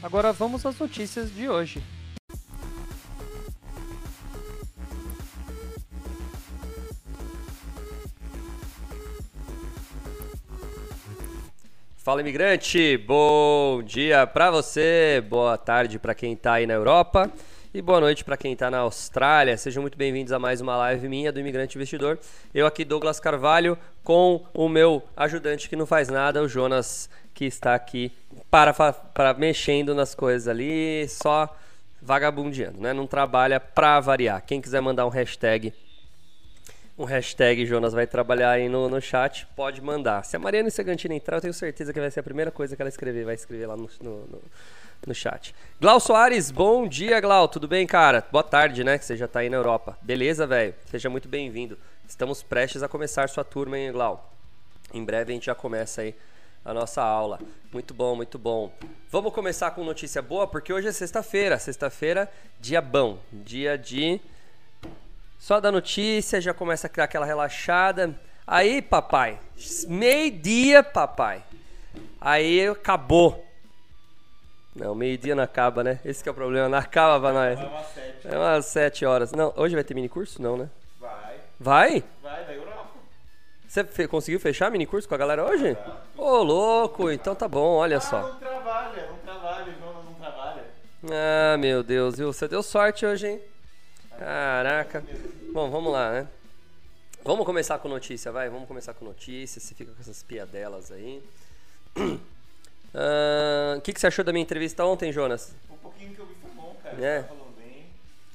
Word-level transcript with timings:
Agora 0.00 0.32
vamos 0.32 0.64
às 0.64 0.78
notícias 0.78 1.34
de 1.34 1.48
hoje. 1.48 1.82
Fala 11.96 12.20
imigrante, 12.20 12.96
bom 12.96 13.82
dia 13.82 14.26
para 14.26 14.50
você, 14.50 15.22
boa 15.28 15.58
tarde 15.58 15.98
para 15.98 16.14
quem 16.14 16.32
está 16.32 16.54
aí 16.54 16.66
na 16.66 16.72
Europa 16.72 17.30
e 17.74 17.82
boa 17.82 18.00
noite 18.00 18.24
para 18.24 18.36
quem 18.36 18.52
está 18.52 18.70
na 18.70 18.78
Austrália. 18.78 19.56
Sejam 19.58 19.82
muito 19.82 19.98
bem-vindos 19.98 20.32
a 20.32 20.38
mais 20.38 20.60
uma 20.60 20.76
live 20.76 21.06
minha 21.08 21.30
do 21.30 21.38
Imigrante 21.38 21.76
Investidor. 21.76 22.18
Eu 22.54 22.66
aqui, 22.66 22.84
Douglas 22.84 23.20
Carvalho, 23.20 23.76
com 24.02 24.42
o 24.54 24.68
meu 24.68 25.02
ajudante 25.14 25.68
que 25.68 25.76
não 25.76 25.84
faz 25.84 26.08
nada, 26.08 26.42
o 26.42 26.48
Jonas, 26.48 27.10
que 27.38 27.44
está 27.44 27.72
aqui 27.72 28.10
para, 28.50 28.74
para 28.74 29.32
mexendo 29.32 29.94
nas 29.94 30.12
coisas 30.12 30.48
ali, 30.48 31.08
só 31.08 31.56
vagabundeando, 32.02 32.80
né? 32.80 32.92
Não 32.92 33.06
trabalha 33.06 33.60
para 33.60 34.00
variar. 34.00 34.42
Quem 34.44 34.60
quiser 34.60 34.80
mandar 34.80 35.06
um 35.06 35.08
hashtag 35.08 35.72
um 36.98 37.04
hashtag 37.04 37.64
Jonas 37.64 37.92
vai 37.92 38.08
trabalhar 38.08 38.50
aí 38.50 38.68
no, 38.68 38.88
no 38.88 39.00
chat, 39.00 39.46
pode 39.54 39.80
mandar. 39.80 40.24
Se 40.24 40.34
a 40.34 40.38
Mariana 40.40 40.68
Segantina 40.68 41.14
entrar, 41.14 41.36
eu 41.36 41.40
tenho 41.40 41.54
certeza 41.54 41.92
que 41.92 42.00
vai 42.00 42.10
ser 42.10 42.18
a 42.18 42.22
primeira 42.24 42.50
coisa 42.50 42.74
que 42.74 42.82
ela 42.82 42.88
escrever, 42.88 43.24
vai 43.24 43.36
escrever 43.36 43.66
lá 43.66 43.76
no, 43.76 43.88
no, 44.02 44.16
no, 44.26 44.42
no 45.06 45.14
chat. 45.14 45.54
Glau 45.80 46.00
Soares, 46.00 46.50
bom 46.50 46.88
dia, 46.88 47.20
Glau, 47.20 47.46
tudo 47.46 47.68
bem, 47.68 47.86
cara? 47.86 48.26
Boa 48.32 48.42
tarde, 48.42 48.82
né, 48.82 48.98
que 48.98 49.04
você 49.04 49.16
já 49.16 49.28
tá 49.28 49.38
aí 49.38 49.48
na 49.48 49.58
Europa. 49.58 49.96
Beleza, 50.02 50.44
velho? 50.44 50.74
Seja 50.86 51.08
muito 51.08 51.28
bem-vindo. 51.28 51.78
Estamos 52.08 52.42
prestes 52.42 52.82
a 52.82 52.88
começar 52.88 53.28
sua 53.28 53.44
turma, 53.44 53.78
hein, 53.78 53.92
Glau? 53.92 54.28
Em 54.92 55.04
breve 55.04 55.30
a 55.30 55.34
gente 55.34 55.46
já 55.46 55.54
começa 55.54 56.00
aí 56.00 56.16
a 56.64 56.74
nossa 56.74 57.02
aula. 57.02 57.38
Muito 57.72 57.92
bom, 57.94 58.16
muito 58.16 58.38
bom. 58.38 58.72
Vamos 59.10 59.32
começar 59.32 59.70
com 59.72 59.84
notícia 59.84 60.22
boa, 60.22 60.46
porque 60.46 60.72
hoje 60.72 60.88
é 60.88 60.92
sexta-feira. 60.92 61.58
Sexta-feira, 61.58 62.30
dia 62.60 62.80
bom. 62.80 63.18
Dia 63.32 63.76
de 63.76 64.20
só 65.38 65.60
da 65.60 65.70
notícia, 65.70 66.40
já 66.40 66.52
começa 66.52 66.86
a 66.86 66.90
criar 66.90 67.04
aquela 67.04 67.24
relaxada. 67.24 68.14
Aí, 68.46 68.82
papai, 68.82 69.38
meio-dia, 69.86 70.82
papai. 70.82 71.44
Aí 72.20 72.66
acabou. 72.66 73.44
Não, 74.74 74.94
meio-dia 74.94 75.34
não 75.34 75.42
acaba, 75.42 75.84
né? 75.84 76.00
Esse 76.04 76.22
que 76.22 76.28
é 76.28 76.32
o 76.32 76.34
problema, 76.34 76.68
não 76.68 76.78
acaba 76.78 77.20
pra 77.20 77.32
nós. 77.32 77.58
É 77.58 77.64
umas 77.64 77.86
sete. 77.86 78.28
É 78.28 78.38
umas 78.38 78.66
sete 78.66 79.04
horas. 79.04 79.32
Não, 79.32 79.52
hoje 79.56 79.74
vai 79.74 79.84
ter 79.84 79.94
mini 79.94 80.08
curso? 80.08 80.40
Não, 80.40 80.56
né? 80.56 80.68
Vai. 81.00 81.36
Vai? 81.58 82.04
Você 83.68 83.84
fe- 83.84 84.08
conseguiu 84.08 84.40
fechar 84.40 84.70
mini 84.70 84.86
curso 84.86 85.06
com 85.08 85.14
a 85.14 85.18
galera 85.18 85.44
hoje? 85.44 85.76
Ô, 86.16 86.42
louco, 86.42 87.10
então 87.10 87.34
tá 87.34 87.46
bom, 87.46 87.74
olha 87.76 87.98
Ah, 87.98 88.00
só. 88.00 88.22
não 88.28 88.36
trabalha, 88.38 89.06
não 89.08 89.18
trabalha, 89.18 89.64
Jonas 89.78 90.04
não 90.06 90.14
trabalha. 90.14 90.64
Ah, 91.12 91.56
meu 91.58 91.82
Deus, 91.82 92.16
viu? 92.16 92.32
Você 92.32 92.48
deu 92.48 92.62
sorte 92.62 93.04
hoje, 93.04 93.28
hein? 93.28 93.40
Caraca. 94.18 95.04
Bom, 95.52 95.70
vamos 95.70 95.92
lá, 95.92 96.10
né? 96.12 96.26
Vamos 97.22 97.44
começar 97.44 97.78
com 97.78 97.88
notícia, 97.88 98.32
vai. 98.32 98.48
Vamos 98.48 98.66
começar 98.66 98.94
com 98.94 99.04
notícia. 99.04 99.60
Você 99.60 99.74
fica 99.74 99.92
com 99.92 100.00
essas 100.00 100.22
piadelas 100.22 100.90
aí. 100.90 101.22
Ah, 102.94 103.74
O 103.76 103.80
que, 103.82 103.92
que 103.92 104.00
você 104.00 104.06
achou 104.06 104.24
da 104.24 104.32
minha 104.32 104.42
entrevista 104.42 104.82
ontem, 104.82 105.12
Jonas? 105.12 105.54
Um 105.70 105.76
pouquinho 105.76 106.14
que 106.14 106.20
eu 106.20 106.24
vi 106.26 106.34
foi 106.40 106.50
bom, 106.52 106.74
cara. 106.82 106.96
É. 107.04 107.24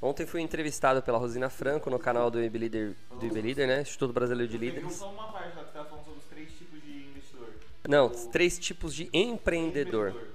Ontem 0.03 0.25
fui 0.25 0.41
entrevistado 0.41 1.02
pela 1.02 1.18
Rosina 1.18 1.50
Franco 1.50 1.90
no 1.90 1.97
canal 1.97 2.30
do 2.30 2.44
IB 2.44 2.58
Leader, 2.59 2.94
do 3.18 3.25
IB 3.25 3.41
Leader, 3.41 3.66
né? 3.68 3.81
Instituto 3.81 4.12
Brasileiro 4.12 4.52
de 4.52 4.58
Líderes. 4.58 4.94
só 4.96 5.09
uma 5.09 5.31
parte 5.31 5.56
lá 5.56 5.64
que 5.64 5.72
tava 5.72 5.86
falando 5.88 6.03
sobre 6.03 6.19
os 6.19 6.25
três 6.25 6.50
tipos 6.52 6.81
de 6.84 6.90
investidor. 7.08 7.47
Não, 7.88 8.09
três 8.09 8.59
tipos 8.59 8.94
de 8.94 9.09
empreendedor. 9.14 10.09
Investidor. 10.09 10.34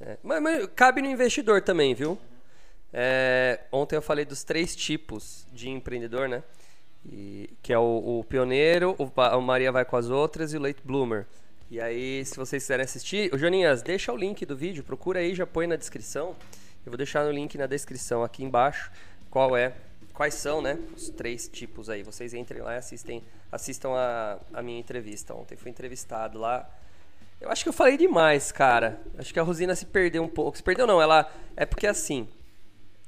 É, 0.00 0.16
Mas, 0.20 0.42
mas 0.42 0.68
cabe 0.74 1.00
no 1.00 1.08
investidor 1.08 1.62
também, 1.62 1.94
viu? 1.94 2.18
É, 2.92 3.60
ontem 3.70 3.94
eu 3.94 4.02
falei 4.02 4.24
dos 4.24 4.42
três 4.42 4.74
tipos 4.74 5.46
de 5.52 5.70
empreendedor, 5.70 6.28
né? 6.28 6.42
E- 7.06 7.50
que 7.62 7.72
é 7.72 7.78
o, 7.78 8.18
o 8.20 8.24
pioneiro, 8.28 8.96
o, 8.98 9.04
o 9.36 9.40
Maria 9.40 9.70
vai 9.70 9.84
com 9.84 9.96
as 9.96 10.10
outras 10.10 10.52
e 10.52 10.56
o 10.56 10.60
late 10.60 10.80
bloomer. 10.84 11.24
E 11.70 11.80
aí, 11.80 12.24
se 12.24 12.36
vocês 12.36 12.62
quiserem 12.64 12.84
assistir, 12.84 13.32
o 13.32 13.38
Joninhas, 13.38 13.80
deixa 13.80 14.12
o 14.12 14.16
link 14.16 14.44
do 14.44 14.56
vídeo, 14.56 14.82
procura 14.82 15.20
aí, 15.20 15.34
já 15.36 15.46
põe 15.46 15.68
na 15.68 15.76
descrição. 15.76 16.34
Eu 16.84 16.90
vou 16.90 16.98
deixar 16.98 17.24
no 17.24 17.30
link 17.30 17.56
na 17.56 17.66
descrição 17.66 18.22
aqui 18.22 18.44
embaixo 18.44 18.90
qual 19.30 19.56
é, 19.56 19.72
quais 20.12 20.34
são, 20.34 20.60
né, 20.60 20.78
os 20.94 21.08
três 21.08 21.48
tipos 21.48 21.88
aí. 21.88 22.02
Vocês 22.02 22.34
entrem 22.34 22.60
lá 22.60 22.74
e 22.74 22.78
assistem, 22.78 23.24
assistam 23.50 23.90
a, 23.94 24.38
a 24.52 24.62
minha 24.62 24.78
entrevista. 24.78 25.34
Ontem 25.34 25.56
fui 25.56 25.70
entrevistado 25.70 26.38
lá. 26.38 26.68
Eu 27.40 27.50
acho 27.50 27.62
que 27.62 27.68
eu 27.70 27.72
falei 27.72 27.96
demais, 27.96 28.52
cara. 28.52 29.00
Acho 29.18 29.32
que 29.32 29.40
a 29.40 29.42
Rosina 29.42 29.74
se 29.74 29.86
perdeu 29.86 30.22
um 30.22 30.28
pouco. 30.28 30.56
Se 30.56 30.62
perdeu 30.62 30.86
não, 30.86 31.00
ela 31.00 31.30
é 31.56 31.64
porque 31.64 31.86
assim. 31.86 32.28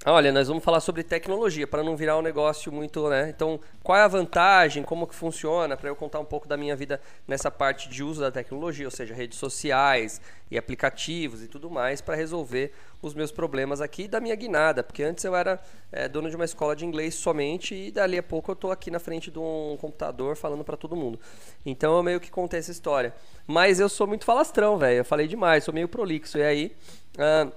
Olha, 0.04 0.30
nós 0.30 0.46
vamos 0.46 0.62
falar 0.62 0.78
sobre 0.78 1.02
tecnologia 1.02 1.66
para 1.66 1.82
não 1.82 1.96
virar 1.96 2.16
um 2.16 2.22
negócio 2.22 2.70
muito, 2.70 3.08
né? 3.08 3.28
Então, 3.28 3.58
qual 3.82 3.98
é 3.98 4.02
a 4.02 4.08
vantagem, 4.08 4.84
como 4.84 5.06
que 5.06 5.14
funciona, 5.14 5.76
para 5.76 5.88
eu 5.88 5.96
contar 5.96 6.20
um 6.20 6.24
pouco 6.24 6.46
da 6.46 6.56
minha 6.56 6.76
vida 6.76 7.00
nessa 7.26 7.50
parte 7.50 7.88
de 7.88 8.04
uso 8.04 8.20
da 8.20 8.30
tecnologia, 8.30 8.86
ou 8.86 8.90
seja, 8.90 9.14
redes 9.14 9.36
sociais 9.36 10.20
e 10.48 10.56
aplicativos 10.56 11.42
e 11.42 11.48
tudo 11.48 11.68
mais, 11.68 12.00
para 12.00 12.14
resolver 12.14 12.72
os 13.02 13.14
meus 13.14 13.32
problemas 13.32 13.80
aqui 13.80 14.06
da 14.06 14.20
minha 14.20 14.34
guinada, 14.36 14.84
porque 14.84 15.02
antes 15.02 15.24
eu 15.24 15.34
era 15.34 15.60
é, 15.90 16.08
dono 16.08 16.30
de 16.30 16.36
uma 16.36 16.44
escola 16.44 16.76
de 16.76 16.84
inglês 16.84 17.16
somente 17.16 17.74
e 17.74 17.90
dali 17.90 18.16
a 18.16 18.22
pouco 18.22 18.52
eu 18.52 18.56
tô 18.56 18.70
aqui 18.70 18.92
na 18.92 19.00
frente 19.00 19.30
de 19.30 19.38
um 19.40 19.76
computador 19.80 20.36
falando 20.36 20.62
para 20.62 20.76
todo 20.76 20.94
mundo. 20.94 21.18
Então 21.64 21.96
eu 21.96 22.02
meio 22.02 22.20
que 22.20 22.30
contei 22.30 22.60
essa 22.60 22.70
história. 22.70 23.12
Mas 23.44 23.80
eu 23.80 23.88
sou 23.88 24.06
muito 24.06 24.24
falastrão, 24.24 24.78
velho. 24.78 24.98
Eu 24.98 25.04
falei 25.04 25.26
demais, 25.26 25.64
sou 25.64 25.74
meio 25.74 25.88
prolixo. 25.88 26.38
E 26.38 26.42
aí, 26.42 26.76
ah, 27.18 27.48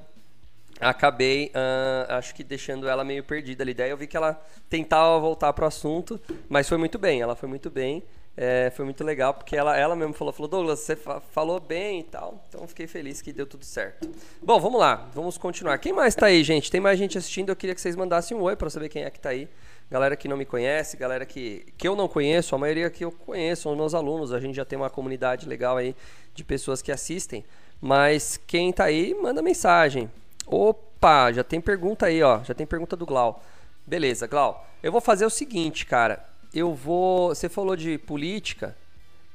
acabei, 0.80 1.52
ah, 1.54 2.18
acho 2.18 2.34
que 2.36 2.44
deixando 2.44 2.88
ela 2.88 3.04
meio 3.04 3.24
perdida 3.24 3.64
ali. 3.64 3.74
Daí 3.74 3.90
eu 3.90 3.98
vi 3.98 4.08
que 4.08 4.18
ela 4.18 4.42
tentava 4.70 5.20
voltar 5.20 5.54
pro 5.54 5.66
assunto, 5.66 6.20
mas 6.48 6.68
foi 6.70 6.78
muito 6.78 6.98
bem, 6.98 7.22
ela 7.22 7.36
foi 7.36 7.50
muito 7.50 7.70
bem. 7.70 8.04
é, 8.42 8.72
foi 8.74 8.86
muito 8.86 9.04
legal, 9.04 9.34
porque 9.34 9.54
ela, 9.58 9.76
ela 9.78 9.98
mesmo 9.98 10.14
falou, 10.14 10.32
falou, 10.32 10.48
Douglas, 10.48 10.80
você 10.80 10.96
fa- 10.96 11.20
falou 11.20 11.60
bem 11.60 12.00
e 12.00 12.04
tal. 12.04 12.42
Então 12.48 12.66
fiquei 12.70 12.88
feliz 12.88 13.22
que 13.22 13.34
deu 13.34 13.46
tudo 13.46 13.66
certo. 13.66 14.10
Bom, 14.42 14.58
vamos 14.62 14.80
lá, 14.80 15.10
vamos 15.14 15.38
continuar. 15.38 15.78
Quem 15.78 15.92
mais 15.92 16.16
tá 16.16 16.28
aí, 16.28 16.42
gente? 16.42 16.72
Tem 16.72 16.80
mais 16.80 16.98
gente 16.98 17.18
assistindo, 17.18 17.50
eu 17.50 17.56
queria 17.56 17.76
que 17.76 17.82
vocês 17.82 17.98
mandassem 17.98 18.38
um 18.38 18.42
oi 18.42 18.56
para 18.56 18.70
saber 18.70 18.88
quem 18.88 19.04
é 19.04 19.10
que 19.10 19.20
tá 19.20 19.30
aí. 19.30 19.50
Galera 19.92 20.16
que 20.16 20.28
não 20.30 20.38
me 20.38 20.46
conhece, 20.46 20.96
galera 20.96 21.26
que, 21.26 21.66
que 21.78 21.86
eu 21.86 21.96
não 21.98 22.08
conheço, 22.08 22.56
a 22.56 22.58
maioria 22.58 22.90
que 22.90 23.04
eu 23.04 23.12
conheço 23.12 23.64
são 23.64 23.72
os 23.74 23.78
meus 23.78 23.94
alunos. 23.94 24.32
A 24.32 24.40
gente 24.40 24.56
já 24.56 24.64
tem 24.64 24.78
uma 24.80 24.90
comunidade 24.90 25.46
legal 25.50 25.76
aí 25.76 25.94
de 26.34 26.44
pessoas 26.46 26.82
que 26.82 26.92
assistem. 26.94 27.44
Mas 27.82 28.40
quem 28.48 28.72
tá 28.72 28.86
aí, 28.86 29.14
manda 29.22 29.42
mensagem. 29.42 30.10
Opa, 30.52 31.32
já 31.32 31.44
tem 31.44 31.62
pergunta 31.62 32.08
aí, 32.08 32.24
ó. 32.24 32.44
Já 32.44 32.56
tem 32.56 32.66
pergunta 32.66 32.96
do 32.96 33.06
Glau. 33.06 33.44
Beleza, 33.86 34.26
Glau. 34.26 34.68
Eu 34.82 34.92
vou 34.92 35.00
fazer 35.00 35.24
o 35.26 35.30
seguinte, 35.30 35.86
cara. 35.86 36.26
Eu 36.52 36.74
vou. 36.74 37.30
Você 37.30 37.48
falou 37.48 37.76
de 37.76 38.00
política. 38.00 38.76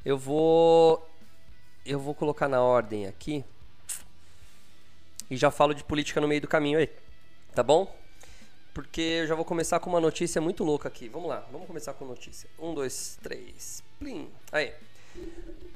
Eu 0.05 0.19
vou. 0.19 1.09
Eu 1.87 2.01
vou 2.01 2.15
colocar 2.15 2.49
na 2.49 2.61
ordem 2.61 3.07
aqui. 3.07 3.45
E 5.31 5.37
já 5.37 5.53
falo 5.53 5.73
de 5.73 5.85
política 5.85 6.21
no 6.21 6.27
meio 6.27 6.41
do 6.41 6.49
caminho 6.49 6.81
aí. 6.81 6.91
Tá 7.55 7.63
bom? 7.63 7.95
Porque 8.73 9.01
eu 9.01 9.27
já 9.29 9.37
vou 9.37 9.45
começar 9.45 9.79
com 9.79 9.89
uma 9.89 10.01
notícia 10.01 10.41
muito 10.41 10.65
louca 10.65 10.89
aqui. 10.89 11.09
Vamos 11.09 11.29
lá, 11.29 11.47
vamos 11.53 11.69
começar 11.69 11.93
com 11.95 12.05
notícia. 12.05 12.51
Um, 12.59 12.75
dois, 12.75 13.17
três. 13.23 13.85
Plim. 14.01 14.29
Aí. 14.51 14.73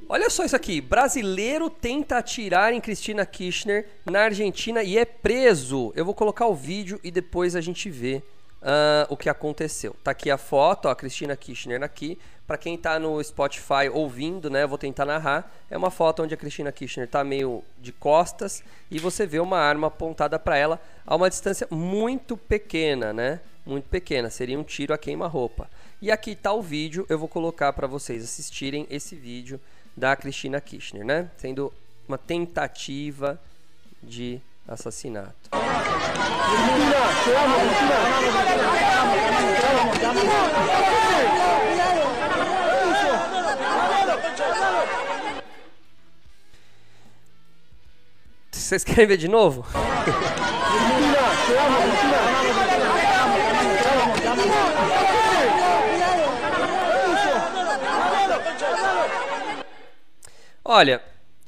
Olha 0.08 0.31
só 0.31 0.44
isso 0.44 0.56
aqui. 0.56 0.81
Brasileiro 0.81 1.69
tenta 1.69 2.17
atirar 2.17 2.73
em 2.73 2.81
Cristina 2.81 3.26
Kirchner 3.26 3.87
na 4.06 4.23
Argentina 4.23 4.82
e 4.82 4.96
é 4.96 5.05
preso. 5.05 5.93
Eu 5.94 6.05
vou 6.05 6.14
colocar 6.14 6.46
o 6.46 6.55
vídeo 6.55 6.99
e 7.05 7.11
depois 7.11 7.55
a 7.55 7.61
gente 7.61 7.90
vê 7.90 8.23
ah, 8.62 9.06
o 9.11 9.17
que 9.17 9.29
aconteceu. 9.29 9.94
Tá 10.02 10.12
aqui 10.12 10.31
a 10.31 10.38
foto, 10.38 10.87
ó, 10.88 10.90
a 10.90 10.96
Cristina 10.96 11.37
Kirchner 11.37 11.82
aqui. 11.82 12.19
Para 12.46 12.56
quem 12.56 12.79
tá 12.79 12.99
no 12.99 13.23
Spotify 13.23 13.90
ouvindo, 13.93 14.49
né, 14.49 14.62
eu 14.62 14.69
vou 14.69 14.79
tentar 14.79 15.05
narrar. 15.05 15.52
É 15.70 15.76
uma 15.76 15.90
foto 15.90 16.23
onde 16.23 16.32
a 16.32 16.37
Cristina 16.38 16.73
Kirchner 16.73 17.06
tá 17.06 17.23
meio 17.23 17.62
de 17.79 17.93
costas 17.93 18.64
e 18.90 18.99
você 18.99 19.26
vê 19.26 19.38
uma 19.38 19.58
arma 19.58 19.88
apontada 19.88 20.38
para 20.38 20.56
ela 20.56 20.81
a 21.06 21.14
uma 21.14 21.29
distância 21.29 21.69
muito 21.70 22.35
pequena, 22.35 23.12
né? 23.12 23.40
Muito 23.67 23.87
pequena, 23.90 24.31
seria 24.31 24.58
um 24.58 24.62
tiro 24.62 24.94
a 24.94 24.99
queima-roupa. 24.99 25.69
E 26.00 26.12
aqui 26.12 26.37
tá 26.37 26.53
o 26.53 26.62
vídeo, 26.62 27.05
eu 27.09 27.19
vou 27.19 27.27
colocar 27.27 27.73
para 27.73 27.89
vocês 27.89 28.23
assistirem 28.23 28.87
esse 28.89 29.17
vídeo 29.17 29.61
da 29.97 30.15
Cristina 30.15 30.61
Kirchner, 30.61 31.05
né? 31.05 31.29
Sendo 31.37 31.73
uma 32.06 32.17
tentativa 32.17 33.41
de 34.00 34.41
assassinato. 34.69 35.50
Vocês 48.53 48.85
querem 48.85 49.06
ver 49.06 49.17
de 49.17 49.27
novo? 49.27 49.67
Olha, 60.70 61.00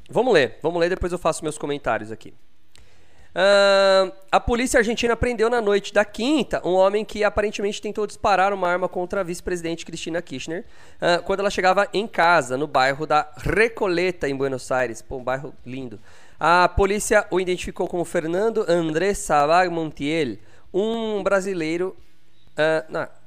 vamos 0.08 0.32
ler, 0.32 0.56
vamos 0.62 0.80
ler, 0.80 0.88
depois 0.88 1.12
eu 1.12 1.18
faço 1.18 1.42
meus 1.42 1.58
comentários 1.58 2.10
aqui. 2.10 2.32
Ahn, 3.34 4.10
a 4.32 4.40
polícia 4.40 4.78
argentina 4.78 5.14
prendeu 5.14 5.50
na 5.50 5.60
noite 5.60 5.92
da 5.92 6.06
quinta 6.06 6.66
um 6.66 6.72
homem 6.72 7.04
que 7.04 7.22
aparentemente 7.22 7.82
tentou 7.82 8.06
disparar 8.06 8.50
uma 8.54 8.66
arma 8.66 8.88
contra 8.88 9.20
a 9.20 9.22
vice-presidente 9.22 9.84
Cristina 9.84 10.22
Kirchner 10.22 10.64
ah, 10.98 11.18
quando 11.18 11.40
ela 11.40 11.50
chegava 11.50 11.86
em 11.92 12.06
casa, 12.06 12.56
no 12.56 12.66
bairro 12.66 13.06
da 13.06 13.30
Recoleta, 13.36 14.26
em 14.26 14.34
Buenos 14.34 14.72
Aires. 14.72 15.02
Pô, 15.02 15.18
um 15.18 15.22
bairro 15.22 15.52
lindo. 15.66 16.00
A 16.38 16.66
polícia 16.66 17.26
o 17.30 17.38
identificou 17.38 17.86
como 17.86 18.06
Fernando 18.06 18.64
André 18.66 19.12
Sabag 19.12 19.68
Montiel, 19.68 20.38
um 20.72 21.22
brasileiro. 21.22 21.94
ah, 22.56 22.86
não, 22.88 23.19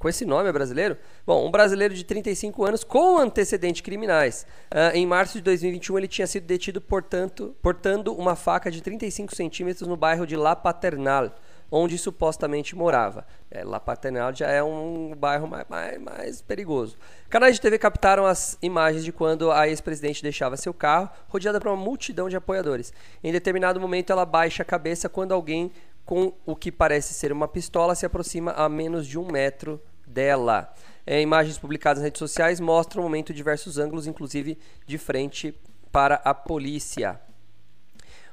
com 0.00 0.08
esse 0.08 0.24
nome 0.24 0.48
é 0.48 0.52
brasileiro? 0.52 0.96
Bom, 1.26 1.46
um 1.46 1.50
brasileiro 1.50 1.92
de 1.92 2.04
35 2.04 2.64
anos 2.64 2.82
com 2.82 3.18
antecedentes 3.18 3.82
criminais. 3.82 4.46
Ah, 4.70 4.92
em 4.94 5.06
março 5.06 5.36
de 5.36 5.44
2021, 5.44 5.98
ele 5.98 6.08
tinha 6.08 6.26
sido 6.26 6.46
detido 6.46 6.80
portanto, 6.80 7.54
portando 7.60 8.14
uma 8.14 8.34
faca 8.34 8.70
de 8.70 8.80
35 8.80 9.36
centímetros 9.36 9.86
no 9.86 9.98
bairro 9.98 10.26
de 10.26 10.38
La 10.38 10.56
Paternal, 10.56 11.34
onde 11.70 11.98
supostamente 11.98 12.74
morava. 12.74 13.26
É, 13.50 13.62
La 13.62 13.78
Paternal 13.78 14.34
já 14.34 14.48
é 14.48 14.62
um 14.62 15.14
bairro 15.14 15.46
mais, 15.46 15.66
mais, 15.68 16.00
mais 16.00 16.40
perigoso. 16.40 16.96
Canais 17.28 17.56
de 17.56 17.60
TV 17.60 17.78
captaram 17.78 18.24
as 18.24 18.56
imagens 18.62 19.04
de 19.04 19.12
quando 19.12 19.52
a 19.52 19.68
ex-presidente 19.68 20.22
deixava 20.22 20.56
seu 20.56 20.72
carro, 20.72 21.10
rodeada 21.28 21.60
por 21.60 21.68
uma 21.68 21.76
multidão 21.76 22.26
de 22.26 22.36
apoiadores. 22.36 22.90
Em 23.22 23.30
determinado 23.30 23.78
momento, 23.78 24.10
ela 24.10 24.24
baixa 24.24 24.62
a 24.62 24.66
cabeça 24.66 25.10
quando 25.10 25.34
alguém 25.34 25.70
com 26.06 26.32
o 26.46 26.56
que 26.56 26.72
parece 26.72 27.12
ser 27.12 27.30
uma 27.32 27.46
pistola 27.46 27.94
se 27.94 28.06
aproxima 28.06 28.52
a 28.52 28.66
menos 28.66 29.06
de 29.06 29.18
um 29.18 29.30
metro 29.30 29.80
dela. 30.10 30.72
É, 31.06 31.20
imagens 31.20 31.58
publicadas 31.58 31.98
nas 31.98 32.04
redes 32.04 32.18
sociais 32.18 32.60
mostram 32.60 33.02
o 33.02 33.04
momento 33.04 33.28
de 33.28 33.36
diversos 33.36 33.78
ângulos, 33.78 34.06
inclusive 34.06 34.58
de 34.86 34.98
frente 34.98 35.54
para 35.90 36.16
a 36.16 36.34
polícia. 36.34 37.20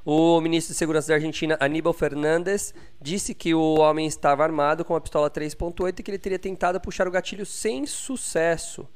O 0.09 0.39
ministro 0.39 0.73
de 0.73 0.77
Segurança 0.77 1.09
da 1.09 1.15
Argentina, 1.15 1.57
Aníbal 1.59 1.91
Fernandes, 1.91 2.73
disse 3.01 3.33
que 3.33 3.53
o 3.53 3.79
homem 3.79 4.07
estava 4.07 4.43
armado 4.43 4.85
com 4.85 4.93
uma 4.93 5.01
pistola 5.01 5.29
3.8 5.29 5.99
e 5.99 6.03
que 6.03 6.11
ele 6.11 6.17
teria 6.17 6.39
tentado 6.39 6.79
puxar 6.79 7.07
o 7.07 7.11
gatilho 7.11 7.45
sem 7.45 7.85
sucesso. 7.85 8.87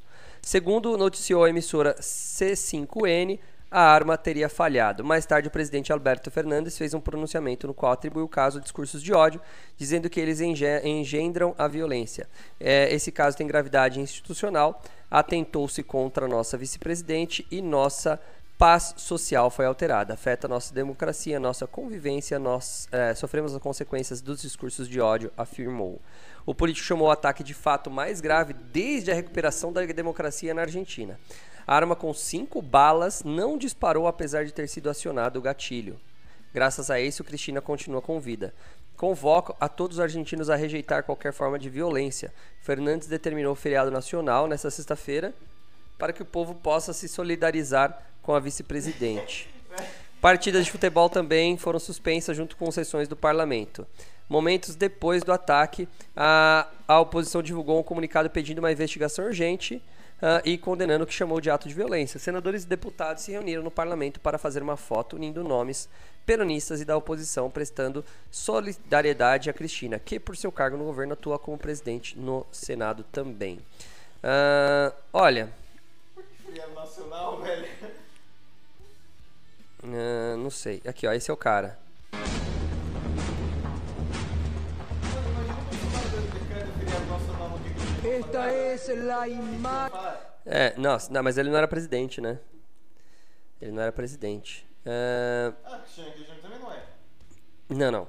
Segundo 0.42 0.98
noticiou 0.98 1.44
a 1.44 1.50
emissora 1.50 1.96
C5N, 2.00 3.40
a 3.72 3.82
arma 3.82 4.18
teria 4.18 4.50
falhado. 4.50 5.02
Mais 5.02 5.26
tarde, 5.26 5.48
o 5.48 5.52
presidente 5.52 5.94
Alberto 5.94 6.30
Fernandes 6.30 6.78
fez 6.78 6.94
um 6.94 7.00
pronunciamento 7.00 7.66
no 7.66 7.74
qual 7.74 7.94
atribuiu 7.94 8.26
o 8.26 8.30
caso 8.30 8.60
a 8.60 8.62
discursos 8.62 9.02
de 9.02 9.14
ódio, 9.14 9.40
dizendo 9.78 10.10
que 10.10 10.20
eles 10.20 10.42
enge- 10.42 10.82
engendram 10.84 11.56
a 11.58 11.70
violência. 11.70 12.28
É, 12.60 12.94
esse 12.94 13.12
caso 13.14 13.38
tem 13.38 13.48
gravidade 13.48 14.02
institucional, 14.02 14.82
atentou-se 15.10 15.82
contra 15.84 16.26
a 16.26 16.30
nossa 16.30 16.58
vice-presidente 16.58 17.48
e 17.50 17.62
nossa 17.62 18.20
paz 18.58 18.94
social 18.96 19.50
foi 19.50 19.66
alterada. 19.66 20.14
Afeta 20.14 20.48
nossa 20.48 20.72
democracia, 20.72 21.40
nossa 21.40 21.66
convivência, 21.66 22.38
nós 22.38 22.88
eh, 22.92 23.16
sofremos 23.16 23.56
as 23.56 23.60
consequências 23.60 24.22
dos 24.22 24.40
discursos 24.40 24.88
de 24.88 25.02
ódio, 25.02 25.32
afirmou. 25.36 26.00
O 26.46 26.54
político 26.54 26.86
chamou 26.86 27.08
o 27.08 27.12
ataque 27.12 27.44
de 27.44 27.56
fato 27.56 27.90
mais 27.90 28.22
grave 28.22 28.54
desde 28.54 29.10
a 29.10 29.16
recuperação 29.16 29.74
da 29.74 29.84
democracia 29.84 30.54
na 30.54 30.62
Argentina. 30.62 31.20
A 31.66 31.76
arma 31.76 31.96
com 31.96 32.14
cinco 32.14 32.62
balas 32.62 33.24
não 33.24 33.58
disparou 33.58 34.08
apesar 34.08 34.46
de 34.46 34.54
ter 34.54 34.68
sido 34.68 34.90
acionado 34.90 35.40
o 35.40 35.42
gatilho. 35.42 36.00
Graças 36.54 36.92
a 36.92 37.00
isso, 37.00 37.24
Cristina 37.24 37.62
continua 37.62 38.02
com 38.02 38.20
vida. 38.20 38.54
Convoco 38.98 39.56
a 39.60 39.68
todos 39.68 39.98
os 39.98 40.04
argentinos 40.04 40.50
a 40.50 40.56
rejeitar 40.56 41.04
qualquer 41.04 41.34
forma 41.34 41.58
de 41.58 41.70
violência. 41.70 42.34
Fernandes 42.62 43.08
determinou 43.08 43.56
feriado 43.56 43.90
nacional 43.90 44.48
nesta 44.48 44.70
sexta-feira 44.70 45.34
para 45.98 46.14
que 46.14 46.22
o 46.22 46.26
povo 46.26 46.56
possa 46.56 46.94
se 46.94 47.08
solidarizar 47.08 48.06
com 48.22 48.34
a 48.36 48.40
vice-presidente. 48.40 49.50
Partidas 50.20 50.66
de 50.66 50.72
futebol 50.72 51.10
também 51.10 51.58
foram 51.58 51.80
suspensas 51.80 52.38
junto 52.38 52.56
com 52.56 52.70
sessões 52.70 53.08
do 53.08 53.16
parlamento. 53.16 53.88
Momentos 54.30 54.76
depois 54.76 55.24
do 55.24 55.34
ataque, 55.34 55.90
a, 56.16 56.68
a 56.88 57.00
oposição 57.00 57.42
divulgou 57.42 57.80
um 57.80 57.84
comunicado 57.84 58.30
pedindo 58.30 58.60
uma 58.60 58.72
investigação 58.72 59.26
urgente 59.26 59.82
ah, 60.22 60.42
e 60.46 60.58
condenando 60.58 61.04
o 61.04 61.08
que 61.08 61.14
chamou 61.14 61.42
de 61.42 61.50
ato 61.50 61.68
de 61.68 61.74
violência. 61.74 62.20
Senadores 62.20 62.64
e 62.64 62.68
deputados 62.68 63.24
se 63.24 63.32
reuniram 63.32 63.64
no 63.64 63.72
parlamento 63.72 64.20
para 64.20 64.38
fazer 64.38 64.62
uma 64.62 64.78
foto 64.78 65.16
unindo 65.16 65.44
nomes 65.44 65.90
peronistas 66.26 66.80
e 66.82 66.86
da 66.86 66.96
oposição, 66.96 67.50
prestando 67.50 68.06
solidariedade 68.30 69.50
a 69.50 69.54
Cristina, 69.54 69.98
que 69.98 70.20
por 70.20 70.38
seu 70.38 70.52
cargo 70.52 70.78
no 70.78 70.86
governo 70.86 71.14
atua 71.14 71.40
como 71.40 71.58
presidente 71.58 72.18
no 72.18 72.46
Senado 72.52 73.04
também. 73.12 73.60
Ah, 74.24 74.94
olha, 75.12 75.52
nacional, 76.92 77.42
velho. 77.42 77.68
ah, 79.84 80.36
não 80.38 80.50
sei. 80.50 80.82
Aqui, 80.86 81.08
ó, 81.08 81.14
esse 81.14 81.30
é 81.30 81.34
o 81.34 81.38
cara. 81.38 81.80
Esta 88.20 88.54
es 88.54 88.88
la 88.90 89.28
imagen. 89.28 90.00
É, 90.46 90.74
não, 90.78 90.98
não, 91.10 91.24
mas 91.24 91.38
ele 91.38 91.50
não 91.50 91.58
era 91.58 91.68
presidente, 91.68 92.20
né? 92.20 92.40
Ele 93.62 93.72
não 93.72 93.82
era 93.82 93.92
presidente. 93.92 94.68
Ah, 94.86 95.54
Ah, 95.64 95.78
Cristiano 95.80 96.12
Kirchner 96.14 96.42
também 96.42 96.60
não 96.60 96.72
é. 96.72 96.84
não, 97.70 97.92
não. 97.92 98.08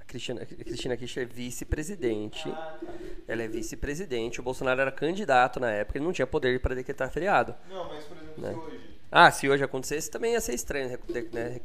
A 0.00 0.04
Cristina, 0.04 0.42
a 0.42 0.46
Cristina 0.46 0.96
Kirchner 0.96 1.26
é 1.26 1.28
vice-presidente. 1.28 2.48
Ah, 2.48 2.78
tá. 2.80 2.92
Ela 3.28 3.42
é 3.42 3.48
vice-presidente. 3.48 4.40
O 4.40 4.42
Bolsonaro 4.42 4.80
era 4.80 4.90
candidato 4.90 5.60
na 5.60 5.70
época. 5.70 5.98
Ele 5.98 6.04
não 6.06 6.12
tinha 6.12 6.26
poder 6.26 6.60
para 6.60 6.74
decretar 6.74 7.10
feriado. 7.10 7.54
Não, 7.68 7.88
mas 7.88 8.04
por 8.04 8.16
exemplo, 8.16 8.42
Né? 8.42 8.52
se 8.52 8.58
hoje. 8.58 8.94
Ah, 9.12 9.30
se 9.30 9.48
hoje 9.48 9.62
acontecesse, 9.62 10.10
também 10.10 10.32
ia 10.32 10.40
ser 10.40 10.54
estranho 10.54 10.88
né, 10.88 10.98
de- 11.08 11.28
né, 11.32 11.60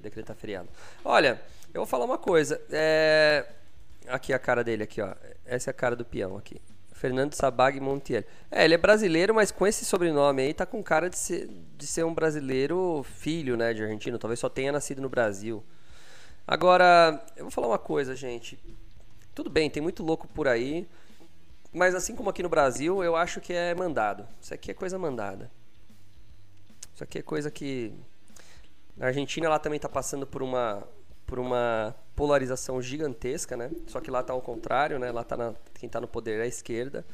decretar 0.00 0.34
feriado. 0.36 0.68
Olha, 1.04 1.40
eu 1.74 1.80
vou 1.80 1.86
falar 1.86 2.04
uma 2.06 2.16
coisa. 2.18 2.60
É... 2.70 3.44
Aqui 4.08 4.32
a 4.32 4.38
cara 4.38 4.64
dele, 4.64 4.82
aqui, 4.82 5.00
ó. 5.00 5.14
Essa 5.44 5.70
é 5.70 5.72
a 5.72 5.74
cara 5.74 5.94
do 5.94 6.04
peão 6.04 6.36
aqui. 6.36 6.60
Fernando 6.92 7.32
Sabag 7.32 7.80
Montiel. 7.80 8.24
É, 8.50 8.64
ele 8.64 8.74
é 8.74 8.78
brasileiro, 8.78 9.34
mas 9.34 9.50
com 9.50 9.66
esse 9.66 9.86
sobrenome 9.86 10.42
aí 10.42 10.52
tá 10.52 10.66
com 10.66 10.82
cara 10.82 11.08
de 11.08 11.16
ser, 11.16 11.48
de 11.76 11.86
ser 11.86 12.04
um 12.04 12.12
brasileiro 12.12 13.02
filho, 13.02 13.56
né, 13.56 13.72
de 13.72 13.82
argentino. 13.82 14.18
Talvez 14.18 14.38
só 14.38 14.50
tenha 14.50 14.70
nascido 14.70 15.00
no 15.00 15.08
Brasil. 15.08 15.64
Agora, 16.46 17.24
eu 17.36 17.44
vou 17.44 17.50
falar 17.50 17.68
uma 17.68 17.78
coisa, 17.78 18.14
gente. 18.14 18.58
Tudo 19.34 19.48
bem, 19.48 19.70
tem 19.70 19.82
muito 19.82 20.02
louco 20.02 20.28
por 20.28 20.46
aí. 20.46 20.86
Mas 21.72 21.94
assim 21.94 22.14
como 22.14 22.28
aqui 22.28 22.42
no 22.42 22.48
Brasil, 22.48 23.02
eu 23.02 23.16
acho 23.16 23.40
que 23.40 23.52
é 23.52 23.74
mandado. 23.74 24.26
Isso 24.40 24.52
aqui 24.52 24.70
é 24.70 24.74
coisa 24.74 24.98
mandada. 24.98 25.50
Isso 26.94 27.04
aqui 27.04 27.18
é 27.20 27.22
coisa 27.22 27.50
que. 27.50 27.94
Na 28.96 29.06
Argentina 29.06 29.46
ela 29.46 29.58
também 29.58 29.76
está 29.76 29.88
passando 29.88 30.26
por 30.26 30.42
uma, 30.42 30.86
por 31.30 31.38
uma 31.38 31.94
polarização 32.16 32.82
gigantesca, 32.82 33.56
né? 33.56 33.70
Só 33.86 34.00
que 34.00 34.10
lá 34.10 34.22
tá 34.22 34.32
ao 34.32 34.42
contrário, 34.42 34.98
né? 34.98 35.12
Lá 35.12 35.22
tá 35.24 35.36
na, 35.36 35.54
quem 35.74 35.86
está 35.86 36.00
no 36.00 36.08
poder 36.08 36.40
é 36.40 36.42
a 36.42 36.46
esquerda. 36.46 37.06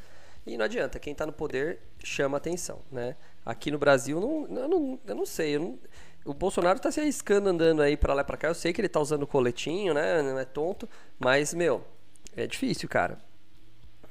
E 0.45 0.57
não 0.57 0.65
adianta, 0.65 0.99
quem 0.99 1.13
está 1.13 1.25
no 1.25 1.33
poder 1.33 1.79
chama 2.03 2.37
atenção, 2.37 2.81
né? 2.91 3.15
Aqui 3.45 3.69
no 3.71 3.77
Brasil, 3.77 4.19
não, 4.19 4.57
eu, 4.57 4.67
não, 4.67 4.99
eu 5.05 5.15
não 5.15 5.25
sei. 5.25 5.55
eu 5.55 5.59
não- 5.61 5.79
o 6.25 6.33
Bolsonaro 6.33 6.77
está 6.77 6.91
se 6.91 6.99
arriscando 6.99 7.47
andando 7.49 7.81
aí 7.81 7.95
para 7.95 8.13
lá 8.13 8.21
e 8.21 8.25
para 8.25 8.37
cá. 8.37 8.47
Eu 8.49 8.55
sei 8.55 8.73
que 8.73 8.81
ele 8.81 8.89
tá 8.89 8.99
usando 8.99 9.27
coletinho, 9.27 9.93
né? 9.93 10.21
Não 10.21 10.39
é 10.39 10.45
tonto. 10.45 10.89
Mas, 11.19 11.53
meu, 11.53 11.85
é 12.35 12.47
difícil, 12.47 12.89
cara. 12.89 13.19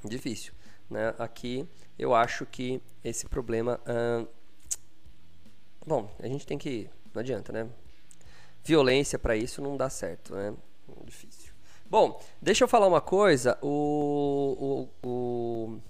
Difícil. 0.04 0.52
Né? 0.88 1.14
Aqui 1.18 1.68
eu 1.98 2.14
acho 2.14 2.46
que 2.46 2.80
esse 3.04 3.26
problema. 3.26 3.80
ahn, 3.86 4.26
Bom, 5.86 6.10
a 6.20 6.26
gente 6.26 6.46
tem 6.46 6.58
que. 6.58 6.88
Não 7.14 7.20
adianta, 7.20 7.52
né? 7.52 7.68
Violência 8.66 9.16
pra 9.16 9.36
isso 9.36 9.62
não 9.62 9.76
dá 9.76 9.88
certo, 9.88 10.34
né? 10.34 10.52
Difícil. 11.04 11.52
Bom, 11.88 12.20
deixa 12.42 12.64
eu 12.64 12.68
falar 12.68 12.88
uma 12.88 13.00
coisa. 13.00 13.56
O. 13.62 14.88
O. 15.04 15.08
O, 15.08 15.80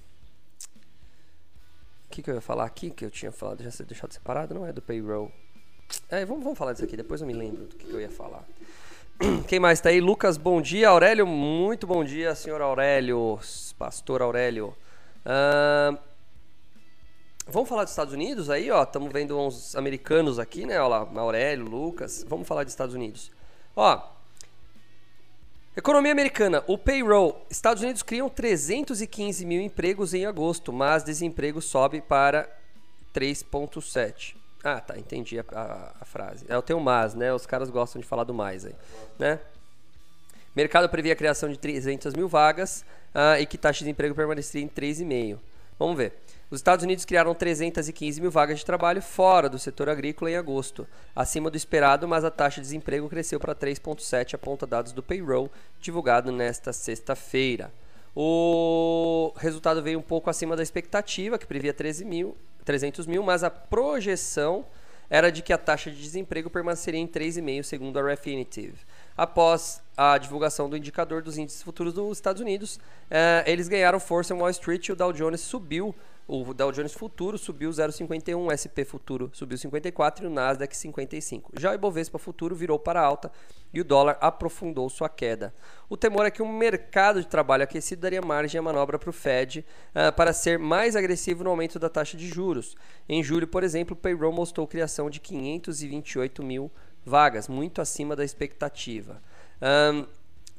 que, 2.11 2.23
que 2.23 2.31
eu 2.31 2.35
ia 2.35 2.41
falar 2.43 2.67
aqui? 2.67 2.91
Que 2.91 3.07
eu 3.07 3.11
tinha 3.11 3.33
falado, 3.33 3.63
já 3.63 3.71
deixado 3.85 4.13
separado? 4.13 4.55
Não 4.55 4.67
é 4.67 4.75
do 4.75 4.83
payroll. 4.83 5.33
É, 6.11 6.25
vamos, 6.27 6.45
vamos 6.45 6.59
falar 6.59 6.75
disso 6.75 6.85
aqui, 6.85 6.97
depois 6.97 7.23
eu 7.23 7.27
me 7.27 7.33
lembro 7.33 7.65
do 7.65 7.77
que, 7.77 7.87
que 7.87 7.93
eu 7.93 8.01
ia 8.01 8.11
falar. 8.11 8.45
Quem 9.49 9.59
mais 9.59 9.81
tá 9.81 9.89
aí? 9.89 10.01
Lucas, 10.01 10.37
bom 10.37 10.61
dia. 10.61 10.91
Aurélio, 10.91 11.27
muito 11.27 11.87
bom 11.87 12.05
dia, 12.05 12.35
senhor 12.35 12.61
Aurélio, 12.61 13.39
pastor 13.79 14.21
Aurélio. 14.21 14.77
Ahn, 15.25 15.97
vamos 17.47 17.69
falar 17.69 17.85
dos 17.85 17.93
Estados 17.93 18.13
Unidos 18.15 18.51
aí, 18.51 18.71
ó. 18.71 18.83
Estamos 18.83 19.13
vendo 19.13 19.39
uns 19.39 19.75
americanos 19.77 20.39
aqui, 20.39 20.67
né? 20.67 20.79
Olha 20.81 20.89
lá, 21.05 21.21
Aurélio, 21.21 21.65
Lucas. 21.65 22.25
Vamos 22.29 22.47
falar 22.47 22.65
dos 22.65 22.73
Estados 22.73 22.95
Unidos. 22.95 23.31
Ó, 23.75 24.01
economia 25.77 26.13
americana, 26.13 26.65
o 26.67 26.77
payroll. 26.79 27.45
Estados 27.51 27.83
Unidos 27.83 28.03
criam 28.03 28.29
315 28.29 29.45
mil 29.45 29.61
empregos 29.61 30.15
em 30.15 30.25
agosto, 30.27 30.73
mas 30.73 31.05
desemprego 31.05 31.61
sobe 31.61 32.01
para 32.01 32.49
3,7. 33.15 34.35
Ah, 34.65 34.81
tá, 34.81 34.99
entendi 34.99 35.39
a, 35.39 35.45
a- 35.53 35.93
a 36.01 36.05
frase. 36.05 36.45
É 36.49 36.57
o 36.59 36.63
teu 36.63 36.81
mas, 36.81 37.15
né? 37.15 37.33
Os 37.33 37.47
caras 37.47 37.71
gostam 37.71 38.01
de 38.01 38.07
falar 38.07 38.25
do 38.25 38.35
mais 38.35 38.65
aí, 38.65 38.75
né? 39.19 39.39
Mercado 40.57 40.89
previa 40.89 41.13
a 41.13 41.17
criação 41.17 41.51
de 41.51 41.59
300 41.59 42.15
mil 42.15 42.29
vagas 42.29 42.83
ah, 43.15 43.39
e 43.39 43.45
que 43.47 43.59
taxa 43.59 43.79
de 43.81 43.85
desemprego 43.85 44.15
permaneceria 44.15 44.65
em 44.65 44.69
3,5. 44.69 45.39
Vamos 45.79 45.97
ver. 45.99 46.15
Os 46.49 46.61
Estados 46.61 46.85
Unidos 46.85 47.05
criaram 47.05 47.35
315 47.35 48.21
mil 48.21 48.31
vagas 48.31 48.61
de 48.61 48.65
trabalho 48.65 49.03
fora 49.03 49.49
do 49.49 49.59
setor 49.59 49.89
agrícola 49.89 50.31
em 50.31 50.37
agosto, 50.37 50.87
acima 51.15 51.51
do 51.51 51.57
esperado, 51.57 52.07
mas 52.07 52.25
a 52.25 52.31
taxa 52.31 52.61
de 52.61 52.67
desemprego 52.69 53.09
cresceu 53.09 53.41
para 53.41 53.53
3,7, 53.53 54.35
aponta 54.35 54.65
dados 54.65 54.93
do 54.93 55.03
payroll 55.03 55.51
divulgado 55.81 56.31
nesta 56.31 56.73
sexta-feira. 56.73 57.73
O 58.15 59.33
resultado 59.37 59.83
veio 59.83 59.99
um 59.99 60.03
pouco 60.03 60.31
acima 60.31 60.55
da 60.55 60.63
expectativa, 60.63 61.37
que 61.37 61.47
previa 61.47 61.75
13 61.75 62.05
mil, 62.05 62.37
300 62.65 63.09
mil, 63.09 63.25
mas 63.25 63.43
a 63.43 63.51
projeção 63.51 64.65
era 65.11 65.31
de 65.31 65.43
que 65.43 65.53
a 65.53 65.59
taxa 65.59 65.91
de 65.91 66.01
desemprego 66.01 66.51
permaneceria 66.51 67.01
em 67.01 67.07
3,5, 67.07 67.63
segundo 67.63 67.99
a 67.99 68.03
Refinitiv. 68.03 68.75
Após 69.17 69.81
a 69.97 70.19
divulgação 70.19 70.69
do 70.69 70.77
indicador 70.77 71.23
dos 71.23 71.39
índices 71.39 71.63
futuros 71.63 71.93
dos 71.93 72.19
Estados 72.19 72.41
Unidos, 72.41 72.79
eh, 73.11 73.45
eles 73.47 73.69
ganharam 73.69 74.01
força 74.01 74.35
em 74.35 74.37
Wall 74.37 74.51
Street 74.51 74.89
e 74.89 74.93
o 74.93 74.97
Dow 74.97 75.13
Jones 75.13 75.41
subiu. 75.41 75.95
O 76.29 76.53
Dow 76.53 76.73
Jones 76.73 76.93
futuro 76.93 77.39
subiu 77.39 77.71
0,51, 77.71 78.37
o 78.37 78.51
SP 78.51 78.83
futuro 78.85 79.31
subiu 79.33 79.57
54 79.57 80.25
e 80.25 80.27
o 80.27 80.31
Nasdaq 80.31 80.77
55. 80.77 81.53
Já 81.57 81.71
o 81.71 81.75
Ibovespa 81.75 82.19
futuro 82.19 82.57
virou 82.57 82.81
para 82.81 83.01
alta 83.01 83.31
e 83.73 83.81
o 83.81 83.85
dólar 83.85 84.19
aprofundou 84.21 84.89
sua 84.91 85.09
queda. 85.09 85.55
O 85.89 85.97
temor 85.97 86.27
é 86.27 86.31
que 86.31 86.43
um 86.43 86.53
mercado 86.53 87.21
de 87.21 87.29
trabalho 87.29 87.63
aquecido 87.63 88.03
daria 88.03 88.21
margem 88.21 88.59
à 88.59 88.63
manobra 88.63 88.99
para 88.99 89.11
o 89.11 89.13
Fed 89.13 89.65
ah, 89.95 90.11
para 90.11 90.33
ser 90.33 90.59
mais 90.59 90.97
agressivo 90.97 91.45
no 91.45 91.51
aumento 91.51 91.79
da 91.79 91.89
taxa 91.89 92.17
de 92.17 92.27
juros. 92.27 92.77
Em 93.09 93.23
julho, 93.23 93.47
por 93.47 93.63
exemplo, 93.63 93.95
o 93.95 93.97
payroll 93.97 94.33
mostrou 94.33 94.67
criação 94.67 95.09
de 95.09 95.21
528 95.21 96.43
mil 96.43 96.73
vagas, 97.05 97.47
muito 97.47 97.81
acima 97.81 98.17
da 98.17 98.25
expectativa. 98.25 99.23
Ahn, 99.61 100.07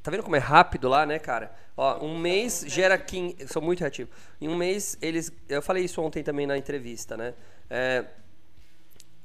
tá 0.07 0.11
vendo 0.11 0.23
como 0.23 0.37
é 0.37 0.39
rápido 0.39 0.87
lá, 0.87 1.05
né, 1.05 1.19
cara? 1.19 1.53
Ó, 1.75 2.05
um 2.05 2.17
mês 2.17 2.63
gera 2.65 2.97
15. 2.97 3.35
Eu 3.39 3.47
sou 3.49 3.61
muito 3.61 3.81
reativo. 3.81 4.09
Em 4.39 4.47
um 4.47 4.55
mês, 4.55 4.97
eles. 5.01 5.33
Eu 5.49 5.61
falei 5.61 5.83
isso 5.83 6.01
ontem 6.01 6.23
também 6.23 6.47
na 6.47 6.57
entrevista, 6.57 7.17
né? 7.17 7.33
É, 7.69 8.05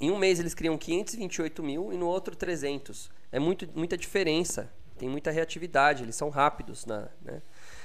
em 0.00 0.10
um 0.10 0.18
mês 0.18 0.40
eles 0.40 0.54
criam 0.54 0.76
528 0.76 1.62
mil 1.62 1.92
e 1.92 1.96
no 1.96 2.06
outro 2.06 2.34
300. 2.34 3.08
É 3.30 3.38
muito, 3.38 3.68
muita 3.76 3.96
diferença. 3.96 4.68
Tem 4.98 5.08
muita 5.08 5.30
reatividade, 5.30 6.02
eles 6.02 6.16
são 6.16 6.30
rápidos. 6.30 6.84
Na, 6.84 7.08
né? 7.22 7.40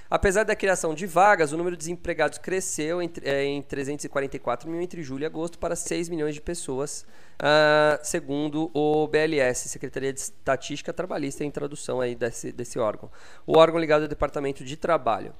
Apesar 0.10 0.44
da 0.44 0.56
criação 0.56 0.94
de 0.94 1.06
vagas, 1.06 1.52
o 1.52 1.58
número 1.58 1.76
de 1.76 1.80
desempregados 1.80 2.38
cresceu 2.38 3.02
em, 3.02 3.12
é, 3.24 3.44
em 3.44 3.62
344 3.62 4.70
mil 4.70 4.82
entre 4.82 5.04
julho 5.04 5.24
e 5.24 5.26
agosto 5.26 5.60
para 5.60 5.76
6 5.76 6.08
milhões 6.08 6.34
de 6.34 6.40
pessoas, 6.42 7.06
ah, 7.40 8.00
segundo 8.02 8.72
o 8.74 9.06
BLS, 9.08 9.68
Secretaria 9.68 10.14
de 10.14 10.22
Estatística 10.22 10.94
Trabalhista, 10.94 11.44
em 11.44 11.52
tradução 11.52 12.00
aí 12.00 12.16
desse, 12.16 12.54
desse 12.54 12.80
órgão. 12.80 13.12
O 13.46 13.58
órgão 13.58 13.80
ligado 13.80 14.04
ao 14.04 14.08
Departamento 14.08 14.64
de 14.64 14.78
Trabalho. 14.78 15.34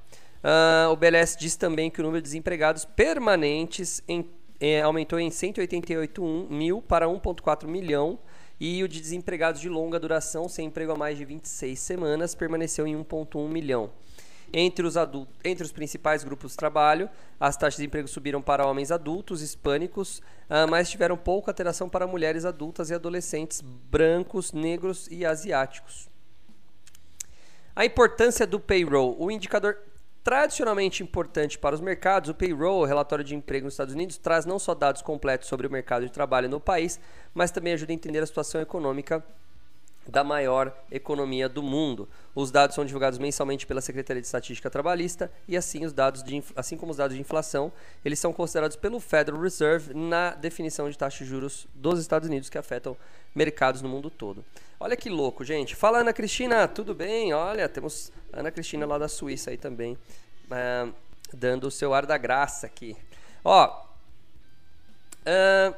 Ah, 0.44 0.88
o 0.92 0.96
BLS 0.96 1.38
diz 1.38 1.56
também 1.56 1.90
que 1.90 2.00
o 2.00 2.04
número 2.04 2.20
de 2.20 2.28
desempregados 2.28 2.84
permanentes 2.84 4.02
é, 4.60 4.82
aumentou 4.82 5.18
em 5.18 5.30
188 5.30 6.46
mil 6.50 6.82
para 6.82 7.06
1,4 7.06 7.66
milhão 7.66 8.18
e 8.60 8.82
o 8.82 8.88
de 8.88 9.00
desempregados 9.00 9.60
de 9.60 9.68
longa 9.68 9.98
duração, 9.98 10.48
sem 10.48 10.66
emprego 10.66 10.92
há 10.92 10.96
mais 10.96 11.16
de 11.16 11.24
26 11.24 11.78
semanas, 11.78 12.34
permaneceu 12.34 12.86
em 12.86 12.96
1,1 12.96 13.48
milhão. 13.48 13.90
Entre 14.52 14.86
os, 14.86 14.96
adultos, 14.96 15.34
entre 15.44 15.64
os 15.64 15.72
principais 15.72 16.24
grupos 16.24 16.52
de 16.52 16.56
trabalho, 16.56 17.08
as 17.38 17.56
taxas 17.56 17.78
de 17.78 17.86
emprego 17.86 18.08
subiram 18.08 18.40
para 18.40 18.66
homens 18.66 18.90
adultos, 18.90 19.42
hispânicos, 19.42 20.22
ah, 20.48 20.66
mas 20.66 20.90
tiveram 20.90 21.16
pouca 21.16 21.50
alteração 21.50 21.88
para 21.88 22.06
mulheres 22.06 22.44
adultas 22.44 22.88
e 22.90 22.94
adolescentes, 22.94 23.60
brancos, 23.60 24.52
negros 24.52 25.06
e 25.10 25.26
asiáticos. 25.26 26.08
A 27.76 27.84
importância 27.84 28.46
do 28.46 28.58
payroll. 28.58 29.16
O 29.18 29.30
indicador 29.30 29.78
tradicionalmente 30.24 31.02
importante 31.02 31.58
para 31.58 31.74
os 31.74 31.80
mercados, 31.80 32.28
o 32.28 32.34
payroll, 32.34 32.82
o 32.82 32.84
relatório 32.84 33.24
de 33.24 33.34
emprego 33.34 33.64
nos 33.64 33.74
Estados 33.74 33.94
Unidos, 33.94 34.18
traz 34.18 34.44
não 34.44 34.58
só 34.58 34.74
dados 34.74 35.00
completos 35.00 35.48
sobre 35.48 35.66
o 35.66 35.70
mercado 35.70 36.04
de 36.04 36.12
trabalho 36.12 36.48
no 36.48 36.60
país, 36.60 37.00
mas 37.32 37.50
também 37.50 37.72
ajuda 37.72 37.92
a 37.92 37.94
entender 37.94 38.18
a 38.18 38.26
situação 38.26 38.60
econômica 38.60 39.24
da 40.08 40.24
maior 40.24 40.74
economia 40.90 41.48
do 41.48 41.62
mundo. 41.62 42.08
Os 42.34 42.50
dados 42.50 42.74
são 42.74 42.84
divulgados 42.84 43.18
mensalmente 43.18 43.66
pela 43.66 43.82
Secretaria 43.82 44.22
de 44.22 44.26
Estatística 44.26 44.70
Trabalhista 44.70 45.30
e 45.46 45.56
assim 45.56 45.84
os 45.84 45.92
dados 45.92 46.22
de, 46.22 46.42
assim 46.56 46.78
como 46.78 46.90
os 46.90 46.96
dados 46.96 47.14
de 47.14 47.20
inflação, 47.20 47.70
eles 48.02 48.18
são 48.18 48.32
considerados 48.32 48.76
pelo 48.76 48.98
Federal 49.00 49.40
Reserve 49.40 49.92
na 49.92 50.30
definição 50.30 50.88
de 50.88 50.96
taxas 50.96 51.26
de 51.26 51.26
juros 51.26 51.68
dos 51.74 52.00
Estados 52.00 52.26
Unidos 52.26 52.48
que 52.48 52.56
afetam 52.56 52.96
mercados 53.34 53.82
no 53.82 53.88
mundo 53.88 54.08
todo. 54.08 54.42
Olha 54.80 54.96
que 54.96 55.10
louco, 55.10 55.44
gente. 55.44 55.76
Fala 55.76 55.98
Ana 55.98 56.12
Cristina, 56.12 56.66
tudo 56.66 56.94
bem? 56.94 57.34
Olha, 57.34 57.68
temos 57.68 58.10
Ana 58.32 58.50
Cristina 58.50 58.86
lá 58.86 58.96
da 58.96 59.08
Suíça 59.08 59.50
aí 59.50 59.58
também, 59.58 59.98
ah, 60.50 60.88
dando 61.34 61.66
o 61.66 61.70
seu 61.70 61.92
ar 61.92 62.06
da 62.06 62.16
graça 62.16 62.66
aqui. 62.66 62.96
Ó, 63.44 63.84
ah, 65.26 65.74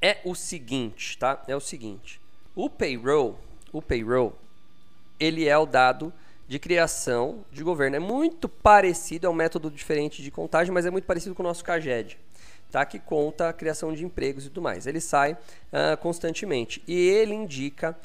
é 0.00 0.18
o 0.24 0.34
seguinte, 0.34 1.16
tá? 1.16 1.40
É 1.46 1.54
o 1.54 1.60
seguinte. 1.60 2.21
O 2.54 2.68
payroll, 2.68 3.38
o 3.72 3.80
payroll, 3.80 4.34
ele 5.18 5.48
é 5.48 5.56
o 5.56 5.64
dado 5.64 6.12
de 6.46 6.58
criação 6.58 7.44
de 7.50 7.62
governo. 7.64 7.96
É 7.96 7.98
muito 7.98 8.48
parecido, 8.48 9.26
é 9.26 9.30
um 9.30 9.34
método 9.34 9.70
diferente 9.70 10.22
de 10.22 10.30
contagem, 10.30 10.72
mas 10.72 10.84
é 10.84 10.90
muito 10.90 11.04
parecido 11.04 11.34
com 11.34 11.42
o 11.42 11.46
nosso 11.46 11.64
CAGED, 11.64 12.18
tá? 12.70 12.84
Que 12.84 12.98
conta 12.98 13.48
a 13.48 13.52
criação 13.54 13.92
de 13.94 14.04
empregos 14.04 14.44
e 14.44 14.48
tudo 14.48 14.60
mais. 14.60 14.86
Ele 14.86 15.00
sai 15.00 15.36
ah, 15.72 15.96
constantemente 15.96 16.82
e 16.86 16.94
ele 16.94 17.32
indica 17.32 17.96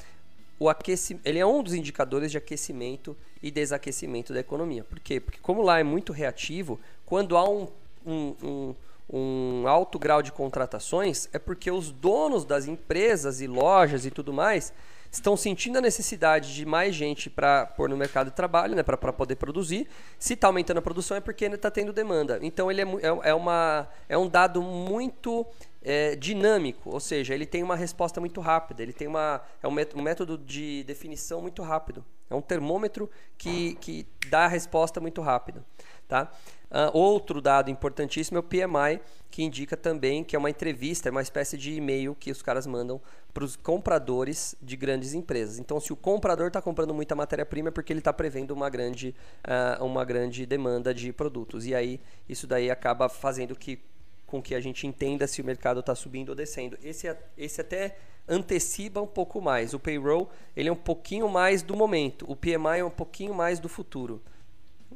o 0.58 0.68
aquecimento. 0.68 1.26
Ele 1.26 1.38
é 1.38 1.44
um 1.44 1.62
dos 1.62 1.74
indicadores 1.74 2.30
de 2.30 2.38
aquecimento 2.38 3.14
e 3.42 3.50
desaquecimento 3.50 4.32
da 4.32 4.40
economia. 4.40 4.82
Por 4.82 4.98
quê? 4.98 5.20
Porque 5.20 5.38
como 5.42 5.60
lá 5.60 5.78
é 5.78 5.84
muito 5.84 6.12
reativo, 6.12 6.80
quando 7.04 7.36
há 7.36 7.48
um, 7.48 7.68
um, 8.06 8.34
um 8.42 8.74
um 9.10 9.66
alto 9.66 9.98
grau 9.98 10.22
de 10.22 10.30
contratações 10.30 11.28
é 11.32 11.38
porque 11.38 11.70
os 11.70 11.90
donos 11.90 12.44
das 12.44 12.66
empresas 12.66 13.40
e 13.40 13.46
lojas 13.46 14.04
e 14.04 14.10
tudo 14.10 14.32
mais 14.32 14.72
estão 15.10 15.36
sentindo 15.36 15.78
a 15.78 15.80
necessidade 15.80 16.54
de 16.54 16.66
mais 16.66 16.94
gente 16.94 17.30
para 17.30 17.66
pôr 17.66 17.88
no 17.88 17.96
mercado 17.96 18.28
de 18.28 18.36
trabalho, 18.36 18.74
né, 18.74 18.82
para 18.82 18.96
poder 19.12 19.36
produzir. 19.36 19.88
Se 20.18 20.34
está 20.34 20.48
aumentando 20.48 20.78
a 20.78 20.82
produção 20.82 21.16
é 21.16 21.20
porque 21.20 21.46
está 21.56 21.70
tendo 21.70 21.92
demanda. 21.92 22.38
Então 22.42 22.70
ele 22.70 22.82
é, 22.82 22.84
é, 22.84 23.30
é 23.30 23.34
uma, 23.34 23.88
é 24.08 24.18
um 24.18 24.28
dado 24.28 24.60
muito 24.62 25.46
é, 25.82 26.14
dinâmico, 26.14 26.90
ou 26.90 27.00
seja, 27.00 27.34
ele 27.34 27.46
tem 27.46 27.62
uma 27.62 27.76
resposta 27.76 28.20
muito 28.20 28.40
rápida. 28.40 28.82
Ele 28.82 28.92
tem 28.92 29.08
uma, 29.08 29.40
é 29.62 29.66
um 29.66 29.78
um 29.94 30.02
método 30.02 30.36
de 30.36 30.84
definição 30.84 31.40
muito 31.40 31.62
rápido. 31.62 32.04
É 32.30 32.34
um 32.34 32.42
termômetro 32.42 33.10
que, 33.38 33.74
que 33.76 34.06
dá 34.28 34.44
a 34.44 34.48
resposta 34.48 35.00
muito 35.00 35.22
rápido. 35.22 35.64
Tá? 36.08 36.32
Ah, 36.70 36.90
outro 36.92 37.40
dado 37.40 37.70
importantíssimo 37.70 38.38
é 38.38 38.40
o 38.40 38.42
PMI, 38.42 39.00
que 39.30 39.42
indica 39.42 39.76
também 39.76 40.24
que 40.24 40.34
é 40.34 40.38
uma 40.38 40.48
entrevista, 40.50 41.08
é 41.08 41.12
uma 41.12 41.20
espécie 41.22 41.56
de 41.58 41.74
e-mail 41.74 42.14
que 42.14 42.30
os 42.30 42.40
caras 42.42 42.66
mandam 42.66 43.00
para 43.32 43.44
os 43.44 43.56
compradores 43.56 44.54
de 44.60 44.74
grandes 44.76 45.12
empresas. 45.14 45.58
Então, 45.58 45.78
se 45.78 45.92
o 45.92 45.96
comprador 45.96 46.48
está 46.48 46.60
comprando 46.62 46.94
muita 46.94 47.14
matéria-prima, 47.14 47.68
é 47.68 47.70
porque 47.70 47.92
ele 47.92 48.00
está 48.00 48.12
prevendo 48.12 48.52
uma 48.52 48.68
grande, 48.70 49.14
ah, 49.44 49.78
uma 49.82 50.04
grande 50.04 50.44
demanda 50.46 50.94
de 50.94 51.12
produtos. 51.12 51.66
E 51.66 51.74
aí, 51.74 52.00
isso 52.28 52.46
daí 52.46 52.70
acaba 52.70 53.08
fazendo 53.08 53.54
que, 53.54 53.78
com 54.26 54.42
que 54.42 54.54
a 54.54 54.60
gente 54.60 54.86
entenda 54.86 55.26
se 55.26 55.40
o 55.42 55.44
mercado 55.44 55.80
está 55.80 55.94
subindo 55.94 56.30
ou 56.30 56.34
descendo. 56.34 56.76
Esse, 56.82 57.06
a- 57.08 57.16
esse 57.36 57.60
até 57.60 57.96
antecipa 58.26 59.00
um 59.00 59.06
pouco 59.06 59.40
mais. 59.40 59.72
O 59.74 59.78
payroll 59.78 60.28
ele 60.56 60.68
é 60.68 60.72
um 60.72 60.76
pouquinho 60.76 61.28
mais 61.28 61.62
do 61.62 61.76
momento. 61.76 62.24
O 62.30 62.34
PMI 62.36 62.80
é 62.80 62.84
um 62.84 62.90
pouquinho 62.90 63.34
mais 63.34 63.58
do 63.60 63.68
futuro. 63.68 64.22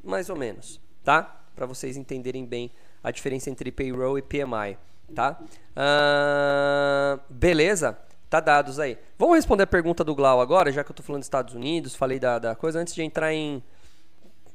Mais 0.03 0.29
ou 0.29 0.37
menos, 0.37 0.81
tá? 1.05 1.43
Para 1.55 1.67
vocês 1.67 1.97
entenderem 1.97 2.45
bem 2.45 2.71
a 3.03 3.11
diferença 3.11 3.51
entre 3.51 3.71
payroll 3.71 4.19
e 4.19 4.23
PMI, 4.23 4.79
tá? 5.15 5.41
Ah, 5.75 7.19
beleza? 7.29 7.99
Tá 8.31 8.41
dados 8.41 8.81
aí. 8.81 8.97
Vamos 9.19 9.37
responder 9.37 9.65
a 9.65 9.67
pergunta 9.67 10.03
do 10.03 10.15
Glau 10.15 10.41
agora, 10.41 10.73
já 10.73 10.83
que 10.83 10.91
eu 10.91 10.95
tô 10.95 11.03
falando 11.03 11.21
dos 11.21 11.27
Estados 11.27 11.55
Unidos, 11.55 11.95
falei 11.95 12.19
da, 12.19 12.39
da 12.39 12.55
coisa, 12.55 12.79
antes 12.79 12.95
de 12.95 13.03
entrar 13.03 13.33
em, 13.33 13.63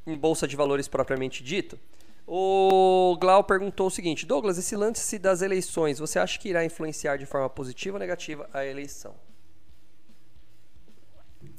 em 0.05 0.17
bolsa 0.17 0.47
de 0.47 0.55
valores 0.55 0.87
propriamente 0.87 1.43
dito. 1.43 1.77
O 2.25 3.15
Glau 3.21 3.43
perguntou 3.43 3.87
o 3.87 3.91
seguinte: 3.91 4.25
Douglas, 4.25 4.57
esse 4.57 4.75
lance 4.75 5.19
das 5.19 5.41
eleições, 5.41 5.99
você 5.99 6.17
acha 6.17 6.39
que 6.39 6.49
irá 6.49 6.65
influenciar 6.65 7.17
de 7.17 7.25
forma 7.25 7.49
positiva 7.49 7.97
ou 7.97 7.99
negativa 7.99 8.49
a 8.51 8.65
eleição? 8.65 9.13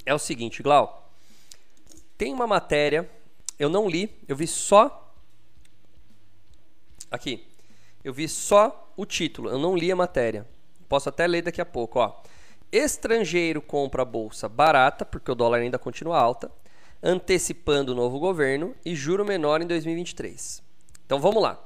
É 0.04 0.12
o 0.12 0.18
seguinte, 0.18 0.62
Glau. 0.62 1.12
Tem 2.18 2.34
uma 2.34 2.48
matéria, 2.48 3.08
eu 3.58 3.68
não 3.68 3.88
li, 3.88 4.10
eu 4.26 4.36
vi 4.36 4.46
só. 4.46 5.12
Aqui. 7.10 7.46
Eu 8.04 8.12
vi 8.12 8.28
só 8.28 8.92
o 8.96 9.04
título, 9.04 9.50
eu 9.50 9.58
não 9.58 9.76
li 9.76 9.90
a 9.90 9.96
matéria. 9.96 10.46
Posso 10.88 11.08
até 11.08 11.26
ler 11.26 11.42
daqui 11.42 11.60
a 11.60 11.66
pouco, 11.66 11.98
ó. 11.98 12.20
estrangeiro 12.72 13.60
compra 13.60 14.04
bolsa 14.04 14.48
barata, 14.48 15.04
porque 15.04 15.30
o 15.30 15.34
dólar 15.34 15.58
ainda 15.58 15.78
continua 15.78 16.18
alta, 16.18 16.50
antecipando 17.02 17.92
o 17.92 17.94
novo 17.94 18.18
governo 18.18 18.74
e 18.84 18.94
juro 18.94 19.24
menor 19.24 19.60
em 19.60 19.66
2023. 19.66 20.62
Então 21.04 21.20
vamos 21.20 21.42
lá. 21.42 21.62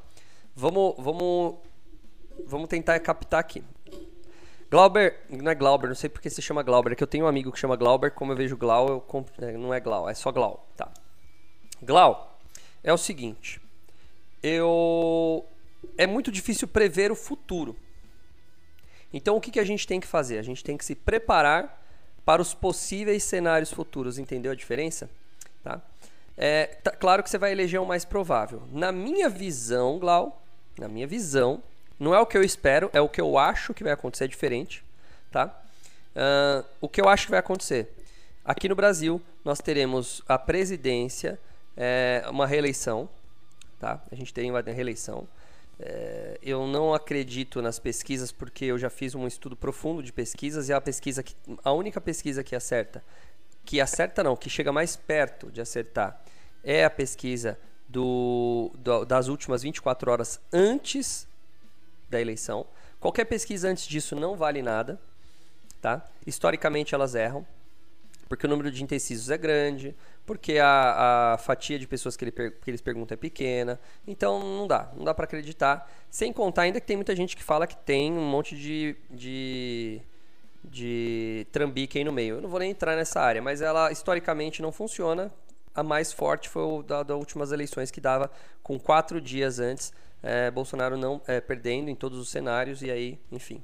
Vamos, 0.55 0.95
vamos, 0.99 1.57
vamos 2.47 2.69
tentar 2.69 2.99
captar 3.01 3.41
aqui. 3.41 3.63
Glauber, 4.71 5.21
não 5.29 5.51
é 5.51 5.55
Glauber, 5.55 5.89
não 5.89 5.95
sei 5.95 6.09
porque 6.09 6.31
se 6.31 6.41
chama 6.41 6.63
Glauber, 6.63 6.93
é 6.93 6.95
que 6.95 7.03
eu 7.03 7.07
tenho 7.07 7.27
um 7.27 7.29
amigo 7.29 7.53
que 7.53 7.59
chama 7.59 7.77
Glauber, 7.77 8.11
como 8.13 8.33
eu 8.33 8.37
vejo 8.37 8.57
Glau, 8.57 8.89
eu 8.89 9.01
comp... 9.03 9.29
é, 9.39 9.53
não 9.53 9.73
é 9.73 9.79
Glau, 9.79 10.09
é 10.09 10.15
só 10.15 10.33
Glau, 10.33 10.67
tá. 10.75 10.91
Glau, 11.83 12.39
é 12.83 12.93
o 12.93 12.99
seguinte, 12.99 13.61
eu... 14.43 15.45
é 15.99 16.07
muito 16.07 16.31
difícil 16.31 16.69
prever 16.69 17.11
o 17.11 17.17
futuro. 17.17 17.77
Então 19.13 19.37
o 19.37 19.41
que, 19.41 19.51
que 19.51 19.61
a 19.61 19.65
gente 19.65 19.87
tem 19.87 20.01
que 20.01 20.07
fazer? 20.07 20.39
A 20.39 20.43
gente 20.43 20.63
tem 20.63 20.77
que 20.77 20.85
se 20.85 20.95
preparar 20.95 21.83
para 22.25 22.41
os 22.41 22.55
possíveis 22.55 23.25
cenários 23.25 23.73
futuros, 23.73 24.19
entendeu 24.19 24.53
a 24.53 24.55
diferença? 24.55 25.11
Tá? 25.63 25.83
É, 26.37 26.67
tá 26.67 26.93
claro 26.93 27.23
que 27.23 27.29
você 27.29 27.37
vai 27.37 27.53
eleger 27.53 27.81
o 27.81 27.87
mais 27.87 28.05
provável. 28.05 28.63
Na 28.71 28.93
minha 28.93 29.29
visão, 29.29 29.99
Glau, 29.99 30.43
na 30.79 30.89
minha 30.89 31.07
visão, 31.07 31.63
não 31.99 32.15
é 32.15 32.21
o 32.21 32.27
que 32.27 32.37
eu 32.37 32.43
espero, 32.43 32.91
é 32.93 33.01
o 33.01 33.09
que 33.09 33.21
eu 33.21 33.37
acho 33.37 33.75
que 33.75 33.85
vai 33.85 33.93
acontecer 33.93 34.29
diferente, 34.29 34.85
tá? 35.31 35.47
Uh, 36.15 36.65
o 36.81 36.89
que 36.89 37.01
eu 37.01 37.09
acho 37.09 37.27
que 37.27 37.31
vai 37.31 37.41
acontecer? 37.41 37.93
Aqui 38.45 38.69
no 38.69 38.75
Brasil, 38.75 39.21
nós 39.45 39.61
teremos 39.61 40.23
a 40.29 40.39
presidência, 40.39 41.39
é, 41.77 42.25
uma 42.29 42.47
reeleição, 42.47 43.09
tá? 43.79 44.03
A 44.11 44.15
gente 44.15 44.33
tem 44.33 44.51
uma 44.51 44.61
reeleição. 44.61 45.27
É, 45.79 46.39
eu 46.43 46.67
não 46.67 46.95
acredito 46.95 47.61
nas 47.61 47.79
pesquisas 47.79 48.31
porque 48.31 48.67
eu 48.67 48.79
já 48.79 48.91
fiz 48.91 49.15
um 49.15 49.27
estudo 49.27 49.57
profundo 49.57 50.03
de 50.03 50.13
pesquisas 50.13 50.69
e 50.69 50.73
a 50.73 50.81
pesquisa 50.81 51.23
que, 51.23 51.35
a 51.65 51.73
única 51.73 52.01
pesquisa 52.01 52.45
que 52.45 52.55
acerta, 52.55 53.03
que 53.65 53.81
acerta 53.81 54.23
não, 54.23 54.37
que 54.37 54.49
chega 54.49 54.73
mais 54.73 54.97
perto 54.97 55.51
de 55.51 55.61
acertar, 55.61 56.23
é 56.63 56.85
a 56.85 56.91
pesquisa 56.91 57.59
do, 57.89 58.71
do 58.79 59.05
das 59.05 59.29
últimas 59.29 59.63
24 59.63 60.11
horas 60.11 60.41
antes 60.53 61.27
da 62.09 62.21
eleição. 62.21 62.67
Qualquer 63.01 63.25
pesquisa 63.25 63.69
antes 63.69 63.87
disso 63.87 64.15
não 64.15 64.37
vale 64.37 64.63
nada, 64.63 65.01
tá? 65.81 66.09
Historicamente 66.25 66.95
elas 66.95 67.15
erram, 67.17 67.45
porque 68.33 68.47
o 68.47 68.49
número 68.49 68.71
de 68.71 68.83
indecisos 68.83 69.29
é 69.29 69.37
grande, 69.37 69.95
porque 70.25 70.57
a, 70.59 71.35
a 71.35 71.37
fatia 71.37 71.79
de 71.79 71.87
pessoas 71.87 72.17
que, 72.17 72.25
ele, 72.25 72.33
que, 72.33 72.55
eles 72.67 72.81
perguntam 72.81 73.15
é 73.15 73.19
pequena. 73.19 73.79
Então 74.07 74.41
não 74.41 74.67
dá, 74.67 74.91
não 74.97 75.05
dá 75.05 75.13
para 75.13 75.27
acreditar. 75.27 75.87
Sem 76.11 76.33
contar 76.33 76.63
ainda 76.63 76.81
que 76.81 76.87
tem 76.87 76.97
muita 76.97 77.15
gente 77.15 77.37
que 77.37 77.43
fala 77.45 77.67
que 77.67 77.77
tem 77.77 78.11
um 78.11 78.25
monte 78.25 78.57
de, 78.57 78.97
de, 79.11 80.01
de 80.65 81.47
trambique 81.53 81.99
aí 81.99 82.05
no 82.05 82.11
meio. 82.11 82.37
Eu 82.37 82.41
não 82.41 82.49
vou 82.49 82.59
nem 82.59 82.71
entrar 82.71 82.97
nessa 82.97 83.21
área, 83.21 83.43
mas 83.43 83.61
ela 83.61 83.93
historicamente 83.93 84.63
não 84.63 84.73
funciona. 84.73 85.31
A 85.75 85.83
mais 85.83 86.11
forte 86.11 86.49
foi 86.49 86.63
o 86.63 86.83
da, 86.83 87.03
das 87.03 87.19
últimas 87.19 87.53
eleições 87.53 87.91
que 87.91 88.01
dava 88.01 88.31
com 88.63 88.81
quatro 88.81 89.21
dias 89.21 89.59
antes 89.59 89.93
é, 90.23 90.51
Bolsonaro 90.51 90.97
não 90.97 91.21
é, 91.27 91.41
perdendo 91.41 91.91
em 91.91 91.95
todos 91.95 92.19
os 92.19 92.29
cenários 92.29 92.81
e 92.83 92.91
aí, 92.91 93.19
enfim. 93.31 93.63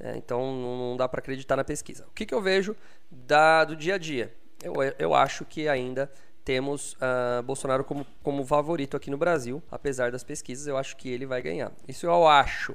É, 0.00 0.16
então 0.16 0.54
não 0.54 0.96
dá 0.96 1.08
para 1.08 1.20
acreditar 1.20 1.56
na 1.56 1.64
pesquisa. 1.64 2.06
O 2.06 2.12
que, 2.12 2.24
que 2.24 2.34
eu 2.34 2.40
vejo 2.40 2.76
da, 3.10 3.64
do 3.64 3.74
dia 3.74 3.96
a 3.96 3.98
dia? 3.98 4.34
Eu, 4.62 4.74
eu 4.98 5.14
acho 5.14 5.44
que 5.44 5.68
ainda 5.68 6.10
temos 6.44 6.94
uh, 6.94 7.42
Bolsonaro 7.42 7.84
como, 7.84 8.06
como 8.22 8.44
favorito 8.46 8.96
aqui 8.96 9.10
no 9.10 9.18
Brasil, 9.18 9.62
apesar 9.70 10.10
das 10.10 10.24
pesquisas, 10.24 10.66
eu 10.66 10.76
acho 10.76 10.96
que 10.96 11.10
ele 11.10 11.26
vai 11.26 11.42
ganhar. 11.42 11.72
Isso 11.86 12.06
eu 12.06 12.26
acho. 12.26 12.74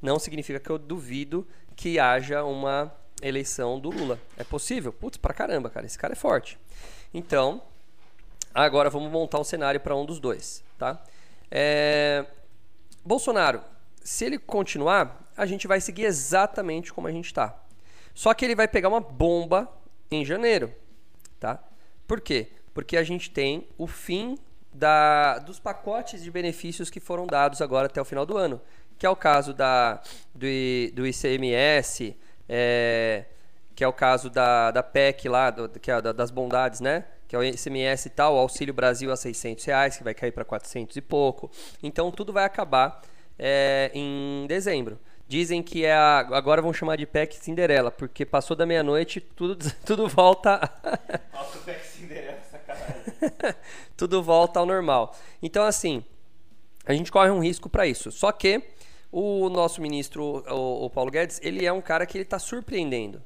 Não 0.00 0.18
significa 0.18 0.60
que 0.60 0.70
eu 0.70 0.78
duvido 0.78 1.46
que 1.74 1.98
haja 1.98 2.44
uma 2.44 2.94
eleição 3.20 3.80
do 3.80 3.90
Lula. 3.90 4.18
É 4.36 4.44
possível? 4.44 4.92
Putz, 4.92 5.16
pra 5.16 5.34
caramba, 5.34 5.68
cara. 5.68 5.86
Esse 5.86 5.98
cara 5.98 6.12
é 6.12 6.16
forte. 6.16 6.58
Então, 7.12 7.62
agora 8.54 8.90
vamos 8.90 9.10
montar 9.10 9.40
um 9.40 9.44
cenário 9.44 9.80
para 9.80 9.96
um 9.96 10.06
dos 10.06 10.20
dois, 10.20 10.62
tá? 10.78 11.02
É, 11.50 12.24
Bolsonaro, 13.04 13.62
se 14.02 14.24
ele 14.24 14.38
continuar, 14.38 15.27
a 15.38 15.46
gente 15.46 15.68
vai 15.68 15.80
seguir 15.80 16.04
exatamente 16.04 16.92
como 16.92 17.06
a 17.06 17.12
gente 17.12 17.26
está. 17.26 17.56
Só 18.12 18.34
que 18.34 18.44
ele 18.44 18.56
vai 18.56 18.66
pegar 18.66 18.88
uma 18.88 19.00
bomba 19.00 19.70
em 20.10 20.24
janeiro, 20.24 20.74
tá? 21.38 21.62
Por 22.06 22.20
quê? 22.20 22.48
Porque 22.74 22.96
a 22.96 23.04
gente 23.04 23.30
tem 23.30 23.68
o 23.78 23.86
fim 23.86 24.36
da, 24.72 25.38
dos 25.38 25.60
pacotes 25.60 26.22
de 26.22 26.30
benefícios 26.30 26.90
que 26.90 26.98
foram 26.98 27.26
dados 27.26 27.62
agora 27.62 27.86
até 27.86 28.00
o 28.00 28.04
final 28.04 28.26
do 28.26 28.36
ano, 28.36 28.60
que 28.98 29.06
é 29.06 29.10
o 29.10 29.14
caso 29.14 29.54
da, 29.54 30.02
do, 30.34 30.46
do 30.92 31.06
ICMS, 31.06 32.16
é, 32.48 33.24
que 33.76 33.84
é 33.84 33.88
o 33.88 33.92
caso 33.92 34.28
da, 34.28 34.72
da 34.72 34.82
PEC 34.82 35.28
lá, 35.28 35.50
do, 35.50 35.68
que 35.68 35.90
é 35.90 36.02
da, 36.02 36.12
das 36.12 36.32
bondades, 36.32 36.80
né? 36.80 37.04
que 37.28 37.36
é 37.36 37.38
o 37.38 37.44
ICMS 37.44 38.08
e 38.08 38.10
tal, 38.10 38.34
o 38.34 38.38
Auxílio 38.38 38.72
Brasil 38.72 39.12
a 39.12 39.16
600 39.16 39.62
reais, 39.66 39.96
que 39.98 40.02
vai 40.02 40.14
cair 40.14 40.32
para 40.32 40.46
400 40.46 40.96
e 40.96 41.00
pouco. 41.02 41.50
Então 41.82 42.10
tudo 42.10 42.32
vai 42.32 42.44
acabar 42.44 43.02
é, 43.38 43.90
em 43.94 44.46
dezembro. 44.48 44.98
Dizem 45.28 45.62
que 45.62 45.84
é 45.84 45.92
a, 45.92 46.20
agora 46.20 46.62
vão 46.62 46.72
chamar 46.72 46.96
de 46.96 47.04
PEC 47.04 47.36
Cinderela, 47.36 47.90
porque 47.90 48.24
passou 48.24 48.56
da 48.56 48.64
meia-noite, 48.64 49.20
tudo, 49.20 49.58
tudo 49.84 50.08
volta. 50.08 50.58
Nossa, 51.32 51.58
PEC 51.58 51.84
Cinderela, 51.84 52.38
sacanagem. 52.50 53.54
tudo 53.94 54.22
volta 54.22 54.58
ao 54.58 54.64
normal. 54.64 55.14
Então, 55.42 55.64
assim, 55.64 56.02
a 56.86 56.94
gente 56.94 57.12
corre 57.12 57.30
um 57.30 57.40
risco 57.40 57.68
para 57.68 57.86
isso. 57.86 58.10
Só 58.10 58.32
que 58.32 58.62
o 59.12 59.50
nosso 59.50 59.82
ministro, 59.82 60.42
o, 60.48 60.86
o 60.86 60.90
Paulo 60.90 61.10
Guedes, 61.10 61.38
ele 61.42 61.66
é 61.66 61.72
um 61.72 61.82
cara 61.82 62.06
que 62.06 62.16
ele 62.16 62.24
está 62.24 62.38
surpreendendo. 62.38 63.22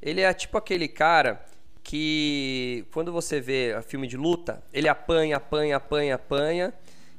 Ele 0.00 0.22
é 0.22 0.32
tipo 0.32 0.56
aquele 0.56 0.88
cara 0.88 1.44
que 1.82 2.86
quando 2.92 3.12
você 3.12 3.40
vê 3.40 3.80
filme 3.82 4.06
de 4.06 4.16
luta, 4.16 4.62
ele 4.72 4.88
apanha, 4.88 5.36
apanha, 5.36 5.76
apanha, 5.76 6.14
apanha. 6.14 6.74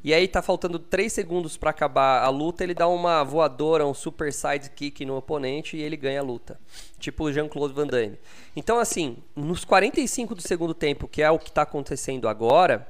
E 0.08 0.13
aí 0.13 0.26
tá 0.26 0.41
faltando 0.41 0.80
3 0.80 1.12
segundos 1.12 1.58
para 1.58 1.70
acabar 1.70 2.24
a 2.24 2.30
luta, 2.30 2.63
ele 2.63 2.74
dá 2.74 2.88
uma 2.88 3.26
voadora, 3.26 3.86
um 3.86 3.93
super 3.93 4.32
sidekick 4.32 5.04
no 5.04 5.17
oponente 5.17 5.76
e 5.76 5.82
ele 5.82 5.98
ganha 5.98 6.22
a 6.22 6.24
luta. 6.24 6.58
Tipo 6.98 7.26
o 7.26 7.34
Jean-Claude 7.34 7.74
Van 7.74 7.86
Damme. 7.86 8.17
Então 8.56 8.80
assim, 8.80 9.17
nos 9.36 9.65
45 9.65 10.34
do 10.34 10.41
segundo 10.41 10.74
tempo, 10.74 11.10
que 11.10 11.22
é 11.22 11.30
o 11.30 11.38
que 11.38 11.52
tá 11.52 11.63
acontecendo 11.63 12.30
agora, 12.30 12.88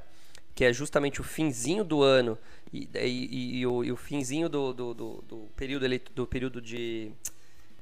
que 0.53 0.63
é 0.63 0.71
justamente 0.71 1.19
o 1.19 1.23
finzinho 1.23 1.83
do 1.83 2.03
ano 2.03 2.37
e, 2.71 2.87
e, 2.93 3.61
e, 3.61 3.65
o, 3.65 3.83
e 3.83 3.91
o, 3.91 3.97
finzinho 3.97 4.47
do, 4.47 4.71
do, 4.71 4.93
do, 4.93 5.23
do 5.27 5.37
período, 5.55 5.87
do 6.13 6.27
período 6.27 6.61
de, 6.61 7.11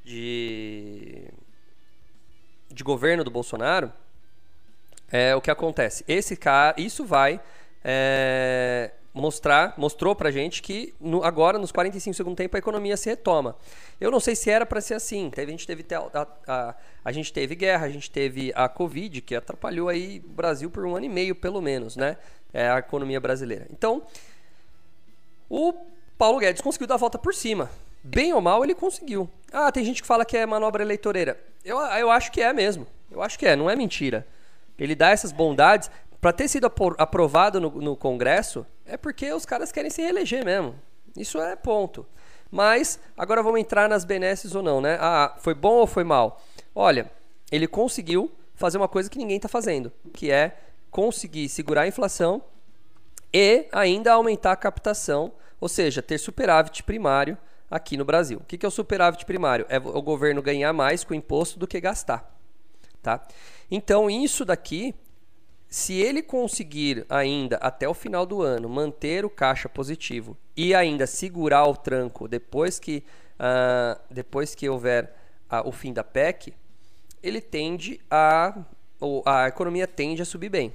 de 0.02 1.26
de 2.72 2.84
governo 2.86 3.22
do 3.22 3.30
Bolsonaro, 3.30 3.92
é 5.12 5.36
o 5.36 5.42
que 5.42 5.52
acontece. 5.52 6.06
Esse 6.08 6.38
cara, 6.38 6.74
isso 6.80 7.04
vai 7.04 7.42
é, 7.84 8.92
mostrar, 9.16 9.74
mostrou 9.78 10.14
pra 10.14 10.30
gente 10.30 10.62
que 10.62 10.94
no, 11.00 11.24
agora, 11.24 11.58
nos 11.58 11.72
45 11.72 12.14
segundos 12.14 12.36
tempo, 12.36 12.56
a 12.58 12.60
economia 12.60 12.98
se 12.98 13.10
retoma. 13.10 13.56
Eu 14.00 14.12
não 14.12 14.20
sei 14.20 14.36
se 14.36 14.50
era 14.50 14.66
para 14.66 14.82
ser 14.82 14.96
assim. 14.96 15.30
Teve, 15.30 15.48
a, 15.48 15.52
gente 15.52 15.66
teve 15.66 15.86
a, 15.96 16.28
a, 16.46 16.76
a, 17.04 17.12
gente 17.14 17.32
teve 17.32 17.56
guerra, 17.56 17.86
a 17.86 17.90
gente 17.90 18.12
teve 18.12 18.52
a 18.54 18.68
Covid, 18.68 19.22
que 19.22 19.34
atrapalhou 19.34 19.88
aí 19.88 20.22
o 20.26 20.30
Brasil 20.30 20.70
por 20.70 20.86
um 20.86 20.98
ano 20.98 21.06
e 21.06 21.10
meio, 21.10 21.34
pelo 21.34 21.62
menos, 21.62 21.96
né? 21.96 22.18
É, 22.54 22.70
a 22.70 22.80
economia 22.80 23.20
brasileira. 23.20 23.66
Então, 23.72 24.04
o 25.50 25.74
Paulo 26.18 26.40
Guedes 26.40 26.62
conseguiu 26.62 26.88
dar 26.88 26.96
a 26.96 26.98
volta 26.98 27.18
por 27.18 27.34
cima. 27.34 27.70
Bem 28.04 28.34
ou 28.34 28.42
mal, 28.42 28.64
ele 28.64 28.76
conseguiu. 28.76 29.30
Ah, 29.52 29.72
tem 29.72 29.86
gente 29.86 30.02
que 30.02 30.08
fala 30.08 30.26
que 30.26 30.36
é 30.36 30.46
manobra 30.46 30.84
eleitoreira. 30.84 31.40
Eu, 31.64 31.78
eu 31.80 32.12
acho 32.12 32.32
que 32.34 32.42
é 32.42 32.52
mesmo. 32.52 32.86
Eu 33.10 33.24
acho 33.24 33.40
que 33.40 33.48
é, 33.48 33.56
não 33.56 33.70
é 33.70 33.76
mentira. 33.78 34.28
Ele 34.78 34.94
dá 34.94 35.10
essas 35.10 35.32
bondades. 35.32 35.90
Para 36.20 36.34
ter 36.34 36.48
sido 36.48 36.66
aprovado 36.98 37.62
no, 37.62 37.70
no 37.70 37.96
Congresso, 37.96 38.66
é 38.86 38.98
porque 38.98 39.32
os 39.34 39.46
caras 39.46 39.72
querem 39.72 39.90
se 39.90 40.02
reeleger 40.02 40.46
mesmo. 40.46 40.76
Isso 41.16 41.40
é 41.40 41.56
ponto. 41.56 42.06
Mas 42.52 43.00
agora 43.18 43.42
vamos 43.42 43.60
entrar 43.60 43.90
nas 43.90 44.06
benesses 44.06 44.54
ou 44.56 44.62
não, 44.62 44.80
né? 44.80 44.98
Ah, 45.00 45.36
foi 45.40 45.54
bom 45.54 45.76
ou 45.76 45.88
foi 45.88 46.04
mal? 46.04 46.42
Olha, 46.74 47.12
ele 47.52 47.68
conseguiu 47.68 48.32
fazer 48.54 48.78
uma 48.78 48.88
coisa 48.88 49.10
que 49.10 49.18
ninguém 49.18 49.38
está 49.38 49.50
fazendo, 49.50 49.92
que 50.14 50.32
é 50.32 50.58
conseguir 50.92 51.50
segurar 51.50 51.82
a 51.82 51.88
inflação 51.88 52.42
e 53.34 53.68
ainda 53.72 54.14
aumentar 54.14 54.54
a 54.54 54.56
captação, 54.56 55.34
ou 55.60 55.68
seja, 55.68 56.02
ter 56.02 56.18
superávit 56.18 56.84
primário 56.84 57.38
aqui 57.70 57.98
no 57.98 58.06
Brasil. 58.06 58.40
O 58.40 58.44
que 58.46 58.66
é 58.66 58.70
o 58.70 58.72
superávit 58.72 59.26
primário? 59.26 59.66
É 59.68 59.78
o 59.78 60.02
governo 60.02 60.42
ganhar 60.42 60.72
mais 60.72 61.04
com 61.04 61.14
o 61.14 61.18
imposto 61.18 61.60
do 61.60 61.68
que 61.68 61.82
gastar. 61.82 62.34
Tá? 63.02 63.22
Então, 63.70 64.10
isso 64.10 64.46
daqui, 64.46 64.96
se 65.76 65.96
ele 65.96 66.22
conseguir 66.22 67.06
ainda 67.10 67.58
até 67.58 67.86
o 67.86 67.94
final 67.94 68.26
do 68.26 68.42
ano 68.42 68.70
manter 68.70 69.26
o 69.26 69.30
caixa 69.30 69.68
positivo 69.68 70.38
e 70.56 70.74
ainda 70.74 71.06
segurar 71.06 71.66
o 71.66 71.76
tranco 71.76 72.30
depois 72.30 72.80
que, 72.80 73.04
uh, 73.38 74.00
depois 74.10 74.56
que 74.56 74.70
houver 74.70 75.14
uh, 75.52 75.68
o 75.68 75.74
fim 75.74 75.92
da 75.92 76.02
PEC, 76.02 76.54
ele 77.22 77.42
tende 77.42 78.00
a. 78.10 78.58
a 79.26 79.50
economia 79.50 79.86
tende 79.86 80.22
a 80.22 80.26
subir 80.26 80.48
bem. 80.48 80.74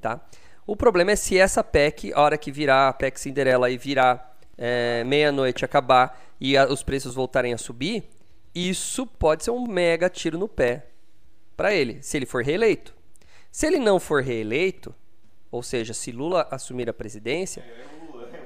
Tá? 0.00 0.20
O 0.64 0.76
problema 0.76 1.10
é 1.10 1.16
se 1.16 1.36
essa 1.36 1.64
PEC, 1.64 2.12
a 2.12 2.20
hora 2.20 2.38
que 2.38 2.52
virar 2.52 2.86
a 2.86 2.92
PEC 2.92 3.18
Cinderela 3.18 3.68
e 3.68 3.76
virar 3.76 4.38
é, 4.56 5.02
meia-noite 5.02 5.64
acabar 5.64 6.22
e 6.40 6.56
a, 6.56 6.68
os 6.68 6.84
preços 6.84 7.16
voltarem 7.16 7.52
a 7.52 7.58
subir, 7.58 8.04
isso 8.54 9.08
pode 9.08 9.42
ser 9.42 9.50
um 9.50 9.66
mega 9.66 10.08
tiro 10.08 10.38
no 10.38 10.46
pé 10.46 10.86
para 11.56 11.74
ele, 11.74 12.00
se 12.00 12.16
ele 12.16 12.26
for 12.26 12.44
reeleito. 12.44 12.99
Se 13.50 13.66
ele 13.66 13.78
não 13.78 13.98
for 13.98 14.22
reeleito, 14.22 14.94
ou 15.50 15.62
seja, 15.62 15.92
se 15.92 16.12
Lula 16.12 16.46
assumir 16.50 16.88
a 16.88 16.92
presidência, 16.92 17.64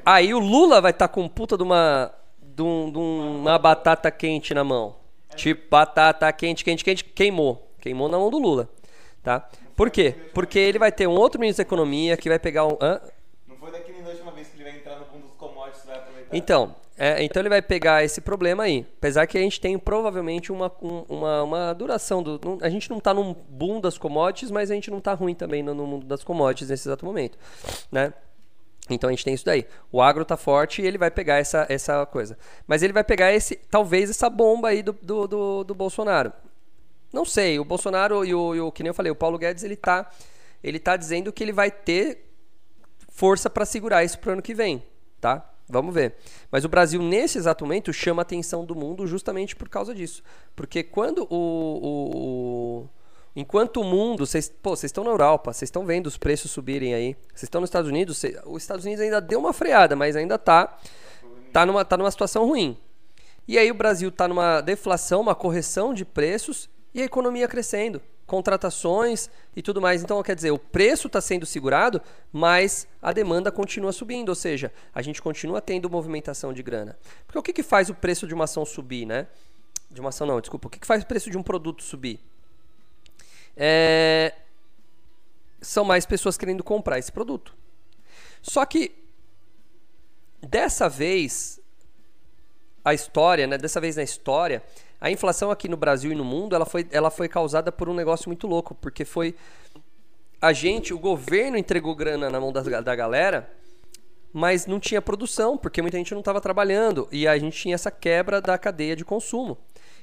aí 0.04 0.32
o 0.32 0.38
Lula 0.38 0.80
vai 0.80 0.90
estar 0.90 1.08
tá 1.08 1.14
com 1.14 1.28
puta 1.28 1.56
de 1.56 1.62
uma, 1.62 2.12
de, 2.40 2.62
um, 2.62 2.90
de 2.90 2.98
uma 2.98 3.58
batata 3.58 4.10
quente 4.10 4.54
na 4.54 4.64
mão. 4.64 4.96
Tipo, 5.34 5.68
batata 5.68 6.32
quente, 6.32 6.64
quente, 6.64 6.84
quente, 6.84 7.04
queimou. 7.04 7.70
Queimou 7.80 8.08
na 8.08 8.18
mão 8.18 8.30
do 8.30 8.38
Lula. 8.38 8.68
Tá? 9.22 9.48
Por 9.76 9.90
quê? 9.90 10.14
Porque 10.32 10.58
ele 10.58 10.78
vai 10.78 10.92
ter 10.92 11.06
um 11.06 11.16
outro 11.16 11.40
ministro 11.40 11.62
da 11.64 11.68
Economia 11.68 12.16
que 12.16 12.28
vai 12.28 12.38
pegar 12.38 12.66
um. 12.66 12.78
Hã? 12.80 13.00
Não 13.46 13.56
foi 13.56 13.70
daqui 13.72 13.92
da 13.92 14.10
última 14.10 14.30
vez 14.32 14.48
que 14.48 14.56
ele 14.56 14.64
vai 14.64 14.78
entrar 14.78 14.98
no 14.98 15.06
mundo 15.06 15.28
dos 15.28 15.36
commodities 15.36 15.84
vai 15.84 15.96
aproveitar. 15.96 16.36
Então, 16.36 16.76
é, 16.96 17.22
então 17.24 17.40
ele 17.42 17.48
vai 17.48 17.60
pegar 17.60 18.04
esse 18.04 18.20
problema 18.20 18.62
aí. 18.64 18.86
Apesar 18.98 19.26
que 19.26 19.36
a 19.36 19.40
gente 19.40 19.60
tem 19.60 19.76
provavelmente 19.78 20.52
uma, 20.52 20.70
um- 20.80 21.04
uma, 21.08 21.42
uma 21.42 21.72
duração 21.72 22.22
do. 22.22 22.58
a 22.62 22.68
gente 22.68 22.88
não 22.88 23.00
tá 23.00 23.12
num 23.12 23.34
boom 23.48 23.80
das 23.80 23.98
commodities, 23.98 24.50
mas 24.50 24.70
a 24.70 24.74
gente 24.74 24.90
não 24.90 25.00
tá 25.00 25.12
ruim 25.12 25.34
também 25.34 25.62
no, 25.62 25.74
no 25.74 25.86
mundo 25.86 26.06
das 26.06 26.22
commodities 26.22 26.70
nesse 26.70 26.88
exato 26.88 27.04
momento. 27.04 27.36
Né? 27.90 28.12
Então 28.88 29.08
a 29.08 29.12
gente 29.12 29.24
tem 29.24 29.34
isso 29.34 29.44
daí. 29.44 29.66
O 29.90 30.00
agro 30.02 30.24
tá 30.24 30.36
forte 30.36 30.82
e 30.82 30.86
ele 30.86 30.98
vai 30.98 31.10
pegar 31.10 31.36
essa, 31.38 31.66
essa 31.68 32.04
coisa. 32.06 32.38
Mas 32.66 32.82
ele 32.82 32.92
vai 32.92 33.02
pegar 33.02 33.32
esse, 33.32 33.56
talvez 33.70 34.08
essa 34.10 34.30
bomba 34.30 34.68
aí 34.68 34.82
do, 34.82 34.92
do, 35.02 35.26
do, 35.26 35.64
do 35.64 35.74
Bolsonaro. 35.74 36.32
Não 37.12 37.24
sei, 37.24 37.58
o 37.58 37.64
Bolsonaro 37.64 38.24
e 38.24 38.34
o, 38.34 38.54
e 38.54 38.60
o- 38.60 38.70
que 38.72 38.82
nem 38.82 38.88
eu 38.90 38.94
falei, 38.94 39.10
o 39.10 39.14
Paulo 39.16 39.38
Guedes, 39.38 39.64
ele 39.64 39.76
tá, 39.76 40.10
ele 40.62 40.78
tá 40.78 40.96
dizendo 40.96 41.32
que 41.32 41.42
ele 41.42 41.52
vai 41.52 41.70
ter 41.70 42.24
força 43.08 43.48
para 43.48 43.64
segurar 43.64 44.04
isso 44.04 44.18
pro 44.18 44.32
ano 44.32 44.42
que 44.42 44.54
vem, 44.54 44.82
tá? 45.20 45.48
Vamos 45.68 45.94
ver. 45.94 46.14
Mas 46.50 46.64
o 46.64 46.68
Brasil, 46.68 47.00
nesse 47.02 47.38
exato 47.38 47.64
momento, 47.64 47.92
chama 47.92 48.20
a 48.20 48.24
atenção 48.24 48.64
do 48.64 48.74
mundo 48.74 49.06
justamente 49.06 49.56
por 49.56 49.68
causa 49.68 49.94
disso. 49.94 50.22
Porque 50.54 50.82
quando 50.82 51.26
o. 51.30 51.36
o- 51.36 52.16
o- 52.82 52.88
enquanto 53.34 53.80
o 53.80 53.84
mundo. 53.84 54.26
Vocês 54.26 54.52
estão 54.84 55.04
na 55.04 55.10
Europa, 55.10 55.52
vocês 55.52 55.68
estão 55.68 55.84
vendo 55.86 56.06
os 56.06 56.16
preços 56.18 56.50
subirem 56.50 56.94
aí. 56.94 57.16
Vocês 57.28 57.44
estão 57.44 57.60
nos 57.60 57.68
Estados 57.68 57.88
Unidos. 57.90 58.18
cê- 58.18 58.40
os 58.46 58.62
Estados 58.62 58.84
Unidos 58.84 59.02
ainda 59.02 59.20
deu 59.20 59.38
uma 59.40 59.52
freada, 59.52 59.96
mas 59.96 60.16
ainda 60.16 60.38
tá. 60.38 60.76
Tá 61.52 61.64
numa, 61.64 61.84
tá 61.84 61.96
numa 61.96 62.10
situação 62.10 62.46
ruim. 62.46 62.76
E 63.46 63.56
aí 63.58 63.70
o 63.70 63.74
Brasil 63.74 64.08
está 64.08 64.26
numa 64.26 64.60
deflação, 64.60 65.20
uma 65.20 65.34
correção 65.34 65.94
de 65.94 66.04
preços 66.04 66.68
e 66.92 67.00
a 67.00 67.04
economia 67.04 67.46
crescendo, 67.46 68.00
contratações 68.26 69.28
e 69.54 69.62
tudo 69.62 69.80
mais. 69.80 70.02
Então, 70.02 70.22
quer 70.22 70.34
dizer, 70.34 70.50
o 70.50 70.58
preço 70.58 71.06
está 71.06 71.20
sendo 71.20 71.46
segurado, 71.46 72.00
mas 72.32 72.88
a 73.00 73.12
demanda 73.12 73.52
continua 73.52 73.92
subindo, 73.92 74.30
ou 74.30 74.34
seja, 74.34 74.72
a 74.94 75.02
gente 75.02 75.20
continua 75.20 75.60
tendo 75.60 75.90
movimentação 75.90 76.52
de 76.52 76.62
grana. 76.62 76.98
Porque 77.26 77.38
o 77.38 77.42
que, 77.42 77.52
que 77.52 77.62
faz 77.62 77.90
o 77.90 77.94
preço 77.94 78.26
de 78.26 78.34
uma 78.34 78.44
ação 78.44 78.64
subir, 78.64 79.06
né? 79.06 79.26
De 79.90 80.00
uma 80.00 80.08
ação 80.08 80.26
não, 80.26 80.40
desculpa. 80.40 80.68
O 80.68 80.70
que, 80.70 80.78
que 80.78 80.86
faz 80.86 81.02
o 81.02 81.06
preço 81.06 81.30
de 81.30 81.38
um 81.38 81.42
produto 81.42 81.82
subir? 81.82 82.18
É... 83.56 84.34
São 85.60 85.84
mais 85.84 86.04
pessoas 86.04 86.36
querendo 86.36 86.62
comprar 86.62 86.98
esse 86.98 87.12
produto. 87.12 87.54
Só 88.42 88.64
que 88.66 88.92
dessa 90.42 90.88
vez 90.88 91.60
a 92.84 92.92
história, 92.92 93.46
né? 93.46 93.56
Dessa 93.56 93.80
vez 93.80 93.96
na 93.96 94.02
história, 94.02 94.62
a 95.04 95.10
inflação 95.10 95.50
aqui 95.50 95.68
no 95.68 95.76
Brasil 95.76 96.12
e 96.12 96.14
no 96.14 96.24
mundo, 96.24 96.56
ela 96.56 96.64
foi, 96.64 96.86
ela 96.90 97.10
foi 97.10 97.28
causada 97.28 97.70
por 97.70 97.90
um 97.90 97.94
negócio 97.94 98.26
muito 98.26 98.46
louco, 98.46 98.74
porque 98.74 99.04
foi 99.04 99.34
a 100.40 100.50
gente, 100.50 100.94
o 100.94 100.98
governo 100.98 101.58
entregou 101.58 101.94
grana 101.94 102.30
na 102.30 102.40
mão 102.40 102.50
da, 102.50 102.62
da 102.80 102.96
galera, 102.96 103.52
mas 104.32 104.64
não 104.64 104.80
tinha 104.80 105.02
produção, 105.02 105.58
porque 105.58 105.82
muita 105.82 105.98
gente 105.98 106.14
não 106.14 106.20
estava 106.20 106.40
trabalhando 106.40 107.06
e 107.12 107.28
a 107.28 107.36
gente 107.36 107.54
tinha 107.54 107.74
essa 107.74 107.90
quebra 107.90 108.40
da 108.40 108.56
cadeia 108.56 108.96
de 108.96 109.04
consumo. 109.04 109.58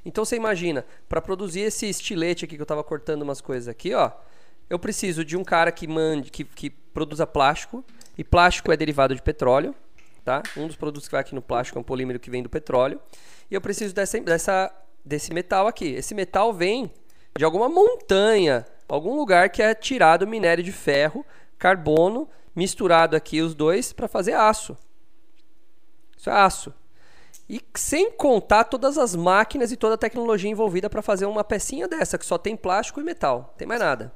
Então 0.05 0.23
você 0.23 0.35
imagina, 0.35 0.85
para 1.09 1.19
produzir 1.19 1.61
esse 1.61 1.89
estilete 1.89 2.45
aqui 2.45 2.53
que 2.53 2.61
eu 2.61 2.65
estava 2.65 2.83
cortando 2.83 3.23
umas 3.23 3.41
coisas 3.41 3.67
aqui, 3.67 3.95
ó, 3.95 4.11
eu 4.69 4.77
preciso 4.77 5.25
de 5.25 5.35
um 5.35 5.43
cara 5.43 5.71
que 5.71 5.87
mande, 5.87 6.29
que, 6.29 6.43
que 6.43 6.69
produza 6.69 7.25
plástico, 7.25 7.83
e 8.15 8.23
plástico 8.23 8.71
é 8.71 8.77
derivado 8.77 9.15
de 9.15 9.21
petróleo, 9.23 9.73
tá? 10.23 10.43
Um 10.55 10.67
dos 10.67 10.75
produtos 10.75 11.07
que 11.07 11.13
vai 11.13 11.21
aqui 11.21 11.33
no 11.33 11.41
plástico 11.41 11.79
é 11.79 11.81
um 11.81 11.83
polímero 11.83 12.19
que 12.19 12.29
vem 12.29 12.43
do 12.43 12.49
petróleo. 12.49 13.01
E 13.49 13.55
eu 13.55 13.59
preciso 13.59 13.95
dessa, 13.95 14.19
dessa, 14.21 14.71
desse 15.03 15.33
metal 15.33 15.67
aqui. 15.67 15.89
Esse 15.93 16.13
metal 16.13 16.53
vem 16.53 16.91
de 17.37 17.45
alguma 17.45 17.69
montanha, 17.69 18.65
algum 18.87 19.15
lugar 19.15 19.49
que 19.49 19.61
é 19.61 19.73
tirado 19.73 20.27
minério 20.27 20.63
de 20.63 20.71
ferro, 20.71 21.25
carbono, 21.57 22.29
misturado 22.55 23.15
aqui 23.15 23.41
os 23.41 23.55
dois 23.55 23.93
para 23.93 24.07
fazer 24.07 24.33
aço. 24.33 24.77
Isso 26.17 26.29
é 26.29 26.33
aço. 26.33 26.73
E 27.49 27.61
sem 27.75 28.11
contar 28.11 28.65
todas 28.65 28.97
as 28.97 29.15
máquinas 29.15 29.71
e 29.71 29.77
toda 29.77 29.95
a 29.95 29.97
tecnologia 29.97 30.49
envolvida 30.49 30.89
para 30.89 31.01
fazer 31.01 31.25
uma 31.25 31.43
pecinha 31.43 31.87
dessa, 31.87 32.17
que 32.17 32.25
só 32.25 32.37
tem 32.37 32.55
plástico 32.55 33.01
e 33.01 33.03
metal, 33.03 33.47
não 33.49 33.57
tem 33.57 33.67
mais 33.67 33.81
nada. 33.81 34.13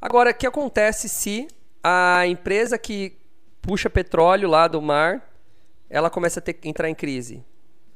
Agora, 0.00 0.30
o 0.30 0.34
que 0.34 0.46
acontece 0.46 1.08
se 1.08 1.48
a 1.82 2.26
empresa 2.26 2.76
que 2.76 3.16
puxa 3.60 3.88
petróleo 3.88 4.48
lá 4.48 4.66
do 4.66 4.82
mar, 4.82 5.28
ela 5.88 6.10
começa 6.10 6.40
a 6.40 6.42
ter, 6.42 6.58
entrar 6.64 6.88
em 6.88 6.94
crise? 6.94 7.44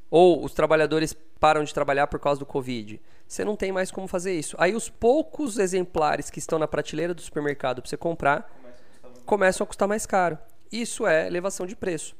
Ou 0.09 0.43
os 0.43 0.53
trabalhadores 0.53 1.15
param 1.39 1.63
de 1.63 1.73
trabalhar 1.73 2.07
por 2.07 2.19
causa 2.19 2.39
do 2.39 2.45
Covid? 2.45 3.01
Você 3.27 3.43
não 3.43 3.55
tem 3.55 3.71
mais 3.71 3.91
como 3.91 4.07
fazer 4.07 4.37
isso. 4.37 4.55
Aí 4.59 4.73
os 4.73 4.89
poucos 4.89 5.57
exemplares 5.57 6.29
que 6.29 6.39
estão 6.39 6.57
na 6.57 6.67
prateleira 6.67 7.13
do 7.13 7.21
supermercado 7.21 7.81
para 7.81 7.89
você 7.89 7.97
comprar 7.97 8.49
começam 9.25 9.65
a 9.65 9.67
custar 9.67 9.87
mais 9.87 10.05
caro. 10.05 10.37
Isso 10.71 11.05
é 11.05 11.27
elevação 11.27 11.65
de 11.65 11.75
preço. 11.75 12.15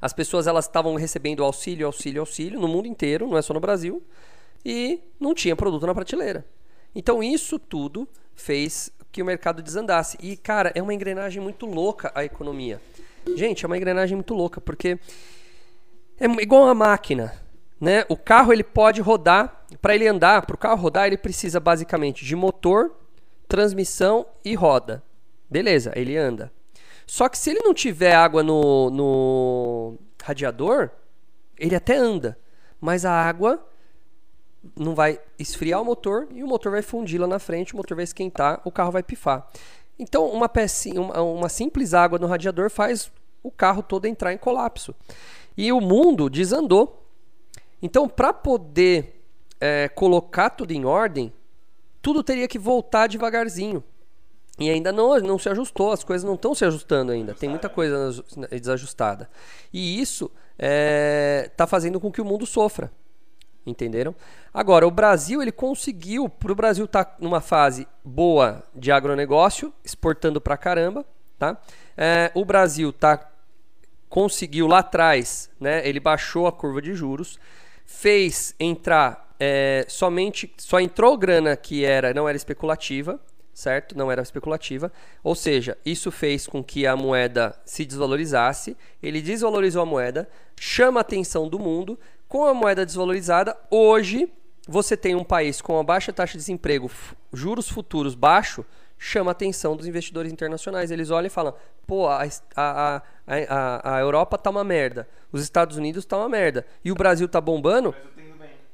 As 0.00 0.12
pessoas 0.12 0.46
elas 0.46 0.64
estavam 0.64 0.94
recebendo 0.94 1.44
auxílio, 1.44 1.86
auxílio, 1.86 2.20
auxílio 2.20 2.60
no 2.60 2.68
mundo 2.68 2.86
inteiro, 2.86 3.26
não 3.26 3.36
é 3.36 3.42
só 3.42 3.52
no 3.52 3.60
Brasil, 3.60 4.02
e 4.64 5.00
não 5.18 5.34
tinha 5.34 5.56
produto 5.56 5.86
na 5.86 5.94
prateleira. 5.94 6.46
Então 6.94 7.22
isso 7.22 7.58
tudo 7.58 8.08
fez 8.34 8.90
que 9.10 9.22
o 9.22 9.26
mercado 9.26 9.62
desandasse. 9.62 10.16
E 10.22 10.36
cara, 10.36 10.72
é 10.74 10.82
uma 10.82 10.94
engrenagem 10.94 11.42
muito 11.42 11.66
louca 11.66 12.12
a 12.14 12.24
economia. 12.24 12.80
Gente, 13.36 13.64
é 13.64 13.66
uma 13.66 13.76
engrenagem 13.76 14.16
muito 14.16 14.34
louca 14.34 14.60
porque 14.60 14.98
é 16.20 16.26
igual 16.42 16.64
uma 16.64 16.74
máquina, 16.74 17.32
né? 17.80 18.04
O 18.08 18.16
carro 18.16 18.52
ele 18.52 18.64
pode 18.64 19.00
rodar, 19.00 19.64
para 19.80 19.94
ele 19.94 20.06
andar, 20.08 20.44
para 20.44 20.54
o 20.54 20.58
carro 20.58 20.80
rodar 20.80 21.06
ele 21.06 21.16
precisa 21.16 21.60
basicamente 21.60 22.24
de 22.24 22.34
motor, 22.34 22.92
transmissão 23.46 24.26
e 24.44 24.54
roda. 24.54 25.02
Beleza, 25.48 25.92
ele 25.94 26.16
anda. 26.16 26.52
Só 27.06 27.28
que 27.28 27.38
se 27.38 27.50
ele 27.50 27.60
não 27.60 27.72
tiver 27.72 28.14
água 28.14 28.42
no, 28.42 28.90
no 28.90 29.98
radiador, 30.22 30.90
ele 31.58 31.74
até 31.74 31.96
anda, 31.96 32.38
mas 32.80 33.04
a 33.04 33.12
água 33.12 33.64
não 34.76 34.94
vai 34.94 35.18
esfriar 35.38 35.80
o 35.80 35.84
motor 35.84 36.28
e 36.32 36.42
o 36.42 36.46
motor 36.46 36.72
vai 36.72 36.82
fundir 36.82 37.20
lá 37.20 37.26
na 37.26 37.38
frente, 37.38 37.72
o 37.72 37.76
motor 37.76 37.94
vai 37.94 38.04
esquentar, 38.04 38.60
o 38.64 38.70
carro 38.70 38.90
vai 38.90 39.02
pifar. 39.02 39.46
Então, 39.98 40.26
uma, 40.26 40.50
uma, 40.94 41.22
uma 41.22 41.48
simples 41.48 41.94
água 41.94 42.18
no 42.18 42.26
radiador 42.26 42.70
faz 42.70 43.10
o 43.42 43.50
carro 43.50 43.82
todo 43.82 44.06
entrar 44.06 44.32
em 44.32 44.38
colapso. 44.38 44.94
E 45.58 45.72
o 45.72 45.80
mundo 45.80 46.30
desandou. 46.30 47.04
Então, 47.82 48.08
para 48.08 48.32
poder 48.32 49.24
é, 49.60 49.88
colocar 49.88 50.50
tudo 50.50 50.70
em 50.70 50.84
ordem, 50.84 51.32
tudo 52.00 52.22
teria 52.22 52.46
que 52.46 52.60
voltar 52.60 53.08
devagarzinho. 53.08 53.82
E 54.56 54.70
ainda 54.70 54.92
não, 54.92 55.18
não 55.18 55.38
se 55.38 55.48
ajustou, 55.48 55.90
as 55.90 56.04
coisas 56.04 56.24
não 56.24 56.34
estão 56.34 56.54
se 56.54 56.64
ajustando 56.64 57.10
ainda. 57.10 57.34
Tem 57.34 57.48
muita 57.48 57.68
coisa 57.68 58.24
desajustada. 58.50 59.28
E 59.72 60.00
isso 60.00 60.30
está 60.56 61.66
fazendo 61.66 62.00
com 62.00 62.10
que 62.10 62.20
o 62.20 62.24
mundo 62.24 62.46
sofra. 62.46 62.90
Entenderam? 63.66 64.14
Agora, 64.54 64.86
o 64.86 64.90
Brasil, 64.90 65.42
ele 65.42 65.52
conseguiu, 65.52 66.28
para 66.28 66.52
o 66.52 66.54
Brasil 66.54 66.84
estar 66.84 67.04
tá 67.04 67.16
numa 67.18 67.40
fase 67.40 67.86
boa 68.04 68.64
de 68.74 68.90
agronegócio, 68.90 69.72
exportando 69.84 70.40
pra 70.40 70.56
caramba, 70.56 71.04
tá? 71.38 71.60
É, 71.96 72.30
o 72.34 72.44
Brasil 72.44 72.92
tá, 72.92 73.30
conseguiu 74.08 74.66
lá 74.66 74.78
atrás, 74.78 75.50
né? 75.60 75.86
Ele 75.86 76.00
baixou 76.00 76.46
a 76.46 76.52
curva 76.52 76.80
de 76.80 76.94
juros, 76.94 77.38
fez 77.84 78.54
entrar 78.58 79.34
é, 79.38 79.84
somente, 79.88 80.52
só 80.58 80.80
entrou 80.80 81.16
grana 81.16 81.56
que 81.56 81.84
era, 81.84 82.12
não 82.12 82.28
era 82.28 82.36
especulativa, 82.36 83.20
certo? 83.52 83.96
Não 83.96 84.10
era 84.10 84.22
especulativa. 84.22 84.92
Ou 85.22 85.34
seja, 85.34 85.76
isso 85.84 86.10
fez 86.10 86.46
com 86.46 86.62
que 86.62 86.86
a 86.86 86.96
moeda 86.96 87.58
se 87.64 87.84
desvalorizasse. 87.84 88.76
Ele 89.02 89.20
desvalorizou 89.20 89.82
a 89.82 89.86
moeda, 89.86 90.28
chama 90.58 91.00
a 91.00 91.02
atenção 91.02 91.48
do 91.48 91.58
mundo. 91.58 91.98
Com 92.28 92.44
a 92.44 92.54
moeda 92.54 92.84
desvalorizada, 92.84 93.56
hoje 93.70 94.30
você 94.68 94.96
tem 94.96 95.14
um 95.14 95.24
país 95.24 95.60
com 95.62 95.74
uma 95.74 95.84
baixa 95.84 96.12
taxa 96.12 96.32
de 96.32 96.38
desemprego, 96.38 96.90
juros 97.32 97.68
futuros 97.68 98.14
baixo, 98.14 98.64
chama 98.98 99.30
a 99.30 99.32
atenção 99.32 99.76
dos 99.76 99.86
investidores 99.86 100.32
internacionais. 100.32 100.90
Eles 100.90 101.10
olham 101.10 101.26
e 101.26 101.30
falam: 101.30 101.54
pô, 101.86 102.08
a, 102.08 102.22
a, 102.56 103.02
a, 103.26 103.96
a 103.96 104.00
Europa 104.00 104.36
tá 104.36 104.50
uma 104.50 104.64
merda, 104.64 105.08
os 105.30 105.42
Estados 105.42 105.76
Unidos 105.76 106.04
tá 106.04 106.16
uma 106.16 106.28
merda, 106.28 106.66
e 106.84 106.90
o 106.90 106.94
Brasil 106.94 107.28
tá 107.28 107.40
bombando, 107.40 107.94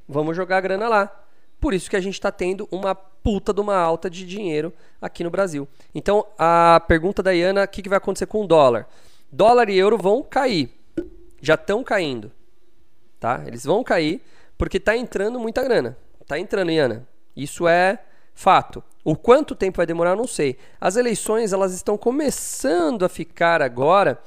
vamos 0.08 0.36
jogar 0.36 0.58
a 0.58 0.60
grana 0.60 0.88
lá. 0.88 1.20
Por 1.60 1.72
isso 1.72 1.88
que 1.88 1.96
a 1.96 2.00
gente 2.00 2.14
está 2.14 2.30
tendo 2.30 2.68
uma 2.70 2.94
puta 2.94 3.52
de 3.52 3.60
uma 3.60 3.76
alta 3.76 4.10
de 4.10 4.26
dinheiro 4.26 4.72
aqui 5.00 5.24
no 5.24 5.30
Brasil. 5.30 5.66
Então, 5.94 6.26
a 6.38 6.82
pergunta 6.86 7.22
da 7.22 7.32
Iana, 7.32 7.64
o 7.64 7.68
que, 7.68 7.80
que 7.80 7.88
vai 7.88 7.96
acontecer 7.96 8.26
com 8.26 8.42
o 8.42 8.46
dólar? 8.46 8.86
Dólar 9.32 9.70
e 9.70 9.78
euro 9.78 9.96
vão 9.96 10.22
cair. 10.22 10.70
Já 11.40 11.54
estão 11.54 11.82
caindo. 11.82 12.30
tá? 13.18 13.42
Eles 13.46 13.64
vão 13.64 13.82
cair 13.82 14.20
porque 14.58 14.78
tá 14.78 14.94
entrando 14.94 15.40
muita 15.40 15.62
grana. 15.64 15.96
Tá 16.26 16.38
entrando, 16.38 16.70
Iana. 16.70 17.08
Isso 17.34 17.66
é 17.66 17.98
fato. 18.34 18.82
O 19.04 19.16
quanto 19.16 19.54
tempo 19.54 19.76
vai 19.76 19.86
demorar, 19.86 20.16
não 20.16 20.26
sei. 20.26 20.56
As 20.80 20.96
eleições 20.96 21.52
elas 21.52 21.72
estão 21.72 21.96
começando 21.96 23.04
a 23.04 23.08
ficar 23.08 23.62
agora 23.62 24.18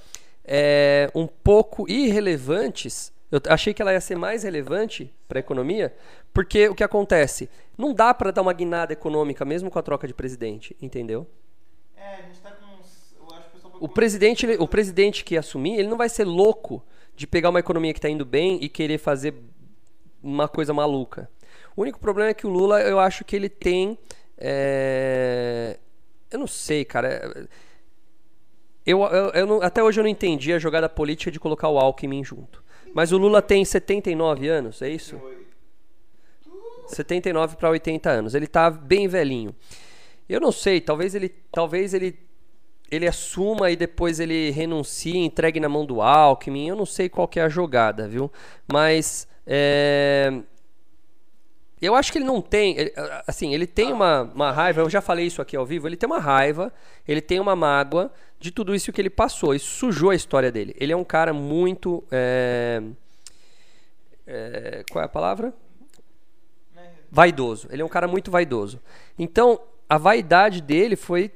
é, 0.46 1.10
um 1.13 1.28
pouco 1.28 1.89
irrelevantes. 1.89 3.12
Eu 3.30 3.41
achei 3.50 3.74
que 3.74 3.82
ela 3.82 3.91
ia 3.91 4.00
ser 4.00 4.15
mais 4.15 4.43
relevante 4.43 5.13
para 5.28 5.39
a 5.39 5.41
economia, 5.41 5.93
porque 6.34 6.70
o 6.70 6.76
que 6.76 6.84
acontece? 6.84 7.50
Não 7.78 7.93
dá 7.93 8.13
para 8.13 8.32
dar 8.32 8.41
uma 8.41 8.54
guinada 8.54 8.93
econômica 8.93 9.43
mesmo 9.43 9.70
com 9.70 9.78
a 9.78 9.82
troca 9.82 10.08
de 10.08 10.13
presidente, 10.13 10.76
entendeu? 10.82 11.28
É, 11.98 12.15
a 12.15 12.22
gente 12.22 12.39
tá 12.39 12.52
com 12.52 12.65
uns. 12.80 13.13
Eu 13.20 13.36
acho 13.36 13.50
que 13.50 13.58
o 13.58 13.60
pessoal 13.60 13.74
O 13.82 13.89
presidente, 13.89 14.46
ele- 14.46 14.58
o 14.63 14.67
presidente 14.67 15.26
que 15.26 15.36
assumir, 15.36 15.78
ele 15.78 15.89
não 15.89 15.98
vai 15.98 16.08
ser 16.08 16.24
louco 16.24 16.82
de 17.15 17.28
pegar 17.28 17.50
uma 17.50 17.60
economia 17.60 17.91
que 17.91 18.00
está 18.00 18.10
indo 18.10 18.24
bem 18.26 18.58
e 18.62 18.70
querer 18.70 19.00
fazer 19.00 19.36
uma 20.24 20.48
coisa 20.48 20.74
maluca. 20.74 21.30
O 21.78 21.84
único 21.84 21.98
problema 22.00 22.32
é 22.32 22.34
que 22.34 22.46
o 22.46 22.50
Lula, 22.50 22.82
eu 22.82 23.00
acho 23.00 23.24
que 23.24 23.36
ele 23.36 23.48
tem. 23.48 23.98
é, 24.38 25.78
Eu 26.30 26.40
não 26.40 26.48
sei, 26.48 26.84
cara. 26.84 27.48
Eu, 28.86 29.02
eu- 29.04 29.30
eu 29.32 29.46
não- 29.48 29.62
até 29.62 29.82
hoje 29.82 29.98
eu 30.00 30.04
não 30.04 30.10
entendi 30.10 30.52
a 30.52 30.60
jogada 30.60 30.90
política 30.90 31.32
de 31.32 31.40
colocar 31.40 31.70
o 31.70 31.78
Alckmin 31.80 32.24
junto. 32.24 32.62
Mas 32.94 33.12
o 33.13 33.18
Lula 33.18 33.42
tem 33.42 33.63
79 33.63 34.48
anos, 34.50 34.82
é 34.82 34.90
isso? 34.90 35.16
79 36.88 37.56
para 37.58 37.70
80 37.70 38.10
anos. 38.10 38.34
Ele 38.36 38.48
tá 38.48 38.70
bem 38.70 39.08
velhinho. 39.08 39.56
Eu 40.28 40.40
não 40.42 40.52
sei, 40.52 40.82
talvez 40.82 41.16
ele, 41.16 41.30
talvez 41.52 41.94
ele 41.94 42.18
ele 42.90 43.06
assuma 43.06 43.70
e 43.70 43.76
depois 43.76 44.18
ele 44.18 44.50
renuncie, 44.52 45.18
entregue 45.18 45.60
na 45.60 45.68
mão 45.68 45.86
do 45.86 46.02
Alckmin. 46.02 46.70
Eu 46.70 46.76
não 46.76 46.86
sei 46.86 47.10
qual 47.10 47.28
que 47.28 47.38
é 47.38 47.44
a 47.44 47.50
jogada, 47.50 48.08
viu? 48.08 48.32
Mas 48.72 49.28
é, 49.46 50.42
eu 51.82 51.94
acho 51.96 52.12
que 52.12 52.18
ele 52.18 52.26
não 52.26 52.42
tem, 52.42 52.78
ele- 52.78 52.94
assim, 53.28 53.54
ele 53.54 53.68
tem 53.68 53.94
uma, 53.94 54.24
uma 54.24 54.52
raiva. 54.52 54.82
Eu 54.82 54.90
já 54.90 55.02
falei 55.02 55.26
isso 55.28 55.42
aqui 55.42 55.56
ao 55.56 55.66
vivo. 55.66 55.88
Ele 55.88 55.96
tem 55.98 56.08
uma 56.08 56.20
raiva, 56.20 56.74
ele 57.08 57.22
tem 57.22 57.40
uma 57.40 57.56
mágoa 57.56 58.12
de 58.40 58.52
tudo 58.52 58.74
isso 58.74 58.92
que 58.92 59.00
ele 59.02 59.10
passou. 59.10 59.54
Isso 59.54 59.68
sujou 59.68 60.10
a 60.10 60.16
história 60.16 60.52
dele. 60.52 60.76
Ele 60.80 60.92
é 60.92 60.98
um 60.98 61.04
cara 61.04 61.34
muito, 61.34 62.04
é, 62.12 62.82
é, 64.26 64.84
qual 64.92 65.02
é 65.02 65.06
a 65.06 65.10
palavra? 65.10 65.54
vaidoso. 67.10 67.68
Ele 67.72 67.82
é 67.82 67.86
um 67.86 67.90
cara 67.90 68.08
muito 68.08 68.30
vaidoso. 68.30 68.82
Então, 69.18 69.60
a 69.90 69.98
vaidade 69.98 70.62
dele 70.62 70.96
foi 70.96 71.32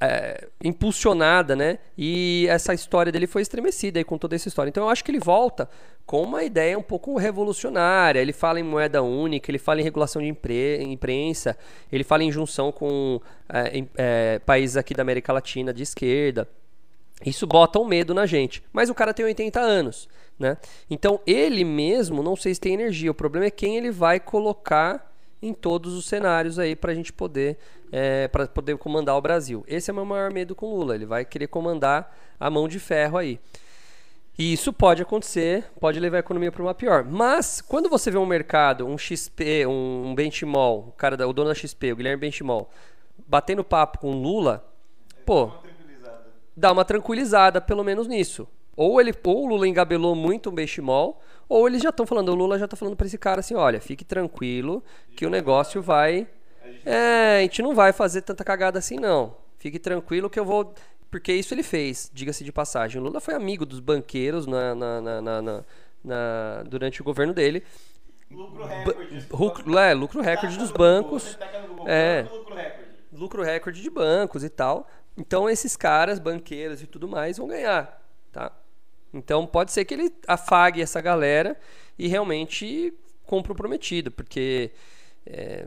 é, 0.00 0.48
impulsionada, 0.64 1.54
né? 1.54 1.78
E 1.96 2.46
essa 2.48 2.72
história 2.72 3.12
dele 3.12 3.26
foi 3.26 3.42
estremecida 3.42 4.00
aí 4.00 4.04
com 4.04 4.16
toda 4.16 4.34
essa 4.34 4.48
história. 4.48 4.70
Então, 4.70 4.84
eu 4.84 4.88
acho 4.88 5.04
que 5.04 5.10
ele 5.10 5.20
volta 5.20 5.68
com 6.06 6.22
uma 6.22 6.42
ideia 6.42 6.78
um 6.78 6.82
pouco 6.82 7.16
revolucionária. 7.16 8.18
Ele 8.20 8.32
fala 8.32 8.58
em 8.58 8.62
moeda 8.62 9.02
única, 9.02 9.50
ele 9.50 9.58
fala 9.58 9.80
em 9.80 9.84
regulação 9.84 10.22
de 10.22 10.28
impre- 10.28 10.82
imprensa, 10.82 11.56
ele 11.92 12.02
fala 12.02 12.24
em 12.24 12.32
junção 12.32 12.72
com 12.72 13.20
é, 13.48 13.84
é, 13.96 14.38
países 14.40 14.76
aqui 14.76 14.94
da 14.94 15.02
América 15.02 15.32
Latina 15.32 15.72
de 15.72 15.82
esquerda. 15.82 16.48
Isso 17.24 17.46
bota 17.46 17.78
um 17.78 17.84
medo 17.84 18.14
na 18.14 18.24
gente. 18.24 18.62
Mas 18.72 18.88
o 18.88 18.94
cara 18.94 19.12
tem 19.12 19.26
80 19.26 19.60
anos, 19.60 20.08
né? 20.38 20.56
Então 20.88 21.20
ele 21.26 21.64
mesmo, 21.64 22.22
não 22.22 22.34
sei 22.34 22.54
se 22.54 22.60
tem 22.60 22.72
energia. 22.72 23.10
O 23.10 23.14
problema 23.14 23.46
é 23.46 23.50
quem 23.50 23.76
ele 23.76 23.90
vai 23.90 24.18
colocar 24.18 25.10
em 25.42 25.52
todos 25.52 25.94
os 25.94 26.06
cenários 26.06 26.58
aí 26.58 26.74
pra 26.76 26.94
gente 26.94 27.12
poder, 27.12 27.58
é, 27.92 28.28
para 28.28 28.46
poder 28.46 28.76
comandar 28.78 29.16
o 29.16 29.20
Brasil. 29.20 29.64
Esse 29.66 29.90
é 29.90 29.92
o 29.92 29.96
meu 29.96 30.04
maior 30.04 30.32
medo 30.32 30.54
com 30.54 30.66
o 30.66 30.76
Lula. 30.78 30.94
Ele 30.94 31.06
vai 31.06 31.24
querer 31.24 31.46
comandar 31.48 32.16
a 32.38 32.48
mão 32.50 32.68
de 32.68 32.78
ferro 32.78 33.18
aí. 33.18 33.38
E 34.38 34.52
isso 34.54 34.72
pode 34.72 35.02
acontecer, 35.02 35.64
pode 35.78 36.00
levar 36.00 36.16
a 36.16 36.20
economia 36.20 36.50
para 36.50 36.62
uma 36.62 36.74
pior. 36.74 37.04
Mas, 37.04 37.60
quando 37.60 37.90
você 37.90 38.10
vê 38.10 38.16
um 38.16 38.24
mercado, 38.24 38.86
um 38.86 38.96
XP, 38.96 39.66
um, 39.66 40.14
Benchimol, 40.14 40.86
o, 40.88 40.92
cara 40.92 41.14
da- 41.16 41.26
o 41.28 41.32
dono 41.32 41.48
da 41.50 41.54
XP, 41.54 41.92
o 41.92 41.96
Guilherme 41.96 42.20
Benchimol, 42.22 42.70
batendo 43.26 43.62
papo 43.62 43.98
com 43.98 44.12
o 44.12 44.22
Lula, 44.22 44.64
pô, 45.26 45.48
tranquilizada. 45.48 46.26
dá 46.56 46.72
uma 46.72 46.84
tranquilizada, 46.86 47.60
pelo 47.60 47.84
menos 47.84 48.06
nisso. 48.06 48.48
Ou, 48.74 48.98
ele, 48.98 49.12
ou 49.24 49.44
o 49.44 49.46
Lula 49.48 49.68
engabelou 49.68 50.14
muito 50.14 50.48
o 50.48 50.52
Benchimol, 50.52 51.20
ou 51.46 51.68
eles 51.68 51.82
já 51.82 51.90
estão 51.90 52.06
falando, 52.06 52.30
o 52.30 52.34
Lula 52.34 52.58
já 52.58 52.64
está 52.64 52.76
falando 52.78 52.96
para 52.96 53.06
esse 53.06 53.18
cara 53.18 53.40
assim, 53.40 53.54
olha, 53.54 53.78
fique 53.78 54.04
tranquilo 54.06 54.82
que 55.14 55.26
o 55.26 55.30
negócio 55.30 55.82
vai... 55.82 56.26
É, 56.84 57.38
a 57.38 57.42
gente 57.42 57.62
não 57.62 57.74
vai 57.74 57.92
fazer 57.92 58.22
tanta 58.22 58.44
cagada 58.44 58.78
assim 58.78 58.96
não. 58.96 59.36
Fique 59.58 59.78
tranquilo 59.78 60.30
que 60.30 60.38
eu 60.38 60.44
vou... 60.44 60.74
Porque 61.10 61.32
isso 61.32 61.52
ele 61.52 61.62
fez, 61.64 62.10
diga-se 62.14 62.44
de 62.44 62.52
passagem. 62.52 63.00
O 63.00 63.04
Lula 63.04 63.20
foi 63.20 63.34
amigo 63.34 63.66
dos 63.66 63.80
banqueiros 63.80 64.46
na, 64.46 64.74
na- 64.76 65.20
na- 65.20 65.64
na- 66.04 66.62
durante 66.68 67.00
o 67.00 67.04
governo 67.04 67.34
dele. 67.34 67.64
Lucro 68.30 68.64
recorde. 68.64 69.26
Lucro, 69.32 69.78
é, 69.78 69.92
lucro 69.92 70.20
recorde 70.22 70.56
dos 70.56 70.70
bancos. 70.70 71.36
Google, 71.68 71.88
É. 71.88 72.22
lucro 73.12 73.42
recorde. 73.42 73.82
de 73.82 73.90
bancos 73.90 74.44
e 74.44 74.48
tal. 74.48 74.88
Então 75.18 75.50
esses 75.50 75.76
caras, 75.76 76.20
banqueiros 76.20 76.80
e 76.80 76.86
tudo 76.86 77.08
mais, 77.08 77.38
vão 77.38 77.48
ganhar, 77.48 78.00
tá? 78.30 78.52
Então 79.12 79.44
pode 79.44 79.72
ser 79.72 79.84
que 79.84 79.92
ele 79.94 80.14
afague 80.28 80.80
essa 80.80 81.00
galera 81.00 81.58
e 81.98 82.06
realmente 82.06 82.94
compre 83.26 83.50
o 83.50 83.54
prometido, 83.56 84.12
porque 84.12 84.70
é, 85.26 85.66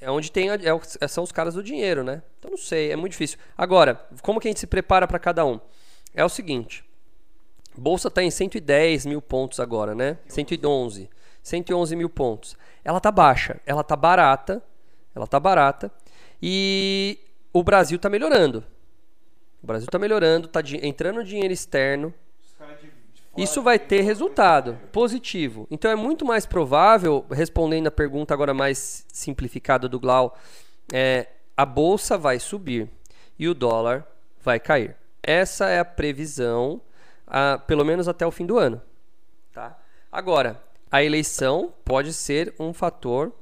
é 0.00 0.10
onde 0.10 0.30
tem 0.32 0.48
é 0.48 0.72
o- 0.74 0.80
são 1.08 1.22
os 1.24 1.32
caras 1.32 1.54
do 1.54 1.62
dinheiro, 1.62 2.02
né? 2.02 2.22
Então 2.38 2.50
não 2.50 2.58
sei, 2.58 2.90
é 2.92 2.96
muito 2.96 3.12
difícil. 3.12 3.38
Agora, 3.56 4.00
como 4.22 4.40
que 4.40 4.48
a 4.48 4.50
gente 4.50 4.60
se 4.60 4.66
prepara 4.66 5.06
para 5.06 5.18
cada 5.18 5.44
um? 5.44 5.60
É 6.14 6.24
o 6.24 6.28
seguinte, 6.28 6.84
Bolsa 7.76 8.08
está 8.08 8.22
em 8.22 8.30
110 8.30 9.06
mil 9.06 9.22
pontos 9.22 9.60
agora, 9.60 9.94
né? 9.94 10.18
111. 10.26 11.08
111 11.42 11.96
mil 11.96 12.10
pontos. 12.10 12.56
Ela 12.84 13.00
tá 13.00 13.10
baixa, 13.10 13.60
ela 13.64 13.84
tá 13.84 13.94
barata, 13.96 14.62
ela 15.14 15.26
tá 15.26 15.38
barata. 15.38 15.90
E 16.42 17.18
o 17.52 17.62
Brasil 17.62 17.98
tá 17.98 18.08
melhorando. 18.08 18.64
O 19.62 19.66
Brasil 19.66 19.86
tá 19.88 19.98
melhorando, 19.98 20.48
tá 20.48 20.60
entrando 20.82 21.22
dinheiro 21.22 21.52
externo. 21.52 22.12
Os 22.44 22.52
caras 22.54 22.80
de, 22.80 22.86
de 22.86 23.19
fora 23.19 23.19
Isso 23.36 23.62
vai 23.62 23.78
ter 23.78 24.00
resultado 24.02 24.78
positivo. 24.92 25.66
Então 25.70 25.90
é 25.90 25.94
muito 25.94 26.24
mais 26.24 26.44
provável, 26.46 27.24
respondendo 27.30 27.86
a 27.86 27.90
pergunta 27.90 28.34
agora 28.34 28.52
mais 28.52 29.04
simplificada 29.12 29.88
do 29.88 30.00
Glau, 30.00 30.36
é, 30.92 31.28
a 31.56 31.64
bolsa 31.64 32.18
vai 32.18 32.38
subir 32.38 32.88
e 33.38 33.48
o 33.48 33.54
dólar 33.54 34.06
vai 34.42 34.58
cair. 34.58 34.96
Essa 35.22 35.68
é 35.68 35.78
a 35.78 35.84
previsão, 35.84 36.80
ah, 37.26 37.58
pelo 37.66 37.84
menos 37.84 38.08
até 38.08 38.26
o 38.26 38.30
fim 38.30 38.46
do 38.46 38.58
ano. 38.58 38.82
Tá? 39.52 39.78
Agora, 40.10 40.60
a 40.90 41.04
eleição 41.04 41.72
pode 41.84 42.12
ser 42.12 42.54
um 42.58 42.72
fator 42.72 43.32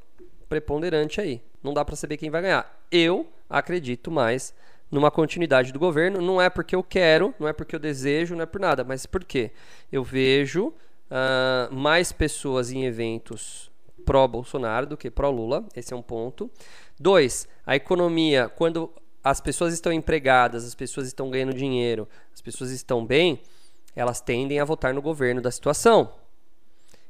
preponderante 0.49 1.21
aí. 1.21 1.43
Não 1.63 1.73
dá 1.73 1.85
para 1.85 1.97
saber 1.97 2.17
quem 2.17 2.31
vai 2.31 2.43
ganhar. 2.43 2.79
Eu 2.91 3.27
acredito 3.49 4.11
mais 4.11 4.55
numa 4.91 5.11
continuidade 5.11 5.73
do 5.73 5.79
governo. 5.79 6.21
Não 6.21 6.41
é 6.41 6.49
porque 6.49 6.75
eu 6.75 6.83
quero, 6.83 7.35
não 7.39 7.47
é 7.47 7.53
porque 7.53 7.75
eu 7.75 7.81
desejo, 7.81 8.35
não 8.35 8.43
é 8.43 8.47
por 8.47 8.61
nada, 8.61 8.85
mas 8.85 9.07
porque 9.07 9.51
eu 9.93 10.03
vejo 10.03 10.73
ah, 11.11 11.69
mais 11.71 12.13
pessoas 12.13 12.71
em 12.71 12.85
eventos 12.85 13.71
pró-Bolsonaro 14.05 14.87
do 14.87 14.97
que 14.97 15.11
pró-Lula. 15.11 15.65
Esse 15.75 15.93
é 15.93 15.97
um 15.97 16.03
ponto. 16.03 16.51
Dois, 16.99 17.49
a 17.67 17.77
economia, 17.77 18.49
quando 18.49 18.91
as 19.23 19.41
pessoas 19.41 19.75
estão 19.75 19.93
empregadas, 19.93 20.65
as 20.65 20.75
pessoas 20.75 21.07
estão 21.07 21.31
ganhando 21.31 21.53
dinheiro, 21.53 22.09
as 22.33 22.41
pessoas 22.41 22.71
estão 22.71 23.05
bem, 23.05 23.41
elas 23.95 24.21
tendem 24.21 24.59
a 24.59 24.65
votar 24.65 24.95
no 24.95 25.03
governo 25.03 25.41
da 25.41 25.51
situação. 25.51 26.15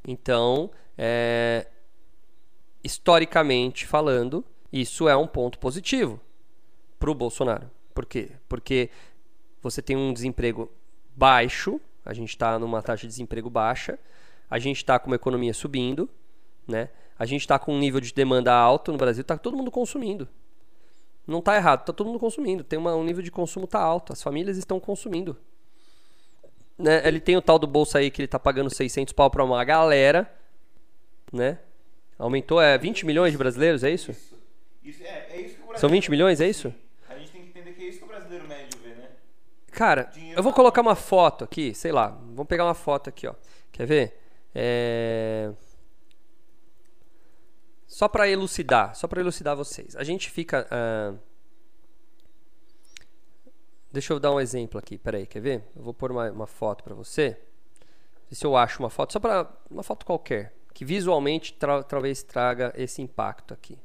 Então, 0.06 0.70
é, 0.96 1.66
historicamente 2.82 3.86
falando, 3.86 4.44
isso 4.72 5.08
é 5.08 5.16
um 5.16 5.26
ponto 5.26 5.58
positivo 5.58 6.20
para 6.98 7.10
o 7.10 7.14
Bolsonaro. 7.14 7.70
Por 7.94 8.06
quê? 8.06 8.30
Porque 8.48 8.90
você 9.62 9.82
tem 9.82 9.96
um 9.96 10.12
desemprego 10.12 10.70
baixo, 11.16 11.80
a 12.04 12.12
gente 12.12 12.30
está 12.30 12.58
numa 12.58 12.82
taxa 12.82 13.02
de 13.02 13.08
desemprego 13.08 13.50
baixa, 13.50 13.98
a 14.48 14.58
gente 14.58 14.78
está 14.78 14.98
com 14.98 15.08
uma 15.08 15.16
economia 15.16 15.52
subindo, 15.52 16.08
né? 16.66 16.90
A 17.18 17.26
gente 17.26 17.40
está 17.40 17.58
com 17.58 17.74
um 17.74 17.78
nível 17.78 18.00
de 18.00 18.12
demanda 18.14 18.54
alto 18.54 18.92
no 18.92 18.98
Brasil, 18.98 19.22
está 19.22 19.36
todo 19.36 19.56
mundo 19.56 19.70
consumindo. 19.70 20.28
Não 21.26 21.40
está 21.40 21.56
errado, 21.56 21.80
está 21.80 21.92
todo 21.92 22.06
mundo 22.06 22.18
consumindo. 22.18 22.64
Tem 22.64 22.78
uma, 22.78 22.94
um 22.94 23.04
nível 23.04 23.22
de 23.22 23.30
consumo 23.30 23.66
tá 23.66 23.80
alto, 23.80 24.12
as 24.12 24.22
famílias 24.22 24.56
estão 24.56 24.80
consumindo. 24.80 25.36
Né? 26.78 27.06
Ele 27.06 27.20
tem 27.20 27.36
o 27.36 27.42
tal 27.42 27.58
do 27.58 27.66
bolsa 27.66 27.98
aí 27.98 28.10
que 28.10 28.22
ele 28.22 28.28
tá 28.28 28.38
pagando 28.38 28.70
600 28.70 29.12
pau 29.12 29.28
para 29.28 29.44
uma 29.44 29.62
galera, 29.64 30.32
né? 31.32 31.58
Aumentou, 32.18 32.60
é 32.60 32.78
20 32.78 33.04
milhões 33.04 33.32
de 33.32 33.38
brasileiros, 33.38 33.84
é 33.84 33.90
isso? 33.90 34.12
Isso, 34.82 35.02
é, 35.02 35.26
é 35.30 35.40
isso. 35.40 35.58
São 35.76 35.90
20 35.90 36.10
milhões, 36.10 36.40
é 36.40 36.48
isso? 36.48 36.72
A 37.08 37.16
gente 37.16 37.30
tem 37.30 37.42
que 37.42 37.48
entender 37.48 37.72
que 37.72 37.82
é 37.82 37.88
isso 37.88 37.98
que 37.98 38.04
o 38.04 38.08
brasileiro 38.08 38.48
médio 38.48 38.78
vê, 38.82 38.90
né? 38.90 39.10
Cara, 39.78 40.10
eu 40.36 40.42
vou 40.42 40.52
colocar 40.52 40.80
uma 40.80 40.96
foto 40.96 41.44
aqui, 41.44 41.72
sei 41.72 41.92
lá, 41.92 42.08
vamos 42.08 42.48
pegar 42.48 42.64
uma 42.64 42.74
foto 42.74 43.08
aqui, 43.08 43.28
ó. 43.28 43.34
Quer 43.70 43.86
ver? 43.86 44.20
É... 44.52 45.52
Só 47.86 48.08
para 48.08 48.28
elucidar, 48.28 48.96
só 48.96 49.06
para 49.06 49.20
elucidar 49.20 49.54
vocês. 49.54 49.94
A 49.94 50.02
gente 50.02 50.32
fica. 50.32 50.66
ah, 50.68 51.14
Deixa 53.92 54.12
eu 54.12 54.18
dar 54.18 54.32
um 54.32 54.40
exemplo 54.40 54.80
aqui, 54.80 54.98
peraí, 54.98 55.28
quer 55.28 55.38
ver? 55.38 55.62
Eu 55.76 55.84
vou 55.84 55.94
pôr 55.94 56.10
uma, 56.10 56.28
uma 56.28 56.46
foto 56.48 56.82
para 56.82 56.96
você. 56.96 57.40
Vê 58.28 58.34
se 58.34 58.44
eu 58.44 58.56
acho 58.56 58.82
uma 58.82 58.90
foto, 58.90 59.12
só 59.12 59.20
para 59.20 59.48
uma 59.70 59.84
foto 59.84 60.04
qualquer, 60.04 60.56
que 60.74 60.84
visualmente 60.84 61.52
tra 61.52 61.84
talvez 61.84 62.24
traga 62.24 62.72
esse 62.76 63.00
impacto 63.00 63.54
aqui. 63.54 63.78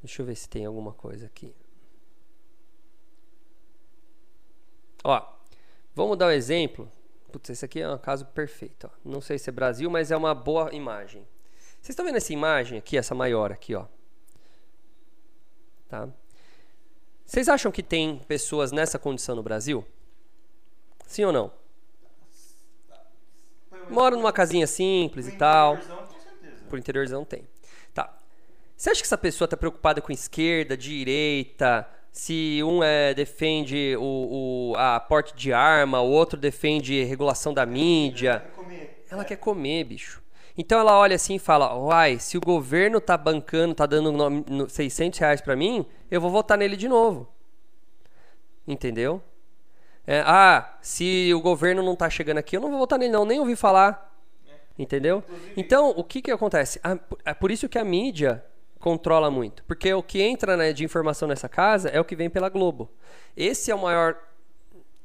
Deixa 0.00 0.22
eu 0.22 0.26
ver 0.26 0.36
se 0.36 0.48
tem 0.48 0.64
alguma 0.64 0.92
coisa 0.92 1.26
aqui. 1.26 1.52
Ó, 5.04 5.22
vamos 5.94 6.16
dar 6.18 6.26
um 6.26 6.30
exemplo. 6.30 6.90
Putz, 7.30 7.50
esse 7.50 7.64
aqui 7.64 7.80
é 7.80 7.88
um 7.88 7.98
caso 7.98 8.26
perfeito. 8.26 8.90
Ó. 8.92 8.98
Não 9.04 9.20
sei 9.20 9.38
se 9.38 9.48
é 9.48 9.52
Brasil, 9.52 9.88
mas 9.88 10.10
é 10.10 10.16
uma 10.16 10.34
boa 10.34 10.74
imagem. 10.74 11.26
Vocês 11.80 11.90
estão 11.90 12.04
vendo 12.04 12.16
essa 12.16 12.32
imagem 12.32 12.78
aqui, 12.78 12.98
essa 12.98 13.14
maior 13.14 13.50
aqui, 13.50 13.74
ó? 13.74 13.86
Tá? 15.88 16.08
Vocês 17.24 17.48
acham 17.48 17.72
que 17.72 17.82
tem 17.82 18.18
pessoas 18.26 18.72
nessa 18.72 18.98
condição 18.98 19.34
no 19.36 19.42
Brasil? 19.42 19.84
Sim 21.06 21.24
ou 21.24 21.32
não? 21.32 21.52
Moram 23.88 24.18
numa 24.18 24.32
casinha 24.32 24.66
simples 24.66 25.26
e 25.28 25.36
tal. 25.36 25.78
Por 26.68 26.78
interiorzão 26.78 27.24
tem. 27.24 27.48
Tá. 27.94 28.16
Você 28.76 28.90
acha 28.90 29.00
que 29.00 29.06
essa 29.06 29.18
pessoa 29.18 29.46
está 29.46 29.56
preocupada 29.56 30.00
com 30.00 30.12
esquerda, 30.12 30.76
direita? 30.76 31.88
Se 32.12 32.60
um 32.64 32.82
é, 32.82 33.14
defende 33.14 33.96
o, 33.98 34.72
o, 34.72 34.76
a 34.76 34.98
porte 34.98 35.34
de 35.34 35.52
arma, 35.52 36.00
o 36.00 36.10
outro 36.10 36.38
defende 36.38 37.02
regulação 37.04 37.54
da 37.54 37.64
mídia. 37.64 38.40
Quer 38.40 38.50
comer. 38.52 39.04
Ela 39.10 39.24
quer 39.24 39.36
comer, 39.36 39.84
bicho. 39.84 40.20
Então 40.58 40.78
ela 40.80 40.98
olha 40.98 41.14
assim 41.16 41.36
e 41.36 41.38
fala: 41.38 41.74
Uai, 41.76 42.18
se 42.18 42.36
o 42.36 42.40
governo 42.40 43.00
tá 43.00 43.16
bancando, 43.16 43.74
tá 43.74 43.86
dando 43.86 44.10
no- 44.12 44.30
no- 44.30 44.68
600 44.68 45.18
reais 45.18 45.40
pra 45.40 45.54
mim, 45.56 45.86
eu 46.10 46.20
vou 46.20 46.30
votar 46.30 46.58
nele 46.58 46.76
de 46.76 46.88
novo. 46.88 47.28
Entendeu? 48.66 49.22
É, 50.06 50.20
ah, 50.26 50.76
se 50.80 51.32
o 51.34 51.40
governo 51.40 51.82
não 51.82 51.94
tá 51.94 52.10
chegando 52.10 52.38
aqui, 52.38 52.56
eu 52.56 52.60
não 52.60 52.70
vou 52.70 52.78
votar 52.80 52.98
nele, 52.98 53.12
não, 53.12 53.24
nem 53.24 53.38
ouvi 53.38 53.54
falar. 53.56 54.08
Entendeu? 54.78 55.22
Então, 55.56 55.90
o 55.90 56.02
que 56.02 56.22
que 56.22 56.30
acontece? 56.30 56.80
Ah, 56.82 56.98
É 57.24 57.34
por 57.34 57.50
isso 57.50 57.68
que 57.68 57.78
a 57.78 57.84
mídia 57.84 58.44
controla 58.80 59.30
muito. 59.30 59.62
Porque 59.64 59.92
o 59.94 60.02
que 60.02 60.20
entra 60.20 60.56
né, 60.56 60.72
de 60.72 60.82
informação 60.84 61.28
nessa 61.28 61.48
casa 61.48 61.88
é 61.90 62.00
o 62.00 62.04
que 62.04 62.16
vem 62.16 62.28
pela 62.28 62.48
Globo. 62.48 62.90
Esse 63.36 63.70
é 63.70 63.74
o 63.74 63.78
maior 63.82 64.16